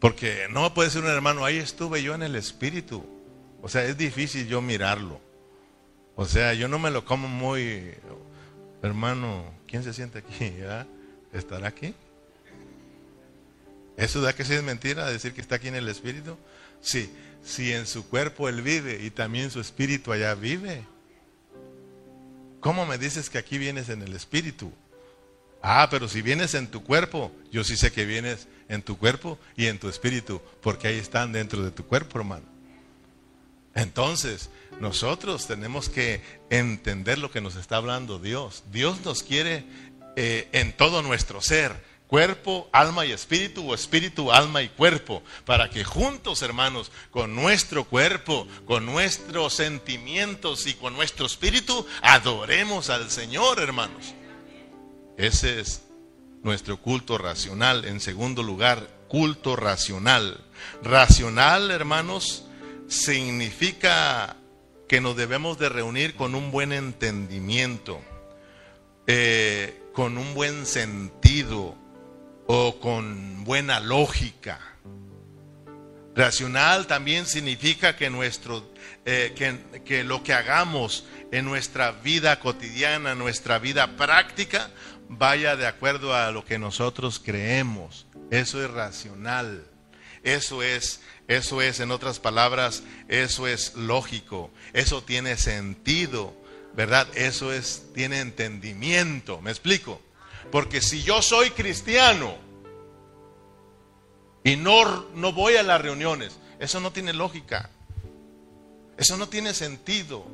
Porque 0.00 0.46
no 0.50 0.72
puede 0.74 0.90
ser 0.90 1.02
un 1.02 1.10
hermano, 1.10 1.44
ahí 1.44 1.56
estuve 1.56 2.02
yo 2.02 2.14
en 2.14 2.22
el 2.22 2.36
espíritu. 2.36 3.04
O 3.60 3.68
sea, 3.68 3.84
es 3.84 3.98
difícil 3.98 4.46
yo 4.46 4.62
mirarlo. 4.62 5.20
O 6.14 6.24
sea, 6.24 6.54
yo 6.54 6.68
no 6.68 6.78
me 6.78 6.90
lo 6.90 7.04
como 7.04 7.28
muy, 7.28 7.94
hermano, 8.82 9.44
¿quién 9.66 9.82
se 9.82 9.92
siente 9.92 10.18
aquí? 10.18 10.52
¿Estará 11.32 11.68
aquí? 11.68 11.94
¿Eso 13.98 14.20
da 14.20 14.32
que 14.32 14.44
sí 14.44 14.54
es 14.54 14.62
mentira 14.62 15.10
decir 15.10 15.34
que 15.34 15.40
está 15.40 15.56
aquí 15.56 15.66
en 15.66 15.74
el 15.74 15.88
espíritu? 15.88 16.38
Sí, 16.80 17.10
si 17.44 17.72
en 17.72 17.84
su 17.84 18.08
cuerpo 18.08 18.48
él 18.48 18.62
vive 18.62 19.02
y 19.02 19.10
también 19.10 19.50
su 19.50 19.60
espíritu 19.60 20.12
allá 20.12 20.36
vive. 20.36 20.86
¿Cómo 22.60 22.86
me 22.86 22.96
dices 22.96 23.28
que 23.28 23.38
aquí 23.38 23.58
vienes 23.58 23.88
en 23.88 24.02
el 24.02 24.14
espíritu? 24.14 24.72
Ah, 25.62 25.88
pero 25.90 26.08
si 26.08 26.22
vienes 26.22 26.54
en 26.54 26.68
tu 26.68 26.84
cuerpo, 26.84 27.32
yo 27.50 27.64
sí 27.64 27.76
sé 27.76 27.90
que 27.90 28.06
vienes 28.06 28.46
en 28.68 28.82
tu 28.82 28.96
cuerpo 28.96 29.36
y 29.56 29.66
en 29.66 29.80
tu 29.80 29.88
espíritu, 29.88 30.40
porque 30.62 30.86
ahí 30.86 30.98
están 30.98 31.32
dentro 31.32 31.64
de 31.64 31.72
tu 31.72 31.84
cuerpo, 31.84 32.20
hermano. 32.20 32.46
Entonces, 33.74 34.48
nosotros 34.80 35.48
tenemos 35.48 35.88
que 35.88 36.22
entender 36.50 37.18
lo 37.18 37.32
que 37.32 37.40
nos 37.40 37.56
está 37.56 37.76
hablando 37.76 38.20
Dios. 38.20 38.62
Dios 38.70 39.04
nos 39.04 39.24
quiere 39.24 39.64
eh, 40.14 40.48
en 40.52 40.72
todo 40.72 41.02
nuestro 41.02 41.40
ser 41.40 41.87
cuerpo, 42.08 42.68
alma 42.72 43.06
y 43.06 43.12
espíritu, 43.12 43.70
o 43.70 43.74
espíritu, 43.74 44.32
alma 44.32 44.62
y 44.62 44.68
cuerpo, 44.68 45.22
para 45.44 45.70
que 45.70 45.84
juntos, 45.84 46.42
hermanos, 46.42 46.90
con 47.10 47.36
nuestro 47.36 47.84
cuerpo, 47.84 48.48
con 48.64 48.86
nuestros 48.86 49.54
sentimientos 49.54 50.66
y 50.66 50.74
con 50.74 50.94
nuestro 50.94 51.26
espíritu, 51.26 51.86
adoremos 52.02 52.90
al 52.90 53.10
Señor, 53.10 53.60
hermanos. 53.60 54.14
Ese 55.16 55.60
es 55.60 55.82
nuestro 56.42 56.78
culto 56.80 57.18
racional. 57.18 57.84
En 57.84 58.00
segundo 58.00 58.42
lugar, 58.42 58.88
culto 59.08 59.54
racional. 59.54 60.40
Racional, 60.82 61.70
hermanos, 61.70 62.44
significa 62.88 64.36
que 64.88 65.00
nos 65.02 65.16
debemos 65.16 65.58
de 65.58 65.68
reunir 65.68 66.14
con 66.14 66.34
un 66.34 66.50
buen 66.50 66.72
entendimiento, 66.72 68.00
eh, 69.06 69.82
con 69.92 70.16
un 70.16 70.32
buen 70.34 70.64
sentido, 70.64 71.76
o 72.50 72.80
con 72.80 73.44
buena 73.44 73.78
lógica. 73.78 74.58
Racional 76.16 76.86
también 76.86 77.26
significa 77.26 77.94
que, 77.94 78.08
nuestro, 78.08 78.72
eh, 79.04 79.34
que, 79.84 80.02
lo 80.02 80.22
que 80.24 80.32
hagamos 80.32 81.04
en 81.30 81.44
nuestra 81.44 81.92
vida 81.92 82.40
cotidiana, 82.40 83.14
nuestra 83.14 83.58
vida 83.58 83.96
práctica, 83.96 84.70
vaya 85.10 85.56
de 85.56 85.66
acuerdo 85.66 86.16
a 86.16 86.30
lo 86.32 86.44
que 86.44 86.58
nosotros 86.58 87.20
creemos. 87.22 88.06
Eso 88.30 88.64
es 88.64 88.70
racional. 88.70 89.64
Eso 90.22 90.62
es, 90.62 91.02
eso 91.28 91.60
es, 91.60 91.80
en 91.80 91.90
otras 91.90 92.18
palabras, 92.18 92.82
eso 93.08 93.46
es 93.46 93.74
lógico. 93.74 94.50
Eso 94.72 95.02
tiene 95.02 95.36
sentido, 95.36 96.34
¿verdad? 96.74 97.06
Eso 97.14 97.52
es, 97.52 97.84
tiene 97.94 98.20
entendimiento. 98.20 99.42
¿Me 99.42 99.50
explico? 99.50 100.00
Porque 100.50 100.80
si 100.80 101.02
yo 101.02 101.22
soy 101.22 101.50
cristiano 101.50 102.34
y 104.44 104.56
no, 104.56 105.04
no 105.14 105.32
voy 105.32 105.56
a 105.56 105.62
las 105.62 105.80
reuniones, 105.80 106.38
eso 106.58 106.80
no 106.80 106.92
tiene 106.92 107.12
lógica. 107.12 107.70
Eso 108.96 109.16
no 109.16 109.28
tiene 109.28 109.54
sentido. 109.54 110.24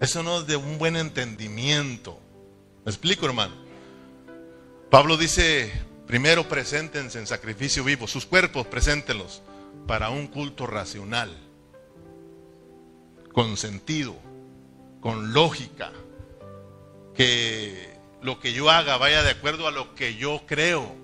Eso 0.00 0.22
no 0.22 0.40
es 0.40 0.46
de 0.46 0.56
un 0.56 0.78
buen 0.78 0.96
entendimiento. 0.96 2.18
¿Me 2.84 2.90
explico, 2.90 3.26
hermano? 3.26 3.54
Pablo 4.90 5.16
dice, 5.16 5.72
primero 6.06 6.48
preséntense 6.48 7.18
en 7.18 7.26
sacrificio 7.26 7.84
vivo, 7.84 8.06
sus 8.06 8.26
cuerpos 8.26 8.66
preséntenlos 8.66 9.42
para 9.86 10.10
un 10.10 10.26
culto 10.28 10.66
racional, 10.66 11.36
con 13.32 13.56
sentido, 13.56 14.14
con 15.00 15.32
lógica, 15.32 15.92
que 17.14 17.95
lo 18.22 18.40
que 18.40 18.52
yo 18.52 18.70
haga 18.70 18.96
vaya 18.96 19.22
de 19.22 19.30
acuerdo 19.30 19.66
a 19.68 19.70
lo 19.70 19.94
que 19.94 20.16
yo 20.16 20.42
creo. 20.46 20.94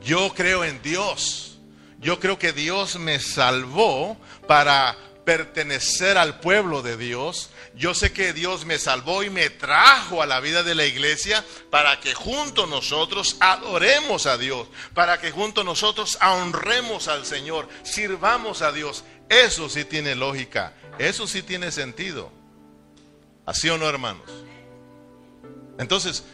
Yo 0.00 0.32
creo 0.34 0.64
en 0.64 0.82
Dios. 0.82 1.58
Yo 2.00 2.18
creo 2.18 2.38
que 2.38 2.52
Dios 2.52 2.96
me 2.96 3.20
salvó 3.20 4.16
para 4.48 4.96
pertenecer 5.24 6.18
al 6.18 6.40
pueblo 6.40 6.82
de 6.82 6.96
Dios. 6.96 7.50
Yo 7.74 7.94
sé 7.94 8.12
que 8.12 8.32
Dios 8.32 8.64
me 8.64 8.78
salvó 8.78 9.22
y 9.22 9.30
me 9.30 9.50
trajo 9.50 10.22
a 10.22 10.26
la 10.26 10.40
vida 10.40 10.62
de 10.62 10.74
la 10.74 10.84
iglesia 10.84 11.44
para 11.70 12.00
que 12.00 12.14
juntos 12.14 12.68
nosotros 12.68 13.36
adoremos 13.40 14.26
a 14.26 14.36
Dios, 14.36 14.68
para 14.94 15.20
que 15.20 15.30
juntos 15.30 15.64
nosotros 15.64 16.18
honremos 16.20 17.08
al 17.08 17.24
Señor, 17.24 17.68
sirvamos 17.82 18.62
a 18.62 18.72
Dios. 18.72 19.04
Eso 19.28 19.68
sí 19.68 19.84
tiene 19.84 20.14
lógica, 20.14 20.74
eso 20.98 21.26
sí 21.26 21.42
tiene 21.42 21.70
sentido. 21.70 22.30
¿Así 23.46 23.68
o 23.70 23.78
no, 23.78 23.88
hermanos? 23.88 24.28
Entonces, 25.78 26.24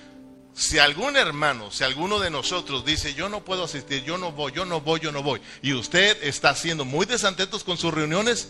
si 0.58 0.78
algún 0.78 1.16
hermano, 1.16 1.70
si 1.70 1.84
alguno 1.84 2.18
de 2.18 2.30
nosotros 2.30 2.84
dice, 2.84 3.14
yo 3.14 3.28
no 3.28 3.44
puedo 3.44 3.64
asistir, 3.64 4.02
yo 4.02 4.18
no 4.18 4.32
voy, 4.32 4.52
yo 4.52 4.64
no 4.64 4.80
voy, 4.80 4.98
yo 4.98 5.12
no 5.12 5.22
voy, 5.22 5.40
y 5.62 5.72
usted 5.72 6.18
está 6.22 6.54
siendo 6.56 6.84
muy 6.84 7.06
desatentos 7.06 7.62
con 7.62 7.76
sus 7.76 7.94
reuniones, 7.94 8.48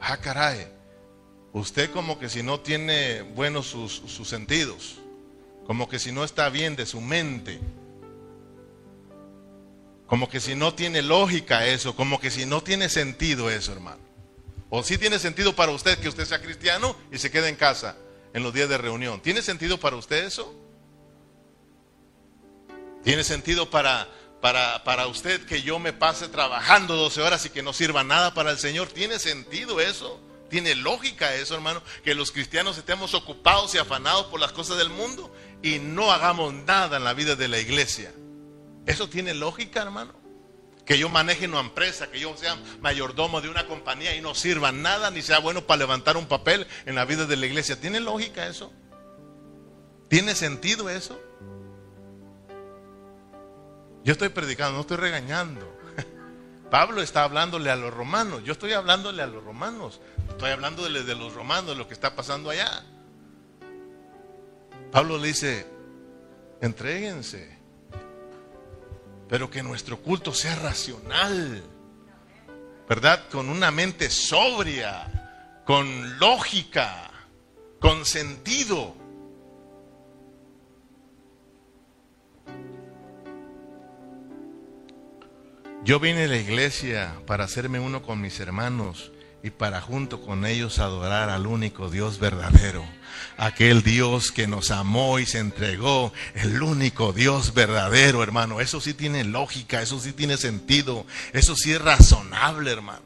ah, 0.00 0.16
caray, 0.16 0.66
usted 1.52 1.90
como 1.90 2.18
que 2.18 2.30
si 2.30 2.42
no 2.42 2.60
tiene 2.60 3.20
buenos 3.20 3.66
sus, 3.66 3.92
sus 4.06 4.28
sentidos, 4.28 4.96
como 5.66 5.88
que 5.88 5.98
si 5.98 6.10
no 6.10 6.24
está 6.24 6.48
bien 6.48 6.74
de 6.74 6.86
su 6.86 7.02
mente, 7.02 7.60
como 10.06 10.30
que 10.30 10.40
si 10.40 10.54
no 10.54 10.72
tiene 10.72 11.02
lógica 11.02 11.66
eso, 11.66 11.96
como 11.96 12.18
que 12.18 12.30
si 12.30 12.46
no 12.46 12.62
tiene 12.62 12.88
sentido 12.88 13.50
eso, 13.50 13.72
hermano. 13.72 14.00
O 14.70 14.82
si 14.82 14.96
tiene 14.98 15.18
sentido 15.18 15.54
para 15.54 15.72
usted 15.72 15.98
que 15.98 16.08
usted 16.08 16.24
sea 16.24 16.40
cristiano 16.40 16.96
y 17.12 17.18
se 17.18 17.30
quede 17.30 17.48
en 17.48 17.56
casa 17.56 17.96
en 18.36 18.42
los 18.42 18.52
días 18.52 18.68
de 18.68 18.76
reunión. 18.76 19.22
¿Tiene 19.22 19.40
sentido 19.40 19.80
para 19.80 19.96
usted 19.96 20.26
eso? 20.26 20.54
¿Tiene 23.02 23.24
sentido 23.24 23.70
para, 23.70 24.08
para, 24.42 24.84
para, 24.84 25.06
usted 25.06 25.46
que 25.46 25.62
yo 25.62 25.78
me 25.78 25.94
pase 25.94 26.28
trabajando 26.28 26.96
12 26.96 27.22
horas 27.22 27.46
y 27.46 27.50
que 27.50 27.62
no 27.62 27.72
sirva 27.72 28.04
nada 28.04 28.34
para 28.34 28.50
el 28.50 28.58
Señor? 28.58 28.88
¿Tiene 28.88 29.18
sentido 29.18 29.80
eso? 29.80 30.20
¿Tiene 30.50 30.74
lógica 30.74 31.34
eso, 31.34 31.54
hermano? 31.54 31.82
Que 32.04 32.14
los 32.14 32.30
cristianos 32.30 32.76
estemos 32.76 33.14
ocupados 33.14 33.74
y 33.74 33.78
afanados 33.78 34.26
por 34.26 34.38
las 34.38 34.52
cosas 34.52 34.76
del 34.76 34.90
mundo 34.90 35.34
y 35.62 35.78
no 35.78 36.12
hagamos 36.12 36.52
nada 36.52 36.98
en 36.98 37.04
la 37.04 37.14
vida 37.14 37.36
de 37.36 37.48
la 37.48 37.58
iglesia. 37.58 38.12
¿Eso 38.84 39.08
tiene 39.08 39.32
lógica, 39.32 39.80
hermano? 39.80 40.12
Que 40.86 40.98
yo 40.98 41.08
maneje 41.08 41.46
una 41.46 41.60
empresa, 41.60 42.10
que 42.10 42.20
yo 42.20 42.36
sea 42.36 42.56
mayordomo 42.80 43.40
de 43.40 43.48
una 43.48 43.66
compañía 43.66 44.14
y 44.14 44.20
no 44.20 44.34
sirva 44.34 44.72
nada, 44.72 45.10
ni 45.10 45.20
sea 45.20 45.40
bueno 45.40 45.66
para 45.66 45.80
levantar 45.80 46.16
un 46.16 46.26
papel 46.26 46.66
en 46.86 46.94
la 46.94 47.04
vida 47.04 47.26
de 47.26 47.36
la 47.36 47.46
iglesia. 47.46 47.78
¿Tiene 47.78 48.00
lógica 48.00 48.46
eso? 48.46 48.72
¿Tiene 50.08 50.34
sentido 50.34 50.88
eso? 50.88 51.20
Yo 54.04 54.12
estoy 54.12 54.28
predicando, 54.28 54.74
no 54.74 54.82
estoy 54.82 54.98
regañando. 54.98 55.76
Pablo 56.70 57.02
está 57.02 57.24
hablándole 57.24 57.70
a 57.70 57.76
los 57.76 57.92
romanos, 57.92 58.42
yo 58.44 58.52
estoy 58.52 58.72
hablándole 58.72 59.22
a 59.22 59.26
los 59.26 59.42
romanos, 59.42 60.00
estoy 60.28 60.52
hablándole 60.52 61.02
de 61.02 61.14
los 61.16 61.34
romanos, 61.34 61.76
lo 61.76 61.88
que 61.88 61.94
está 61.94 62.14
pasando 62.14 62.50
allá. 62.50 62.84
Pablo 64.92 65.18
le 65.18 65.26
dice, 65.26 65.66
Entréguense. 66.60 67.55
Pero 69.28 69.50
que 69.50 69.62
nuestro 69.62 70.00
culto 70.02 70.32
sea 70.32 70.54
racional. 70.56 71.62
¿Verdad? 72.88 73.28
Con 73.30 73.48
una 73.48 73.70
mente 73.70 74.10
sobria, 74.10 75.62
con 75.64 76.18
lógica, 76.18 77.10
con 77.80 78.04
sentido. 78.04 78.94
Yo 85.82 86.00
vine 86.00 86.24
a 86.24 86.28
la 86.28 86.36
iglesia 86.36 87.20
para 87.26 87.44
hacerme 87.44 87.78
uno 87.78 88.02
con 88.02 88.20
mis 88.20 88.40
hermanos 88.40 89.12
y 89.42 89.50
para 89.50 89.80
junto 89.80 90.20
con 90.22 90.44
ellos 90.46 90.78
adorar 90.78 91.30
al 91.30 91.46
único 91.46 91.90
Dios 91.90 92.18
verdadero. 92.18 92.84
Aquel 93.36 93.82
Dios 93.82 94.32
que 94.32 94.46
nos 94.46 94.70
amó 94.70 95.18
y 95.18 95.26
se 95.26 95.38
entregó, 95.38 96.12
el 96.34 96.62
único 96.62 97.12
Dios 97.12 97.54
verdadero, 97.54 98.22
hermano. 98.22 98.60
Eso 98.60 98.80
sí 98.80 98.94
tiene 98.94 99.24
lógica, 99.24 99.82
eso 99.82 100.00
sí 100.00 100.12
tiene 100.12 100.36
sentido, 100.36 101.06
eso 101.32 101.54
sí 101.54 101.72
es 101.72 101.80
razonable, 101.80 102.72
hermano. 102.72 103.02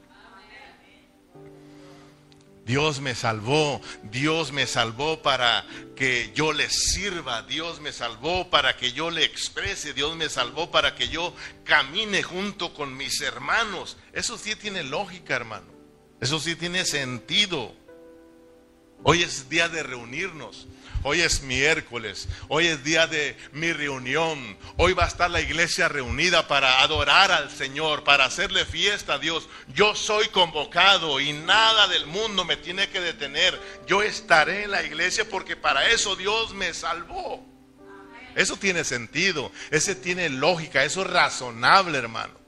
Dios 2.65 3.01
me 3.01 3.17
salvó, 3.17 3.81
Dios 4.05 4.53
me 4.53 4.65
salvó 4.65 5.23
para 5.23 5.67
que 5.97 6.31
yo 6.37 6.53
le 6.53 6.71
sirva, 6.71 7.43
Dios 7.43 7.81
me 7.81 7.93
salvó 7.93 8.49
para 8.49 8.77
que 8.77 8.93
yo 8.93 9.11
le 9.11 9.25
exprese, 9.25 9.93
Dios 9.93 10.15
me 10.15 10.29
salvó 10.29 10.71
para 10.71 10.95
que 10.95 11.09
yo 11.09 11.35
camine 11.65 12.23
junto 12.23 12.73
con 12.73 12.97
mis 12.97 13.21
hermanos. 13.23 13.97
Eso 14.13 14.39
sí 14.39 14.55
tiene 14.55 14.85
lógica, 14.85 15.35
hermano. 15.35 15.80
Eso 16.21 16.39
sí 16.39 16.55
tiene 16.57 16.85
sentido. 16.85 17.75
Hoy 19.03 19.23
es 19.23 19.49
día 19.49 19.69
de 19.69 19.83
reunirnos. 19.83 20.67
Hoy 21.03 21.23
es 21.23 21.41
miércoles, 21.43 22.29
hoy 22.49 22.67
es 22.67 22.85
día 22.85 23.07
de 23.07 23.35
mi 23.53 23.73
reunión. 23.73 24.59
Hoy 24.77 24.93
va 24.93 25.05
a 25.05 25.09
estar 25.09 25.31
la 25.31 25.41
iglesia 25.41 25.89
reunida 25.89 26.47
para 26.47 26.83
adorar 26.83 27.33
al 27.33 27.51
Señor, 27.51 28.05
para 28.05 28.27
hacerle 28.27 28.67
fiesta 28.67 29.15
a 29.15 29.19
Dios. 29.19 29.49
Yo 29.75 29.95
soy 29.95 30.29
convocado 30.29 31.19
y 31.19 31.33
nada 31.33 31.89
del 31.89 32.07
mundo 32.07 32.45
me 32.45 32.59
tiene 32.59 32.91
que 32.91 33.01
detener. 33.01 33.59
Yo 33.87 34.03
estaré 34.03 34.65
en 34.65 34.73
la 34.73 34.83
iglesia 34.83 35.27
porque 35.27 35.57
para 35.57 35.89
eso 35.89 36.17
Dios 36.17 36.53
me 36.53 36.75
salvó. 36.75 37.47
Eso 38.35 38.59
tiene 38.59 38.85
sentido, 38.85 39.51
ese 39.71 39.95
tiene 39.95 40.29
lógica, 40.29 40.85
eso 40.85 41.01
es 41.01 41.11
razonable, 41.11 41.97
hermano. 41.97 42.40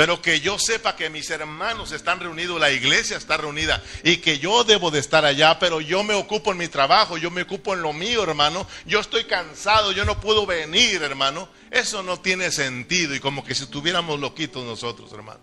Pero 0.00 0.22
que 0.22 0.40
yo 0.40 0.58
sepa 0.58 0.96
que 0.96 1.10
mis 1.10 1.28
hermanos 1.28 1.92
están 1.92 2.20
reunidos, 2.20 2.58
la 2.58 2.70
iglesia 2.70 3.18
está 3.18 3.36
reunida 3.36 3.84
y 4.02 4.16
que 4.16 4.38
yo 4.38 4.64
debo 4.64 4.90
de 4.90 4.98
estar 4.98 5.26
allá, 5.26 5.58
pero 5.58 5.82
yo 5.82 6.02
me 6.02 6.14
ocupo 6.14 6.52
en 6.52 6.56
mi 6.56 6.68
trabajo, 6.68 7.18
yo 7.18 7.30
me 7.30 7.42
ocupo 7.42 7.74
en 7.74 7.82
lo 7.82 7.92
mío, 7.92 8.22
hermano. 8.22 8.66
Yo 8.86 8.98
estoy 8.98 9.24
cansado, 9.24 9.92
yo 9.92 10.06
no 10.06 10.18
puedo 10.18 10.46
venir, 10.46 11.02
hermano. 11.02 11.50
Eso 11.70 12.02
no 12.02 12.18
tiene 12.18 12.50
sentido 12.50 13.14
y 13.14 13.20
como 13.20 13.44
que 13.44 13.54
si 13.54 13.64
estuviéramos 13.64 14.18
loquitos 14.18 14.64
nosotros, 14.64 15.12
hermano. 15.12 15.40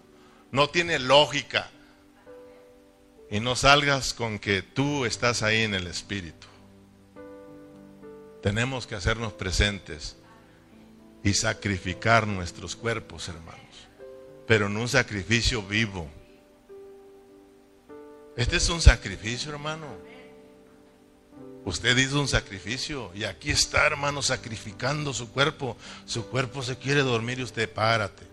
No 0.49 0.72
tiene 0.72 0.97
lógica. 0.97 1.70
Y 3.30 3.39
no 3.39 3.55
salgas 3.55 4.16
con 4.16 4.39
que 4.39 4.64
tú 4.64 5.05
estás 5.05 5.43
ahí 5.43 5.62
en 5.62 5.76
el 5.76 5.86
Espíritu. 5.86 6.47
Tenemos 8.41 8.88
que 8.88 8.95
hacernos 8.95 9.34
presentes 9.34 10.16
y 11.24 11.36
sacrificar 11.36 12.26
nuestros 12.26 12.76
cuerpos, 12.76 13.30
hermano 13.30 13.66
pero 14.48 14.68
en 14.68 14.78
un 14.78 14.88
sacrificio 14.88 15.62
vivo. 15.62 16.10
Este 18.38 18.56
es 18.56 18.70
un 18.70 18.82
sacrificio, 18.82 19.52
hermano. 19.52 19.88
Usted 21.66 21.98
hizo 21.98 22.22
un 22.22 22.30
sacrificio 22.30 23.12
y 23.14 23.26
aquí 23.26 23.52
está, 23.52 23.86
hermano, 23.86 24.22
sacrificando 24.22 25.14
su 25.14 25.30
cuerpo. 25.32 25.76
Su 26.06 26.28
cuerpo 26.28 26.64
se 26.64 26.78
quiere 26.78 27.02
dormir 27.02 27.39
y 27.39 27.43
usted 27.43 27.70
párate. 27.70 28.24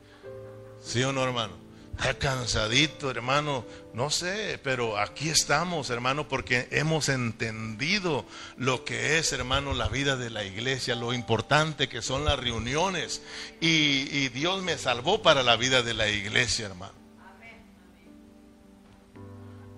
¿Sí 0.81 1.03
o 1.03 1.13
no, 1.13 1.25
hermano? 1.25 1.64
Está 1.97 2.19
cansadito, 2.19 3.11
hermano. 3.11 3.65
No 3.93 4.11
sé, 4.11 4.59
pero 4.63 4.99
aquí 4.99 5.29
estamos, 5.29 5.91
hermano, 5.91 6.29
porque 6.29 6.69
hemos 6.71 7.09
entendido 7.09 8.27
lo 8.57 8.85
que 8.85 9.19
es, 9.19 9.33
hermano, 9.33 9.73
la 9.75 9.89
vida 9.89 10.17
de 10.17 10.31
la 10.31 10.45
iglesia, 10.45 10.97
lo 10.97 11.15
importante 11.15 11.89
que 11.89 12.03
son 12.03 12.25
las 12.25 12.39
reuniones. 12.39 13.23
Y, 13.61 14.09
y 14.11 14.29
Dios 14.29 14.63
me 14.63 14.77
salvó 14.77 15.23
para 15.23 15.43
la 15.43 15.57
vida 15.57 15.83
de 15.83 15.95
la 15.95 16.09
iglesia, 16.09 16.67
hermano. 16.67 17.05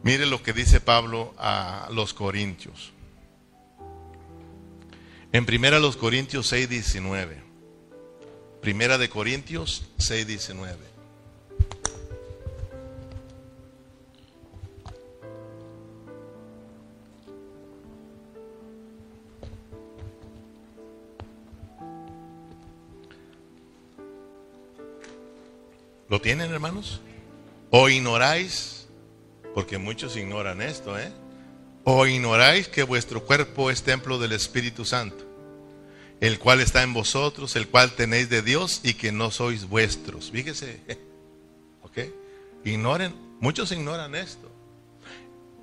Mire 0.03 0.25
lo 0.27 0.43
que 0.43 0.53
dice 0.53 0.81
Pablo 0.81 1.35
a 1.37 1.89
los 1.93 2.14
Corintios. 2.14 2.93
En 5.33 5.45
primera 5.45 5.81
los 5.81 5.97
Corintios 5.97 6.47
6, 6.47 6.69
19. 6.69 7.43
Primera 8.62 8.99
de 8.99 9.09
Corintios 9.09 9.85
6, 9.99 10.27
¿Lo 26.17 26.23
tienen, 26.23 26.51
hermanos? 26.51 27.03
¿O 27.69 27.91
ignoráis? 27.91 28.87
Porque 29.55 29.77
muchos 29.77 30.17
ignoran 30.17 30.62
esto, 30.62 30.99
¿eh? 30.99 31.12
¿O 31.85 32.07
ignoráis 32.07 32.69
que 32.69 32.85
vuestro 32.85 33.23
cuerpo 33.27 33.71
es 33.71 33.83
templo 33.83 34.19
del 34.19 34.33
Espíritu 34.33 34.87
Santo, 34.87 35.27
el 36.23 36.39
cual 36.39 36.62
está 36.62 36.83
en 36.83 36.95
vosotros, 36.95 37.55
el 37.55 37.69
cual 37.69 37.93
tenéis 37.93 38.31
de 38.31 38.41
Dios 38.41 38.81
y 38.83 38.95
que 38.95 39.12
no 39.12 39.31
sois 39.31 39.69
vuestros? 39.69 40.31
Fíjese, 40.31 40.81
¿ok? 41.83 41.99
Ignoren, 42.64 43.14
muchos 43.39 43.71
ignoran 43.71 44.14
esto. 44.14 44.51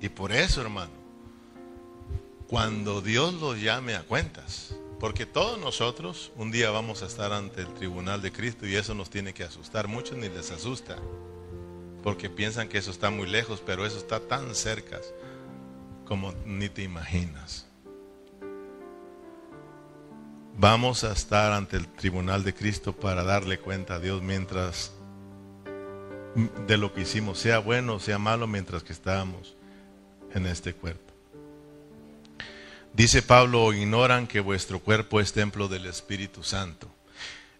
Y 0.00 0.08
por 0.08 0.30
eso, 0.30 0.60
hermano, 0.60 0.92
cuando 2.46 3.00
Dios 3.00 3.34
los 3.34 3.60
llame 3.60 3.96
a 3.96 4.04
cuentas, 4.04 4.76
porque 5.04 5.26
todos 5.26 5.60
nosotros 5.60 6.32
un 6.34 6.50
día 6.50 6.70
vamos 6.70 7.02
a 7.02 7.06
estar 7.06 7.30
ante 7.30 7.60
el 7.60 7.74
tribunal 7.74 8.22
de 8.22 8.32
Cristo 8.32 8.66
y 8.66 8.74
eso 8.74 8.94
nos 8.94 9.10
tiene 9.10 9.34
que 9.34 9.44
asustar. 9.44 9.86
Muchos 9.86 10.16
ni 10.16 10.30
les 10.30 10.50
asusta, 10.50 10.96
porque 12.02 12.30
piensan 12.30 12.70
que 12.70 12.78
eso 12.78 12.90
está 12.90 13.10
muy 13.10 13.26
lejos, 13.26 13.62
pero 13.66 13.84
eso 13.84 13.98
está 13.98 14.18
tan 14.18 14.54
cerca 14.54 14.98
como 16.06 16.32
ni 16.46 16.70
te 16.70 16.82
imaginas. 16.82 17.66
Vamos 20.56 21.04
a 21.04 21.12
estar 21.12 21.52
ante 21.52 21.76
el 21.76 21.86
tribunal 21.86 22.42
de 22.42 22.54
Cristo 22.54 22.94
para 22.94 23.24
darle 23.24 23.58
cuenta 23.58 23.96
a 23.96 23.98
Dios 23.98 24.22
mientras 24.22 24.90
de 26.66 26.78
lo 26.78 26.94
que 26.94 27.02
hicimos, 27.02 27.38
sea 27.38 27.58
bueno 27.58 27.96
o 27.96 28.00
sea 28.00 28.18
malo, 28.18 28.46
mientras 28.46 28.82
que 28.82 28.94
estábamos 28.94 29.54
en 30.32 30.46
este 30.46 30.72
cuerpo. 30.72 31.03
Dice 32.94 33.22
Pablo, 33.22 33.72
ignoran 33.72 34.28
que 34.28 34.38
vuestro 34.38 34.78
cuerpo 34.78 35.20
es 35.20 35.32
templo 35.32 35.66
del 35.66 35.86
Espíritu 35.86 36.44
Santo, 36.44 36.88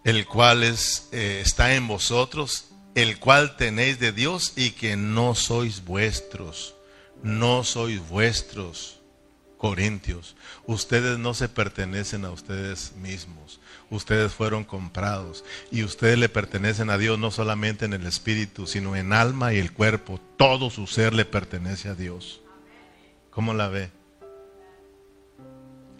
el 0.04 0.26
cual 0.26 0.62
es, 0.62 1.08
eh, 1.10 1.42
está 1.44 1.74
en 1.74 1.88
vosotros, 1.88 2.68
el 2.94 3.18
cual 3.18 3.56
tenéis 3.56 3.98
de 3.98 4.12
Dios 4.12 4.52
y 4.54 4.70
que 4.70 4.94
no 4.94 5.34
sois 5.34 5.84
vuestros, 5.84 6.76
no 7.24 7.64
sois 7.64 8.00
vuestros, 8.08 9.00
Corintios. 9.58 10.36
Ustedes 10.66 11.18
no 11.18 11.34
se 11.34 11.48
pertenecen 11.48 12.24
a 12.24 12.30
ustedes 12.30 12.92
mismos, 12.96 13.58
ustedes 13.90 14.32
fueron 14.32 14.62
comprados 14.62 15.44
y 15.72 15.82
ustedes 15.82 16.16
le 16.16 16.28
pertenecen 16.28 16.90
a 16.90 16.98
Dios 16.98 17.18
no 17.18 17.32
solamente 17.32 17.86
en 17.86 17.92
el 17.94 18.06
Espíritu, 18.06 18.68
sino 18.68 18.94
en 18.94 19.12
alma 19.12 19.52
y 19.52 19.58
el 19.58 19.72
cuerpo. 19.72 20.20
Todo 20.36 20.70
su 20.70 20.86
ser 20.86 21.12
le 21.12 21.24
pertenece 21.24 21.88
a 21.88 21.96
Dios. 21.96 22.40
¿Cómo 23.30 23.52
la 23.52 23.66
ve? 23.66 24.03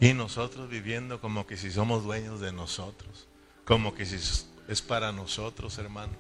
Y 0.01 0.13
nosotros 0.13 0.69
viviendo 0.69 1.21
como 1.21 1.47
que 1.47 1.57
si 1.57 1.71
somos 1.71 2.05
dueños 2.05 2.41
de 2.41 2.53
nosotros, 2.53 3.27
como 3.65 3.95
que 3.95 4.05
si 4.05 4.17
es 4.69 4.83
para 4.83 5.13
nosotros, 5.13 5.79
hermano. 5.79 6.13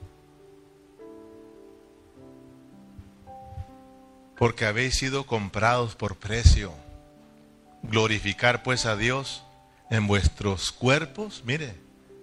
Porque 4.36 4.66
habéis 4.66 4.96
sido 4.96 5.26
comprados 5.26 5.94
por 5.94 6.16
precio. 6.16 6.72
Glorificar 7.82 8.62
pues 8.62 8.86
a 8.86 8.96
Dios 8.96 9.44
en 9.90 10.06
vuestros 10.06 10.72
cuerpos, 10.72 11.42
mire, 11.44 11.78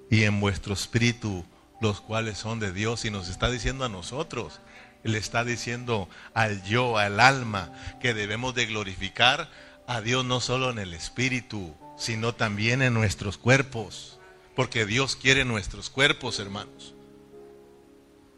y 0.10 0.24
en 0.24 0.39
vuestro 0.39 0.74
espíritu, 0.74 1.45
los 1.80 2.02
cuales 2.02 2.38
son 2.38 2.60
de 2.60 2.74
Dios. 2.74 3.06
Y 3.06 3.12
nos 3.12 3.30
está 3.30 3.49
diciendo 3.49 3.86
a 3.86 3.89
nosotros, 3.89 4.60
le 5.04 5.18
está 5.18 5.43
diciendo 5.43 6.10
al 6.34 6.64
yo, 6.64 6.97
al 6.97 7.20
alma, 7.20 7.72
que 8.02 8.14
debemos 8.14 8.56
de 8.56 8.66
glorificar 8.66 9.49
a 9.91 9.99
Dios 9.99 10.23
no 10.23 10.39
solo 10.39 10.69
en 10.69 10.79
el 10.79 10.93
espíritu, 10.93 11.75
sino 11.97 12.33
también 12.33 12.81
en 12.81 12.93
nuestros 12.93 13.37
cuerpos, 13.37 14.19
porque 14.55 14.85
Dios 14.85 15.17
quiere 15.17 15.43
nuestros 15.43 15.89
cuerpos, 15.89 16.39
hermanos. 16.39 16.93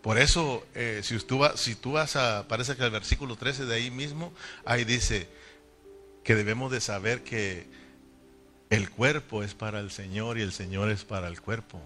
Por 0.01 0.17
eso, 0.17 0.65
eh, 0.73 1.01
si, 1.03 1.15
tú 1.19 1.37
vas, 1.37 1.59
si 1.59 1.75
tú 1.75 1.91
vas 1.91 2.15
a, 2.15 2.47
parece 2.47 2.75
que 2.75 2.83
el 2.83 2.89
versículo 2.89 3.35
13 3.35 3.67
de 3.67 3.75
ahí 3.75 3.91
mismo, 3.91 4.33
ahí 4.65 4.83
dice 4.83 5.29
que 6.23 6.33
debemos 6.33 6.71
de 6.71 6.81
saber 6.81 7.23
que 7.23 7.69
El 8.71 8.89
cuerpo 8.89 9.43
es 9.43 9.53
para 9.53 9.79
el 9.79 9.91
Señor 9.91 10.39
y 10.39 10.41
el 10.41 10.53
Señor 10.53 10.89
es 10.89 11.03
para 11.03 11.27
el 11.27 11.39
cuerpo. 11.39 11.79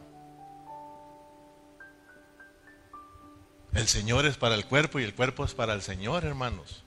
El 3.74 3.90
Señor 3.90 4.26
es 4.26 4.38
para 4.38 4.56
el 4.56 4.66
cuerpo 4.66 5.02
y 5.02 5.04
el 5.04 5.14
cuerpo 5.14 5.44
es 5.44 5.54
para 5.54 5.74
el 5.74 5.82
Señor, 5.82 6.24
hermanos. 6.24 6.87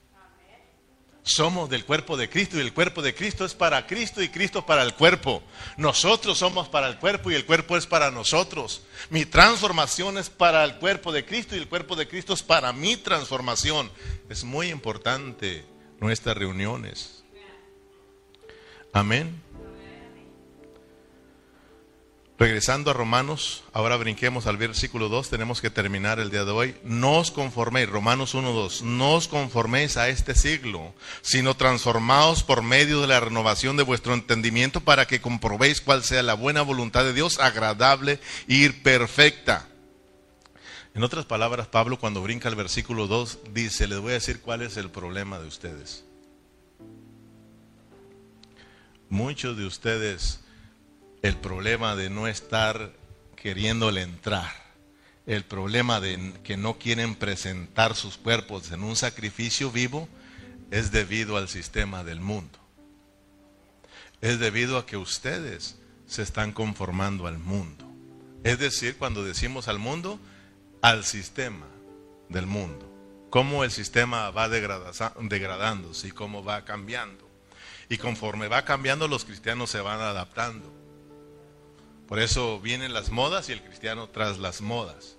Somos 1.22 1.68
del 1.68 1.84
cuerpo 1.84 2.16
de 2.16 2.30
Cristo 2.30 2.56
y 2.56 2.60
el 2.60 2.72
cuerpo 2.72 3.02
de 3.02 3.14
Cristo 3.14 3.44
es 3.44 3.54
para 3.54 3.86
Cristo 3.86 4.22
y 4.22 4.30
Cristo 4.30 4.64
para 4.64 4.82
el 4.82 4.94
cuerpo. 4.94 5.42
Nosotros 5.76 6.38
somos 6.38 6.68
para 6.68 6.88
el 6.88 6.98
cuerpo 6.98 7.30
y 7.30 7.34
el 7.34 7.44
cuerpo 7.44 7.76
es 7.76 7.86
para 7.86 8.10
nosotros. 8.10 8.82
Mi 9.10 9.26
transformación 9.26 10.16
es 10.16 10.30
para 10.30 10.64
el 10.64 10.76
cuerpo 10.76 11.12
de 11.12 11.24
Cristo 11.24 11.54
y 11.54 11.58
el 11.58 11.68
cuerpo 11.68 11.94
de 11.94 12.08
Cristo 12.08 12.32
es 12.32 12.42
para 12.42 12.72
mi 12.72 12.96
transformación. 12.96 13.90
Es 14.30 14.44
muy 14.44 14.68
importante 14.70 15.66
nuestras 16.00 16.36
reuniones. 16.36 17.22
Amén. 18.92 19.40
Regresando 22.40 22.90
a 22.90 22.94
Romanos, 22.94 23.64
ahora 23.74 23.98
brinquemos 23.98 24.46
al 24.46 24.56
versículo 24.56 25.10
2, 25.10 25.28
tenemos 25.28 25.60
que 25.60 25.68
terminar 25.68 26.18
el 26.20 26.30
día 26.30 26.46
de 26.46 26.52
hoy. 26.52 26.74
No 26.84 27.18
os 27.18 27.30
conforméis, 27.30 27.86
Romanos 27.86 28.32
1, 28.32 28.52
2, 28.52 28.80
no 28.80 29.12
os 29.16 29.28
conforméis 29.28 29.98
a 29.98 30.08
este 30.08 30.34
siglo, 30.34 30.94
sino 31.20 31.54
transformaos 31.54 32.42
por 32.42 32.62
medio 32.62 33.02
de 33.02 33.08
la 33.08 33.20
renovación 33.20 33.76
de 33.76 33.82
vuestro 33.82 34.14
entendimiento 34.14 34.80
para 34.80 35.06
que 35.06 35.20
comprobéis 35.20 35.82
cuál 35.82 36.02
sea 36.02 36.22
la 36.22 36.32
buena 36.32 36.62
voluntad 36.62 37.04
de 37.04 37.12
Dios, 37.12 37.38
agradable 37.38 38.20
y 38.48 38.66
perfecta. 38.70 39.68
En 40.94 41.02
otras 41.02 41.26
palabras, 41.26 41.66
Pablo 41.66 41.98
cuando 41.98 42.22
brinca 42.22 42.48
el 42.48 42.54
versículo 42.54 43.06
2 43.06 43.52
dice, 43.52 43.86
les 43.86 43.98
voy 43.98 44.12
a 44.12 44.14
decir 44.14 44.40
cuál 44.40 44.62
es 44.62 44.78
el 44.78 44.88
problema 44.88 45.38
de 45.38 45.46
ustedes. 45.46 46.04
Muchos 49.10 49.58
de 49.58 49.66
ustedes 49.66 50.40
el 51.22 51.36
problema 51.36 51.96
de 51.96 52.10
no 52.10 52.26
estar 52.26 52.92
queriéndole 53.36 54.02
entrar, 54.02 54.52
el 55.26 55.44
problema 55.44 56.00
de 56.00 56.34
que 56.42 56.56
no 56.56 56.78
quieren 56.78 57.14
presentar 57.14 57.94
sus 57.94 58.16
cuerpos 58.16 58.70
en 58.72 58.82
un 58.82 58.96
sacrificio 58.96 59.70
vivo, 59.70 60.08
es 60.70 60.92
debido 60.92 61.36
al 61.36 61.48
sistema 61.48 62.04
del 62.04 62.20
mundo. 62.20 62.58
Es 64.20 64.38
debido 64.38 64.78
a 64.78 64.86
que 64.86 64.96
ustedes 64.96 65.76
se 66.06 66.22
están 66.22 66.52
conformando 66.52 67.26
al 67.26 67.38
mundo. 67.38 67.86
Es 68.44 68.58
decir, 68.58 68.96
cuando 68.96 69.24
decimos 69.24 69.68
al 69.68 69.78
mundo, 69.78 70.18
al 70.82 71.04
sistema 71.04 71.66
del 72.28 72.46
mundo. 72.46 72.86
Cómo 73.30 73.64
el 73.64 73.70
sistema 73.70 74.30
va 74.30 74.48
degradándose 74.48 76.08
y 76.08 76.10
cómo 76.10 76.42
va 76.42 76.64
cambiando. 76.64 77.28
Y 77.88 77.98
conforme 77.98 78.48
va 78.48 78.64
cambiando, 78.64 79.08
los 79.08 79.24
cristianos 79.24 79.70
se 79.70 79.80
van 79.80 80.00
adaptando. 80.00 80.79
Por 82.10 82.18
eso 82.18 82.58
vienen 82.58 82.92
las 82.92 83.12
modas 83.12 83.48
y 83.48 83.52
el 83.52 83.62
cristiano 83.62 84.08
tras 84.08 84.38
las 84.38 84.62
modas. 84.62 85.16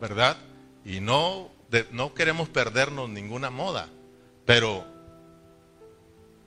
¿Verdad? 0.00 0.38
Y 0.82 1.00
no, 1.00 1.52
no 1.92 2.14
queremos 2.14 2.48
perdernos 2.48 3.10
ninguna 3.10 3.50
moda, 3.50 3.86
pero 4.46 4.86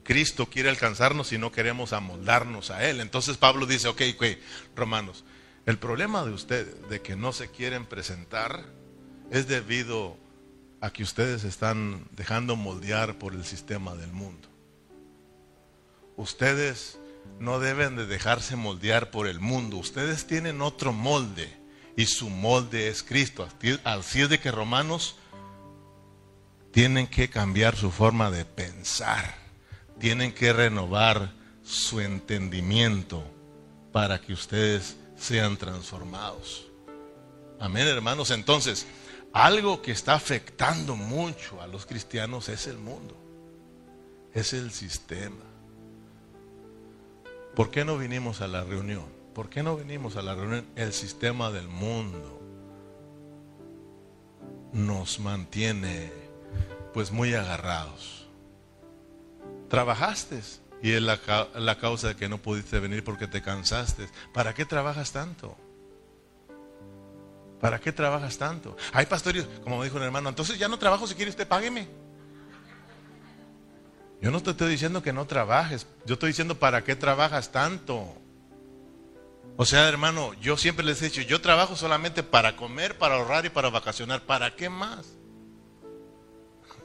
Cristo 0.02 0.46
quiere 0.46 0.70
alcanzarnos 0.70 1.32
y 1.32 1.38
no 1.38 1.52
queremos 1.52 1.92
amoldarnos 1.92 2.72
a 2.72 2.84
Él. 2.84 2.98
Entonces 2.98 3.36
Pablo 3.36 3.64
dice, 3.64 3.86
ok, 3.86 4.02
ok, 4.16 4.24
romanos, 4.74 5.22
el 5.66 5.78
problema 5.78 6.24
de 6.24 6.32
ustedes, 6.32 6.88
de 6.88 7.00
que 7.00 7.14
no 7.14 7.32
se 7.32 7.48
quieren 7.48 7.86
presentar, 7.86 8.64
es 9.30 9.46
debido 9.46 10.16
a 10.80 10.92
que 10.92 11.04
ustedes 11.04 11.44
están 11.44 12.08
dejando 12.10 12.56
moldear 12.56 13.20
por 13.20 13.34
el 13.34 13.44
sistema 13.44 13.94
del 13.94 14.10
mundo. 14.10 14.48
Ustedes 16.16 16.98
no 17.38 17.60
deben 17.60 17.96
de 17.96 18.06
dejarse 18.06 18.56
moldear 18.56 19.10
por 19.10 19.26
el 19.26 19.40
mundo. 19.40 19.76
Ustedes 19.76 20.26
tienen 20.26 20.62
otro 20.62 20.92
molde 20.92 21.52
y 21.96 22.06
su 22.06 22.30
molde 22.30 22.88
es 22.88 23.02
Cristo. 23.02 23.46
Así 23.84 24.20
es 24.20 24.28
de 24.28 24.40
que 24.40 24.50
romanos 24.50 25.16
tienen 26.70 27.06
que 27.06 27.30
cambiar 27.30 27.76
su 27.76 27.90
forma 27.90 28.30
de 28.30 28.44
pensar. 28.44 29.36
Tienen 29.98 30.32
que 30.32 30.52
renovar 30.52 31.32
su 31.62 32.00
entendimiento 32.00 33.24
para 33.92 34.20
que 34.20 34.32
ustedes 34.32 34.96
sean 35.16 35.56
transformados. 35.56 36.66
Amén, 37.60 37.86
hermanos. 37.86 38.30
Entonces, 38.30 38.86
algo 39.32 39.82
que 39.82 39.92
está 39.92 40.14
afectando 40.14 40.96
mucho 40.96 41.62
a 41.62 41.66
los 41.66 41.86
cristianos 41.86 42.48
es 42.48 42.66
el 42.66 42.78
mundo. 42.78 43.16
Es 44.32 44.52
el 44.52 44.72
sistema. 44.72 45.53
¿Por 47.54 47.70
qué 47.70 47.84
no 47.84 47.96
vinimos 47.96 48.40
a 48.40 48.48
la 48.48 48.64
reunión? 48.64 49.04
¿Por 49.34 49.48
qué 49.48 49.62
no 49.62 49.76
vinimos 49.76 50.16
a 50.16 50.22
la 50.22 50.34
reunión? 50.34 50.66
El 50.76 50.92
sistema 50.92 51.50
del 51.50 51.68
mundo 51.68 52.40
nos 54.72 55.20
mantiene 55.20 56.12
pues 56.92 57.12
muy 57.12 57.34
agarrados. 57.34 58.26
Trabajaste 59.68 60.40
y 60.82 60.92
es 60.92 61.02
la, 61.02 61.18
la, 61.54 61.78
causa 61.78 62.08
de 62.08 62.16
que 62.16 62.28
no 62.28 62.38
pudiste 62.38 62.78
venir 62.80 63.02
porque 63.04 63.26
te 63.26 63.40
cansaste. 63.40 64.08
¿Para 64.32 64.52
qué 64.54 64.64
trabajas 64.64 65.12
tanto? 65.12 65.56
¿Para 67.60 67.80
qué 67.80 67.92
trabajas 67.92 68.36
tanto? 68.36 68.76
Hay 68.92 69.06
pastores, 69.06 69.48
como 69.62 69.82
dijo 69.82 69.96
un 69.96 70.02
hermano, 70.02 70.28
entonces 70.28 70.58
ya 70.58 70.68
no 70.68 70.78
trabajo, 70.78 71.06
si 71.06 71.14
quiere 71.14 71.30
usted 71.30 71.48
págueme. 71.48 71.88
Yo 74.24 74.30
no 74.30 74.42
te 74.42 74.52
estoy 74.52 74.70
diciendo 74.70 75.02
que 75.02 75.12
no 75.12 75.26
trabajes, 75.26 75.86
yo 76.06 76.14
estoy 76.14 76.28
diciendo 76.28 76.58
para 76.58 76.82
qué 76.82 76.96
trabajas 76.96 77.52
tanto. 77.52 78.16
O 79.58 79.66
sea, 79.66 79.86
hermano, 79.86 80.32
yo 80.40 80.56
siempre 80.56 80.82
les 80.82 81.02
he 81.02 81.10
dicho, 81.10 81.20
yo 81.20 81.42
trabajo 81.42 81.76
solamente 81.76 82.22
para 82.22 82.56
comer, 82.56 82.96
para 82.96 83.16
ahorrar 83.16 83.44
y 83.44 83.50
para 83.50 83.68
vacacionar. 83.68 84.22
¿Para 84.22 84.56
qué 84.56 84.70
más? 84.70 85.04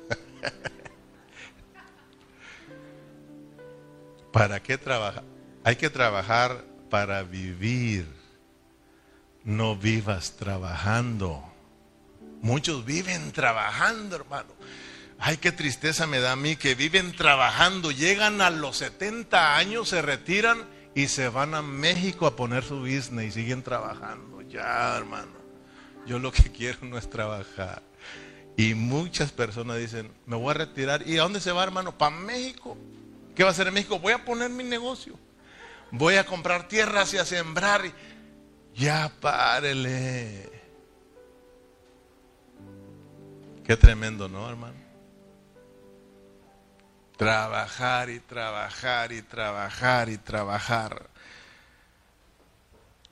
¿Para 4.34 4.62
qué 4.62 4.78
trabajar? 4.78 5.24
Hay 5.64 5.78
que 5.78 5.90
trabajar 5.90 6.66
para 6.90 7.24
vivir. 7.24 8.06
No 9.46 9.78
vivas 9.78 10.36
trabajando. 10.36 11.42
Muchos 12.42 12.84
viven 12.84 13.32
trabajando, 13.32 14.18
hermano. 14.18 14.50
Ay, 15.20 15.38
qué 15.38 15.52
tristeza 15.52 16.08
me 16.08 16.20
da 16.20 16.32
a 16.32 16.36
mí 16.38 16.56
que 16.56 16.76
viven 16.76 17.14
trabajando, 17.14 17.92
llegan 17.92 18.42
a 18.42 18.50
los 18.50 18.78
70 18.78 19.58
años, 19.58 19.90
se 19.90 20.02
retiran 20.02 20.66
y 20.96 21.08
se 21.08 21.28
van 21.28 21.54
a 21.56 21.62
México 21.62 22.26
a 22.26 22.38
poner 22.38 22.64
su 22.64 22.80
business 22.80 23.26
y 23.28 23.32
siguen 23.32 23.62
trabajando. 23.62 24.42
Ya, 24.44 24.96
hermano, 24.96 25.34
yo 26.06 26.20
lo 26.20 26.32
que 26.32 26.44
quiero 26.52 26.80
no 26.84 26.98
es 26.98 27.10
trabajar. 27.10 27.84
Y 28.56 28.74
muchas 28.76 29.32
personas 29.32 29.78
dicen, 29.78 30.12
me 30.26 30.38
voy 30.38 30.52
a 30.52 30.54
retirar. 30.56 31.08
¿Y 31.08 31.18
a 31.18 31.24
dónde 31.24 31.40
se 31.40 31.52
va, 31.52 31.64
hermano? 31.64 31.98
Para 31.98 32.16
México. 32.16 32.78
¿Qué 33.36 33.44
va 33.44 33.50
a 33.50 33.52
hacer 33.52 33.68
en 33.68 33.74
México? 33.74 34.00
Voy 34.00 34.14
a 34.14 34.26
poner 34.26 34.50
mi 34.50 34.64
negocio. 34.64 35.18
Voy 35.92 36.16
a 36.16 36.26
comprar 36.26 36.68
tierras 36.68 37.14
y 37.14 37.18
a 37.18 37.26
sembrar. 37.26 37.84
Ya 38.76 39.12
párele. 39.20 40.50
Qué 43.64 43.78
tremendo, 43.78 44.28
¿no, 44.28 44.50
hermano? 44.50 44.89
Trabajar 47.20 48.10
y 48.10 48.22
trabajar 48.22 49.12
y 49.12 49.22
trabajar 49.22 50.08
y 50.08 50.18
trabajar. 50.18 51.10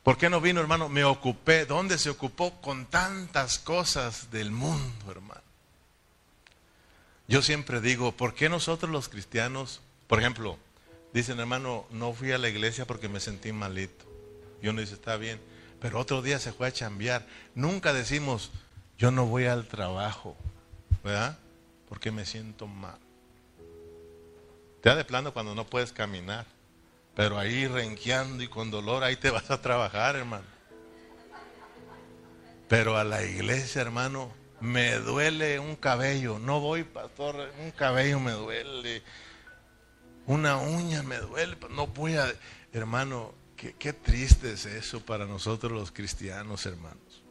¿Por 0.01 0.17
qué 0.17 0.29
no 0.29 0.39
vino, 0.39 0.61
hermano? 0.61 0.87
Me 0.87 1.03
ocupé. 1.03 1.65
¿Dónde 1.65 1.97
se 1.97 2.09
ocupó 2.09 2.61
con 2.61 2.85
tantas 2.85 3.59
cosas 3.59 4.31
del 4.31 4.49
mundo, 4.49 5.11
hermano? 5.11 5.41
Yo 7.27 7.41
siempre 7.41 7.81
digo, 7.81 8.13
¿por 8.13 8.33
qué 8.33 8.47
nosotros 8.47 8.89
los 8.89 9.09
cristianos, 9.09 9.81
por 10.07 10.19
ejemplo, 10.19 10.57
dicen, 11.11 11.41
hermano, 11.41 11.85
no 11.91 12.13
fui 12.13 12.31
a 12.31 12.37
la 12.37 12.47
iglesia 12.47 12.87
porque 12.87 13.09
me 13.09 13.19
sentí 13.19 13.51
malito? 13.51 14.05
Y 14.61 14.69
uno 14.69 14.79
dice, 14.79 14.93
está 14.93 15.17
bien, 15.17 15.41
pero 15.81 15.99
otro 15.99 16.21
día 16.21 16.39
se 16.39 16.53
fue 16.53 16.67
a 16.67 16.71
chambear. 16.71 17.27
Nunca 17.55 17.91
decimos, 17.91 18.51
yo 18.97 19.11
no 19.11 19.25
voy 19.25 19.47
al 19.47 19.67
trabajo, 19.67 20.37
¿verdad? 21.03 21.37
Porque 21.89 22.11
me 22.11 22.25
siento 22.25 22.67
mal. 22.67 22.99
Te 24.81 24.89
da 24.89 24.95
de 24.95 25.05
plano 25.05 25.33
cuando 25.33 25.55
no 25.55 25.65
puedes 25.65 25.91
caminar. 25.91 26.45
Pero 27.15 27.39
ahí 27.39 27.67
renqueando 27.67 28.43
y 28.43 28.47
con 28.47 28.69
dolor, 28.69 29.03
ahí 29.03 29.15
te 29.15 29.29
vas 29.31 29.49
a 29.49 29.61
trabajar, 29.61 30.15
hermano. 30.15 30.45
Pero 32.67 32.97
a 32.97 33.03
la 33.03 33.23
iglesia, 33.23 33.81
hermano, 33.81 34.31
me 34.59 34.95
duele 34.95 35.59
un 35.59 35.75
cabello. 35.75 36.37
No 36.37 36.59
voy, 36.59 36.83
pastor, 36.83 37.51
un 37.59 37.71
cabello 37.71 38.19
me 38.19 38.33
duele. 38.33 39.01
Una 40.27 40.57
uña 40.57 41.01
me 41.01 41.17
duele. 41.17 41.57
No 41.71 41.87
voy 41.87 42.17
a... 42.17 42.31
Hermano, 42.73 43.33
qué, 43.55 43.73
qué 43.73 43.93
triste 43.93 44.51
es 44.51 44.65
eso 44.65 44.99
para 44.99 45.25
nosotros 45.25 45.71
los 45.71 45.91
cristianos, 45.91 46.65
hermanos. 46.65 47.23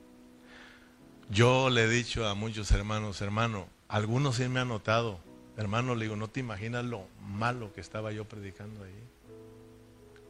Yo 1.28 1.70
le 1.70 1.84
he 1.84 1.88
dicho 1.88 2.26
a 2.26 2.34
muchos 2.34 2.70
hermanos, 2.70 3.20
hermano, 3.20 3.68
algunos 3.88 4.36
sí 4.36 4.48
me 4.48 4.60
han 4.60 4.68
notado 4.68 5.20
Hermano, 5.56 5.94
le 5.94 6.04
digo, 6.04 6.16
no 6.16 6.28
te 6.28 6.40
imaginas 6.40 6.84
lo 6.84 7.06
malo 7.20 7.72
que 7.72 7.80
estaba 7.80 8.12
yo 8.12 8.24
predicando 8.26 8.84
ahí. 8.84 9.02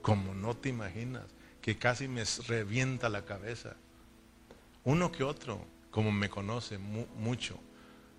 como 0.02 0.34
no 0.34 0.56
te 0.56 0.68
imaginas, 0.68 1.24
que 1.60 1.78
casi 1.78 2.06
me 2.06 2.22
revienta 2.46 3.08
la 3.08 3.24
cabeza. 3.24 3.74
Uno 4.84 5.10
que 5.10 5.24
otro, 5.24 5.60
como 5.90 6.12
me 6.12 6.30
conoce 6.30 6.78
mucho. 6.78 7.58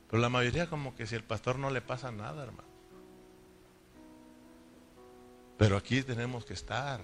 Pero 0.09 0.21
la 0.21 0.27
mayoría 0.27 0.69
como 0.69 0.95
que 0.95 1.07
si 1.07 1.15
el 1.15 1.23
pastor 1.23 1.57
no 1.57 1.69
le 1.69 1.79
pasa 1.79 2.11
nada, 2.11 2.43
hermano. 2.43 2.67
Pero 5.57 5.77
aquí 5.77 6.03
tenemos 6.03 6.43
que 6.43 6.53
estar. 6.53 6.99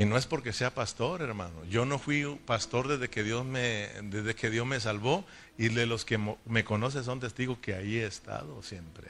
Y 0.00 0.06
no 0.06 0.16
es 0.16 0.24
porque 0.24 0.54
sea 0.54 0.72
pastor, 0.72 1.20
hermano. 1.20 1.62
Yo 1.68 1.84
no 1.84 1.98
fui 1.98 2.24
pastor 2.46 2.88
desde 2.88 3.10
que 3.10 3.22
Dios 3.22 3.44
me, 3.44 3.90
desde 4.04 4.34
que 4.34 4.48
Dios 4.48 4.66
me 4.66 4.80
salvó 4.80 5.26
y 5.58 5.68
de 5.68 5.84
los 5.84 6.06
que 6.06 6.18
me 6.46 6.64
conocen 6.64 7.04
son 7.04 7.20
testigos 7.20 7.58
que 7.58 7.74
ahí 7.74 7.98
he 7.98 8.06
estado 8.06 8.62
siempre. 8.62 9.08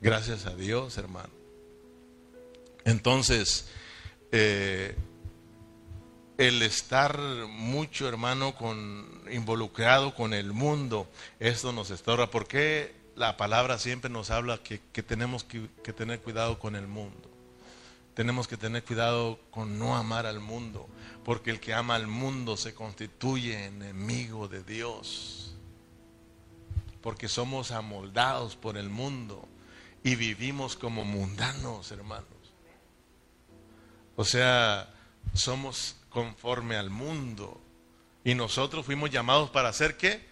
Gracias 0.00 0.46
a 0.46 0.56
Dios, 0.56 0.98
hermano. 0.98 1.30
Entonces, 2.84 3.68
eh, 4.32 4.96
el 6.36 6.62
estar 6.62 7.16
mucho, 7.48 8.08
hermano, 8.08 8.56
con, 8.56 9.22
involucrado 9.30 10.16
con 10.16 10.34
el 10.34 10.52
mundo, 10.52 11.06
esto 11.38 11.70
nos 11.70 11.90
estorba. 11.90 12.28
¿Por 12.28 12.48
qué 12.48 12.92
la 13.14 13.36
palabra 13.36 13.78
siempre 13.78 14.10
nos 14.10 14.32
habla 14.32 14.58
que, 14.64 14.80
tenemos 15.04 15.44
que, 15.44 15.92
tener 15.92 16.18
cuidado 16.22 16.58
con 16.58 16.74
el 16.74 16.88
mundo? 16.88 17.29
Tenemos 18.20 18.46
que 18.46 18.58
tener 18.58 18.84
cuidado 18.84 19.40
con 19.50 19.78
no 19.78 19.96
amar 19.96 20.26
al 20.26 20.40
mundo, 20.40 20.90
porque 21.24 21.50
el 21.50 21.58
que 21.58 21.72
ama 21.72 21.94
al 21.94 22.06
mundo 22.06 22.58
se 22.58 22.74
constituye 22.74 23.64
enemigo 23.64 24.46
de 24.46 24.62
Dios, 24.62 25.56
porque 27.00 27.28
somos 27.28 27.70
amoldados 27.70 28.56
por 28.56 28.76
el 28.76 28.90
mundo 28.90 29.48
y 30.04 30.16
vivimos 30.16 30.76
como 30.76 31.02
mundanos, 31.02 31.92
hermanos. 31.92 32.26
O 34.16 34.24
sea, 34.26 34.92
somos 35.32 35.96
conforme 36.10 36.76
al 36.76 36.90
mundo. 36.90 37.58
Y 38.22 38.34
nosotros 38.34 38.84
fuimos 38.84 39.08
llamados 39.08 39.48
para 39.48 39.70
hacer 39.70 39.96
qué? 39.96 40.28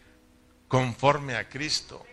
Conforme 0.69 1.37
a 1.37 1.49
Cristo. 1.49 2.05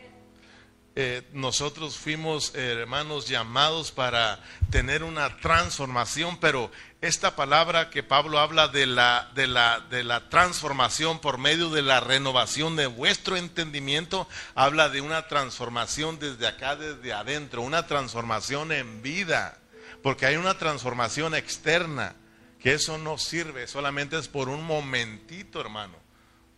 Eh, 0.98 1.28
nosotros 1.34 1.98
fuimos, 1.98 2.56
hermanos, 2.56 3.28
llamados 3.28 3.92
para 3.92 4.42
tener 4.70 5.04
una 5.04 5.38
transformación, 5.40 6.38
pero 6.40 6.72
esta 7.02 7.36
palabra 7.36 7.90
que 7.90 8.02
Pablo 8.02 8.40
habla 8.40 8.70
de 8.70 8.86
la, 8.86 9.30
de, 9.36 9.46
la, 9.46 9.82
de 9.82 10.06
la 10.06 10.30
transformación 10.30 11.20
por 11.20 11.38
medio 11.38 11.70
de 11.70 11.82
la 11.82 12.00
renovación 12.00 12.78
de 12.78 12.88
vuestro 12.88 13.36
entendimiento, 13.36 14.26
habla 14.56 14.88
de 14.88 15.02
una 15.02 15.28
transformación 15.28 16.18
desde 16.18 16.48
acá, 16.48 16.78
desde 16.78 17.12
adentro, 17.12 17.62
una 17.62 17.88
transformación 17.88 18.72
en 18.72 19.02
vida, 19.02 19.58
porque 20.02 20.26
hay 20.26 20.38
una 20.38 20.58
transformación 20.58 21.36
externa 21.36 22.16
que 22.58 22.74
eso 22.74 22.98
no 22.98 23.18
sirve, 23.18 23.68
solamente 23.68 24.18
es 24.18 24.30
por 24.30 24.48
un 24.48 24.64
momentito, 24.64 25.60
hermano. 25.60 25.98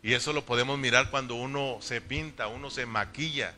Y 0.03 0.13
eso 0.13 0.31
lo 0.31 0.45
podemos 0.45 0.77
mirar 0.77 1.09
cuando 1.09 1.33
uno 1.33 1.79
se 1.81 2.01
pinta, 2.01 2.47
uno 2.47 2.69
se 2.69 2.85
maquilla. 2.85 3.55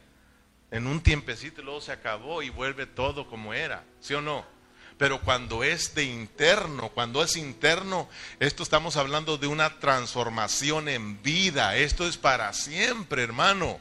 En 0.72 0.88
un 0.88 1.02
tiempecito 1.02 1.62
luego 1.62 1.82
se 1.82 1.92
acabó 1.92 2.42
y 2.44 2.50
vuelve 2.50 2.86
todo 2.86 3.28
como 3.28 3.54
era, 3.54 3.84
¿sí 4.00 4.14
o 4.14 4.22
no? 4.22 4.46
Pero 5.00 5.22
cuando 5.22 5.64
es 5.64 5.96
de 5.96 6.04
interno, 6.04 6.90
cuando 6.90 7.24
es 7.24 7.38
interno, 7.38 8.10
esto 8.40 8.64
estamos 8.64 8.98
hablando 8.98 9.38
de 9.38 9.48
una 9.48 9.80
transformación 9.80 10.90
en 10.90 11.24
vida. 11.24 11.78
Esto 11.78 12.06
es 12.06 12.18
para 12.18 12.52
siempre, 12.52 13.24
hermano. 13.24 13.80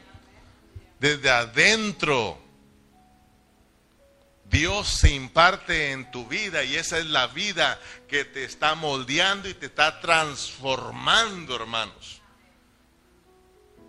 Desde 0.97 1.29
adentro. 1.29 2.41
Dios 4.45 4.87
se 4.87 5.13
imparte 5.13 5.91
en 5.91 6.09
tu 6.09 6.25
vida 6.25 6.63
y 6.63 6.77
esa 6.77 6.97
es 6.97 7.05
la 7.05 7.27
vida 7.27 7.79
que 8.07 8.23
te 8.23 8.45
está 8.45 8.73
moldeando 8.75 9.49
y 9.49 9.53
te 9.53 9.65
está 9.65 9.99
transformando, 9.99 11.53
hermanos. 11.53 12.21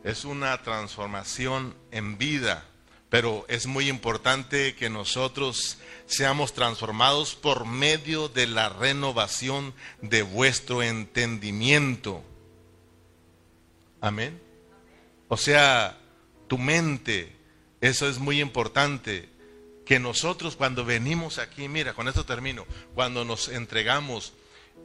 Es 0.03 0.25
una 0.25 0.61
transformación 0.63 1.77
en 1.93 2.19
vida, 2.19 2.65
pero 3.11 3.45
es 3.49 3.67
muy 3.67 3.89
importante 3.89 4.75
que 4.77 4.89
nosotros 4.89 5.79
seamos 6.07 6.55
transformados 6.55 7.35
por 7.35 7.67
medio 7.67 8.29
de 8.29 8.47
la 8.47 8.69
renovación 8.69 9.75
de 10.01 10.23
vuestro 10.23 10.83
entendimiento. 10.83 12.23
Amén. 14.01 14.41
O 15.29 15.37
sea, 15.37 15.99
tu 16.49 16.57
mente, 16.57 17.37
eso 17.81 18.09
es 18.09 18.19
muy 18.19 18.41
importante 18.41 19.29
que 19.85 19.99
nosotros 19.99 20.55
cuando 20.55 20.85
venimos 20.85 21.39
aquí, 21.39 21.69
mira, 21.69 21.95
con 21.95 22.07
esto 22.07 22.25
termino, 22.25 22.65
cuando 22.95 23.25
nos 23.25 23.49
entregamos, 23.49 24.33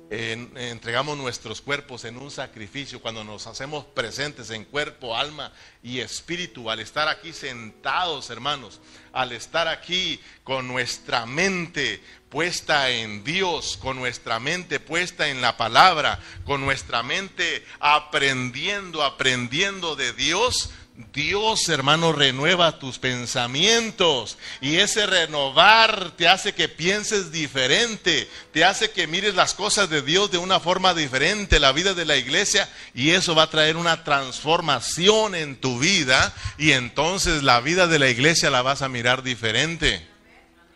entregamos 0.09 1.17
nuestros 1.17 1.61
cuerpos 1.61 2.05
en 2.05 2.17
un 2.17 2.29
sacrificio, 2.29 3.01
cuando 3.01 3.23
nos 3.23 3.47
hacemos 3.47 3.85
presentes 3.85 4.49
en 4.51 4.65
cuerpo, 4.65 5.15
alma 5.15 5.51
y 5.81 5.99
espíritu, 5.99 6.69
al 6.69 6.79
estar 6.79 7.07
aquí 7.07 7.33
sentados, 7.33 8.29
hermanos, 8.29 8.79
al 9.13 9.31
estar 9.31 9.67
aquí 9.67 10.19
con 10.43 10.67
nuestra 10.67 11.25
mente 11.25 12.01
puesta 12.29 12.89
en 12.89 13.23
Dios, 13.23 13.77
con 13.77 13.97
nuestra 13.97 14.39
mente 14.39 14.79
puesta 14.79 15.29
en 15.29 15.41
la 15.41 15.57
palabra, 15.57 16.19
con 16.43 16.61
nuestra 16.61 17.01
mente 17.01 17.65
aprendiendo, 17.79 19.03
aprendiendo 19.03 19.95
de 19.95 20.13
Dios, 20.13 20.69
Dios, 21.13 21.67
hermano, 21.67 22.13
renueva 22.13 22.79
tus 22.79 22.99
pensamientos 22.99 24.37
y 24.61 24.77
ese 24.77 25.05
renovar 25.05 26.11
te 26.11 26.29
hace 26.29 26.53
que 26.53 26.69
pienses 26.69 27.33
diferente, 27.33 28.29
te 28.53 28.63
hace 28.63 28.91
que 28.91 29.05
mires 29.05 29.35
las 29.35 29.53
cosas 29.53 29.89
de 29.89 30.01
Dios 30.01 30.31
de 30.31 30.37
una 30.37 30.61
forma 30.61 30.93
diferente, 30.93 31.59
la 31.59 31.73
vida 31.73 31.93
de 31.93 32.05
la 32.05 32.15
iglesia 32.15 32.69
y 32.93 33.09
eso 33.09 33.35
va 33.35 33.43
a 33.43 33.49
traer 33.49 33.75
una 33.75 34.05
transformación 34.05 35.35
en 35.35 35.57
tu 35.57 35.79
vida 35.79 36.33
y 36.57 36.71
entonces 36.71 37.43
la 37.43 37.59
vida 37.59 37.87
de 37.87 37.99
la 37.99 38.09
iglesia 38.09 38.49
la 38.49 38.61
vas 38.61 38.81
a 38.81 38.87
mirar 38.87 39.21
diferente. 39.21 40.07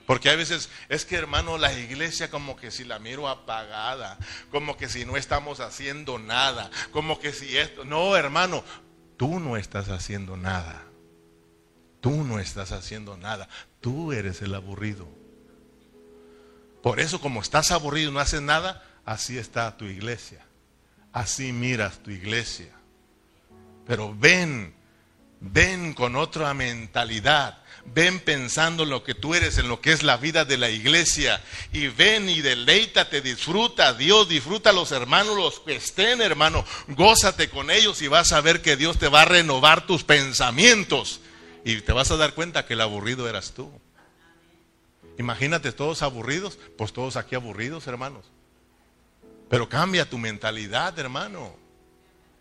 Porque 0.06 0.30
a 0.32 0.36
veces 0.36 0.70
es 0.90 1.06
que 1.06 1.16
hermano, 1.16 1.58
la 1.58 1.72
iglesia 1.72 2.30
como 2.30 2.58
que 2.58 2.72
si 2.72 2.84
la 2.84 3.00
miro 3.00 3.30
apagada, 3.30 4.18
como 4.52 4.76
que 4.76 4.90
si 4.90 5.06
no 5.06 5.16
estamos 5.16 5.62
haciendo 5.62 6.20
nada, 6.20 6.72
como 6.92 7.20
que 7.20 7.32
si 7.32 7.56
esto, 7.56 7.86
no 7.86 8.18
hermano, 8.18 8.66
Tú 9.20 9.42
no 9.42 9.58
estás 9.58 9.90
haciendo 9.90 10.38
nada. 10.38 10.82
Tú 12.00 12.24
no 12.24 12.40
estás 12.40 12.72
haciendo 12.72 13.18
nada. 13.18 13.50
Tú 13.82 14.14
eres 14.14 14.42
el 14.42 14.56
aburrido. 14.56 15.10
Por 16.82 17.02
eso 17.02 17.20
como 17.20 17.42
estás 17.42 17.72
aburrido 17.72 18.12
y 18.12 18.14
no 18.14 18.22
haces 18.22 18.42
nada, 18.42 18.82
así 19.04 19.38
está 19.38 19.76
tu 19.76 19.84
iglesia. 19.84 20.46
Así 21.12 21.52
miras 21.52 22.00
tu 22.00 22.12
iglesia. 22.12 22.72
Pero 23.86 24.16
ven, 24.16 24.74
ven 25.42 25.94
con 25.94 26.16
otra 26.16 26.54
mentalidad. 26.54 27.62
Ven 27.86 28.20
pensando 28.20 28.84
en 28.84 28.90
lo 28.90 29.04
que 29.04 29.16
tú 29.16 29.34
eres, 29.34 29.58
en 29.58 29.68
lo 29.68 29.82
que 29.82 29.92
es 29.92 30.04
la 30.04 30.18
vida 30.18 30.46
de 30.46 30.58
la 30.58 30.70
iglesia. 30.70 31.44
Y 31.72 31.88
ven 31.88 32.30
y 32.30 32.42
deleítate, 32.42 33.22
disfruta 33.22 33.94
Dios, 33.94 34.30
disfruta 34.30 34.70
a 34.70 34.74
los 34.74 34.92
hermanos, 34.92 35.36
los 35.36 35.60
que 35.60 35.76
estén, 35.76 36.22
hermano. 36.22 36.66
Gózate 36.88 37.50
con 37.50 37.72
ellos 37.72 38.02
y 38.02 38.08
vas 38.08 38.32
a 38.32 38.42
ver 38.42 38.62
que 38.62 38.76
Dios 38.76 38.98
te 38.98 39.08
va 39.08 39.24
a 39.24 39.26
renovar 39.26 39.88
tus 39.88 40.04
pensamientos. 40.04 41.22
Y 41.66 41.82
te 41.82 41.94
vas 41.94 42.12
a 42.12 42.18
dar 42.18 42.34
cuenta 42.34 42.66
que 42.66 42.74
el 42.74 42.82
aburrido 42.82 43.28
eras 43.28 43.54
tú. 43.54 43.72
Imagínate 45.18 45.72
todos 45.72 46.02
aburridos, 46.02 46.58
pues 46.78 46.94
todos 46.94 47.18
aquí 47.18 47.36
aburridos, 47.36 47.88
hermanos. 47.88 48.26
Pero 49.50 49.68
cambia 49.68 50.10
tu 50.10 50.18
mentalidad, 50.18 50.98
hermano. 50.98 51.56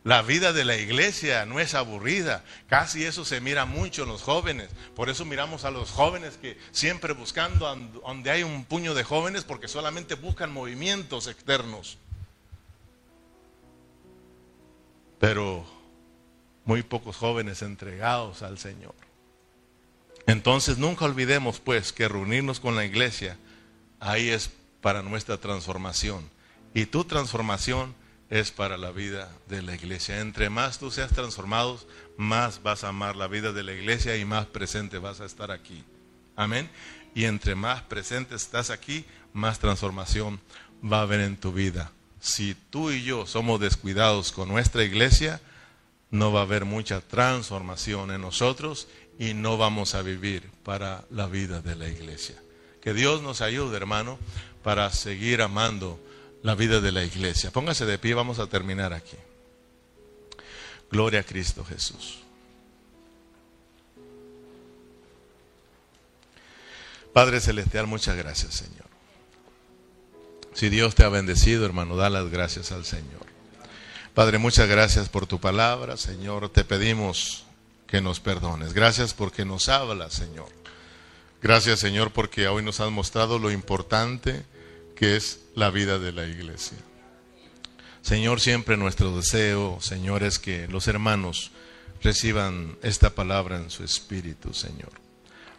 La 0.08 0.22
vida 0.22 0.54
de 0.54 0.64
la 0.64 0.74
iglesia 0.74 1.44
no 1.44 1.60
es 1.60 1.74
aburrida. 1.74 2.42
Casi 2.66 3.04
eso 3.04 3.26
se 3.26 3.42
mira 3.42 3.66
mucho 3.66 4.04
en 4.04 4.08
los 4.08 4.22
jóvenes. 4.22 4.70
Por 4.96 5.10
eso 5.10 5.26
miramos 5.26 5.66
a 5.66 5.70
los 5.70 5.90
jóvenes 5.90 6.38
que 6.38 6.56
siempre 6.70 7.12
buscando 7.12 7.76
donde 7.76 8.30
hay 8.30 8.42
un 8.42 8.64
puño 8.64 8.94
de 8.94 9.04
jóvenes 9.04 9.44
porque 9.44 9.68
solamente 9.68 10.14
buscan 10.14 10.50
movimientos 10.50 11.26
externos. 11.26 11.98
Pero 15.20 15.66
muy 16.64 16.82
pocos 16.82 17.14
jóvenes 17.16 17.60
entregados 17.60 18.40
al 18.40 18.58
Señor. 18.58 18.94
Entonces 20.26 20.78
nunca 20.78 21.04
olvidemos 21.04 21.60
pues 21.60 21.92
que 21.92 22.08
reunirnos 22.08 22.60
con 22.60 22.76
la 22.76 22.86
iglesia 22.86 23.36
ahí 24.00 24.30
es 24.30 24.48
para 24.80 25.02
nuestra 25.02 25.36
transformación. 25.36 26.30
Y 26.72 26.86
tu 26.86 27.04
transformación 27.04 27.94
es 28.30 28.50
para 28.50 28.76
la 28.76 28.90
vida 28.90 29.30
de 29.48 29.62
la 29.62 29.74
iglesia. 29.74 30.20
Entre 30.20 30.50
más 30.50 30.78
tú 30.78 30.90
seas 30.90 31.12
transformado, 31.12 31.80
más 32.16 32.62
vas 32.62 32.84
a 32.84 32.88
amar 32.88 33.16
la 33.16 33.26
vida 33.26 33.52
de 33.52 33.62
la 33.62 33.72
iglesia 33.72 34.16
y 34.16 34.24
más 34.24 34.46
presente 34.46 34.98
vas 34.98 35.20
a 35.20 35.24
estar 35.24 35.50
aquí. 35.50 35.84
Amén. 36.36 36.68
Y 37.14 37.24
entre 37.24 37.54
más 37.54 37.82
presente 37.82 38.34
estás 38.34 38.70
aquí, 38.70 39.04
más 39.32 39.58
transformación 39.58 40.40
va 40.84 40.98
a 40.98 41.02
haber 41.02 41.20
en 41.20 41.36
tu 41.36 41.52
vida. 41.52 41.92
Si 42.20 42.54
tú 42.54 42.90
y 42.90 43.02
yo 43.02 43.26
somos 43.26 43.60
descuidados 43.60 44.32
con 44.32 44.48
nuestra 44.48 44.84
iglesia, 44.84 45.40
no 46.10 46.32
va 46.32 46.40
a 46.40 46.44
haber 46.44 46.64
mucha 46.64 47.00
transformación 47.00 48.10
en 48.10 48.20
nosotros 48.20 48.88
y 49.18 49.34
no 49.34 49.56
vamos 49.56 49.94
a 49.94 50.02
vivir 50.02 50.50
para 50.64 51.04
la 51.10 51.26
vida 51.26 51.60
de 51.60 51.76
la 51.76 51.88
iglesia. 51.88 52.36
Que 52.80 52.94
Dios 52.94 53.22
nos 53.22 53.40
ayude, 53.40 53.76
hermano, 53.76 54.18
para 54.62 54.90
seguir 54.90 55.42
amando 55.42 56.00
la 56.42 56.54
vida 56.54 56.80
de 56.80 56.92
la 56.92 57.04
iglesia. 57.04 57.50
Póngase 57.50 57.84
de 57.86 57.98
pie, 57.98 58.14
vamos 58.14 58.38
a 58.38 58.46
terminar 58.46 58.92
aquí. 58.92 59.16
Gloria 60.90 61.20
a 61.20 61.24
Cristo 61.24 61.64
Jesús. 61.64 62.20
Padre 67.12 67.40
Celestial, 67.40 67.86
muchas 67.86 68.16
gracias, 68.16 68.54
Señor. 68.54 68.86
Si 70.54 70.68
Dios 70.68 70.94
te 70.94 71.04
ha 71.04 71.08
bendecido, 71.08 71.64
hermano, 71.64 71.96
da 71.96 72.10
las 72.10 72.30
gracias 72.30 72.72
al 72.72 72.84
Señor. 72.84 73.26
Padre, 74.14 74.38
muchas 74.38 74.68
gracias 74.68 75.08
por 75.08 75.26
tu 75.26 75.40
palabra, 75.40 75.96
Señor. 75.96 76.48
Te 76.48 76.64
pedimos 76.64 77.44
que 77.86 78.00
nos 78.00 78.20
perdones. 78.20 78.72
Gracias 78.72 79.14
porque 79.14 79.44
nos 79.44 79.68
hablas, 79.68 80.12
Señor. 80.14 80.48
Gracias, 81.40 81.78
Señor, 81.78 82.12
porque 82.12 82.48
hoy 82.48 82.62
nos 82.62 82.80
has 82.80 82.90
mostrado 82.90 83.38
lo 83.38 83.50
importante 83.50 84.44
que 84.98 85.16
es 85.16 85.40
la 85.54 85.70
vida 85.70 85.98
de 85.98 86.12
la 86.12 86.26
iglesia. 86.26 86.76
Señor, 88.02 88.40
siempre 88.40 88.76
nuestro 88.76 89.16
deseo, 89.16 89.78
Señor, 89.80 90.22
es 90.22 90.38
que 90.38 90.66
los 90.68 90.88
hermanos 90.88 91.50
reciban 92.02 92.76
esta 92.82 93.10
palabra 93.10 93.56
en 93.56 93.70
su 93.70 93.84
espíritu, 93.84 94.54
Señor 94.54 94.90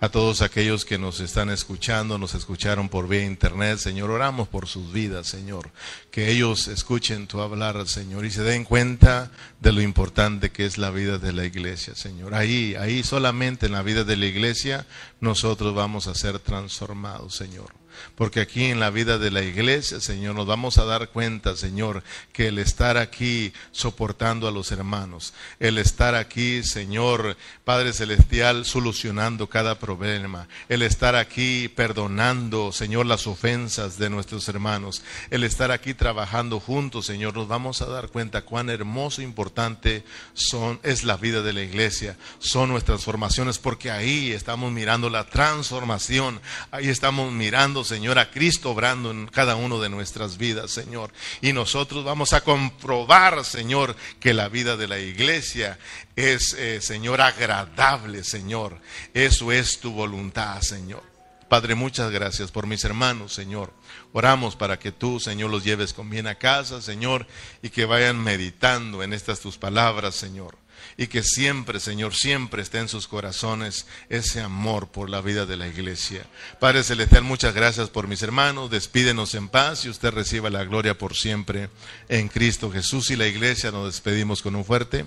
a 0.02 0.10
todos 0.10 0.42
aquellos 0.42 0.86
que 0.86 0.98
nos 0.98 1.20
están 1.20 1.50
escuchando, 1.50 2.18
nos 2.18 2.34
escucharon 2.34 2.88
por 2.88 3.08
vía 3.08 3.26
internet, 3.26 3.80
Señor, 3.80 4.10
oramos 4.10 4.48
por 4.48 4.68
sus 4.68 4.94
vidas, 4.94 5.28
Señor, 5.28 5.70
que 6.10 6.32
ellos 6.32 6.70
escuchen 6.70 7.28
tu 7.28 7.42
hablar, 7.42 7.86
Señor, 7.88 8.26
y 8.26 8.32
se 8.32 8.44
den 8.44 8.64
cuenta 8.64 9.30
de 9.60 9.74
lo 9.74 9.82
importante 9.82 10.52
que 10.52 10.66
es 10.66 10.78
la 10.78 10.90
vida 10.90 11.18
de 11.18 11.34
la 11.34 11.44
iglesia, 11.44 11.96
Señor. 11.96 12.34
Ahí, 12.34 12.76
ahí 12.76 13.04
solamente 13.04 13.66
en 13.66 13.74
la 13.74 13.82
vida 13.82 14.06
de 14.06 14.16
la 14.16 14.26
iglesia 14.26 14.86
nosotros 15.20 15.76
vamos 15.76 16.08
a 16.08 16.16
ser 16.16 16.40
transformados, 16.40 17.36
Señor. 17.36 17.78
Porque 18.16 18.41
aquí 18.41 18.66
en 18.66 18.80
la 18.80 18.89
vida 18.89 19.18
de 19.18 19.32
la 19.32 19.41
iglesia, 19.41 20.00
Señor, 20.00 20.36
nos 20.36 20.45
vamos 20.45 20.78
a 20.78 20.86
dar 20.86 21.10
cuenta, 21.10 21.56
Señor, 21.56 22.04
que 22.34 22.47
el 22.47 22.60
estar 22.60 22.97
aquí 22.97 23.54
soportando 23.72 24.47
a 24.47 24.52
los 24.52 24.72
hermanos, 24.72 25.34
el 25.60 25.78
estar 25.78 26.16
aquí, 26.16 26.64
Señor, 26.64 27.38
Padre 27.64 27.93
Celestial, 27.93 28.66
solucionando 28.66 29.47
cada 29.47 29.80
problema, 29.80 30.47
el 30.68 30.82
estar 30.82 31.16
aquí 31.16 31.68
perdonando, 31.68 32.72
Señor, 32.72 33.06
las 33.06 33.28
ofensas 33.28 33.97
de 33.97 34.10
nuestros 34.10 34.47
hermanos, 34.47 35.04
el 35.30 35.43
estar 35.43 35.72
aquí 35.72 35.93
trabajando 35.93 36.60
juntos, 36.60 37.06
Señor, 37.06 37.36
nos 37.36 37.47
vamos 37.47 37.82
a 37.82 37.86
dar 37.86 38.10
cuenta 38.10 38.41
cuán 38.41 38.70
hermoso 38.70 39.22
e 39.22 39.24
importante 39.24 40.04
son, 40.34 40.80
es 40.84 41.04
la 41.04 41.18
vida 41.18 41.41
de 41.41 41.54
la 41.54 41.62
iglesia, 41.62 42.18
son 42.39 42.70
nuestras 42.70 43.04
formaciones, 43.04 43.60
porque 43.60 43.91
ahí 43.91 44.32
estamos 44.32 44.72
mirando 44.72 45.10
la 45.10 45.26
transformación, 45.26 46.41
ahí 46.72 46.89
estamos 46.89 47.32
mirando, 47.32 47.84
Señor, 47.90 48.20
a 48.20 48.30
Cristo 48.30 48.72
obrando 48.72 49.12
en 49.12 49.28
cada 49.28 49.56
uno 49.56 49.82
de 49.82 49.90
nuestras 49.90 50.38
vidas, 50.38 50.72
Señor. 50.72 51.12
Y 51.42 51.54
nosotros 51.54 52.06
vamos 52.06 52.34
a 52.34 52.42
comprobar, 52.42 53.44
Señor, 53.44 53.96
que 54.20 54.34
la 54.34 54.48
vida 54.48 54.78
de 54.78 54.88
la 54.88 55.00
iglesia 55.00 55.80
es, 56.16 56.54
eh, 56.54 56.80
Señor, 56.82 57.20
agradable, 57.20 58.24
Señor. 58.24 58.80
Eso 59.14 59.52
es 59.52 59.80
tu 59.80 59.92
voluntad, 59.92 60.62
Señor. 60.62 61.04
Padre, 61.50 61.74
muchas 61.74 62.12
gracias 62.12 62.52
por 62.52 62.68
mis 62.68 62.84
hermanos, 62.84 63.34
Señor. 63.34 63.74
Oramos 64.14 64.56
para 64.56 64.78
que 64.78 64.92
tú, 64.92 65.20
Señor, 65.20 65.50
los 65.50 65.64
lleves 65.64 65.94
con 65.94 66.10
bien 66.10 66.28
a 66.28 66.36
casa, 66.36 66.82
Señor, 66.82 67.26
y 67.64 67.72
que 67.72 67.86
vayan 67.86 68.24
meditando 68.24 69.02
en 69.02 69.14
estas 69.14 69.40
tus 69.40 69.58
palabras, 69.58 70.14
Señor 70.16 70.56
y 71.00 71.08
que 71.08 71.24
siempre, 71.24 71.80
Señor, 71.80 72.14
siempre 72.14 72.62
esté 72.62 72.80
en 72.80 72.89
sus 72.89 73.08
corazones 73.08 73.86
ese 74.10 74.41
amor 74.41 74.89
por 74.89 75.10
la 75.10 75.22
vida 75.22 75.45
de 75.45 75.56
la 75.56 75.66
iglesia. 75.66 76.26
Padre 76.60 76.84
Celestial, 76.84 77.24
muchas 77.24 77.54
gracias 77.54 77.89
por 77.89 78.10
mis 78.10 78.22
hermanos. 78.22 78.70
Despídenos 78.70 79.34
en 79.34 79.47
paz 79.47 79.86
y 79.86 79.89
usted 79.89 80.12
reciba 80.12 80.50
la 80.50 80.66
gloria 80.66 80.97
por 80.97 81.16
siempre 81.16 81.70
en 82.10 82.28
Cristo 82.28 82.70
Jesús 82.70 83.12
y 83.12 83.16
la 83.16 83.28
iglesia. 83.28 83.72
Nos 83.72 83.86
despedimos 83.86 84.41
con 84.41 84.58
un 84.58 84.66
fuerte 84.66 85.06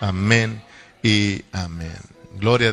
amén 0.00 0.64
y 1.02 1.42
amén. 1.52 1.92
Gloria 2.38 2.70
a 2.70 2.72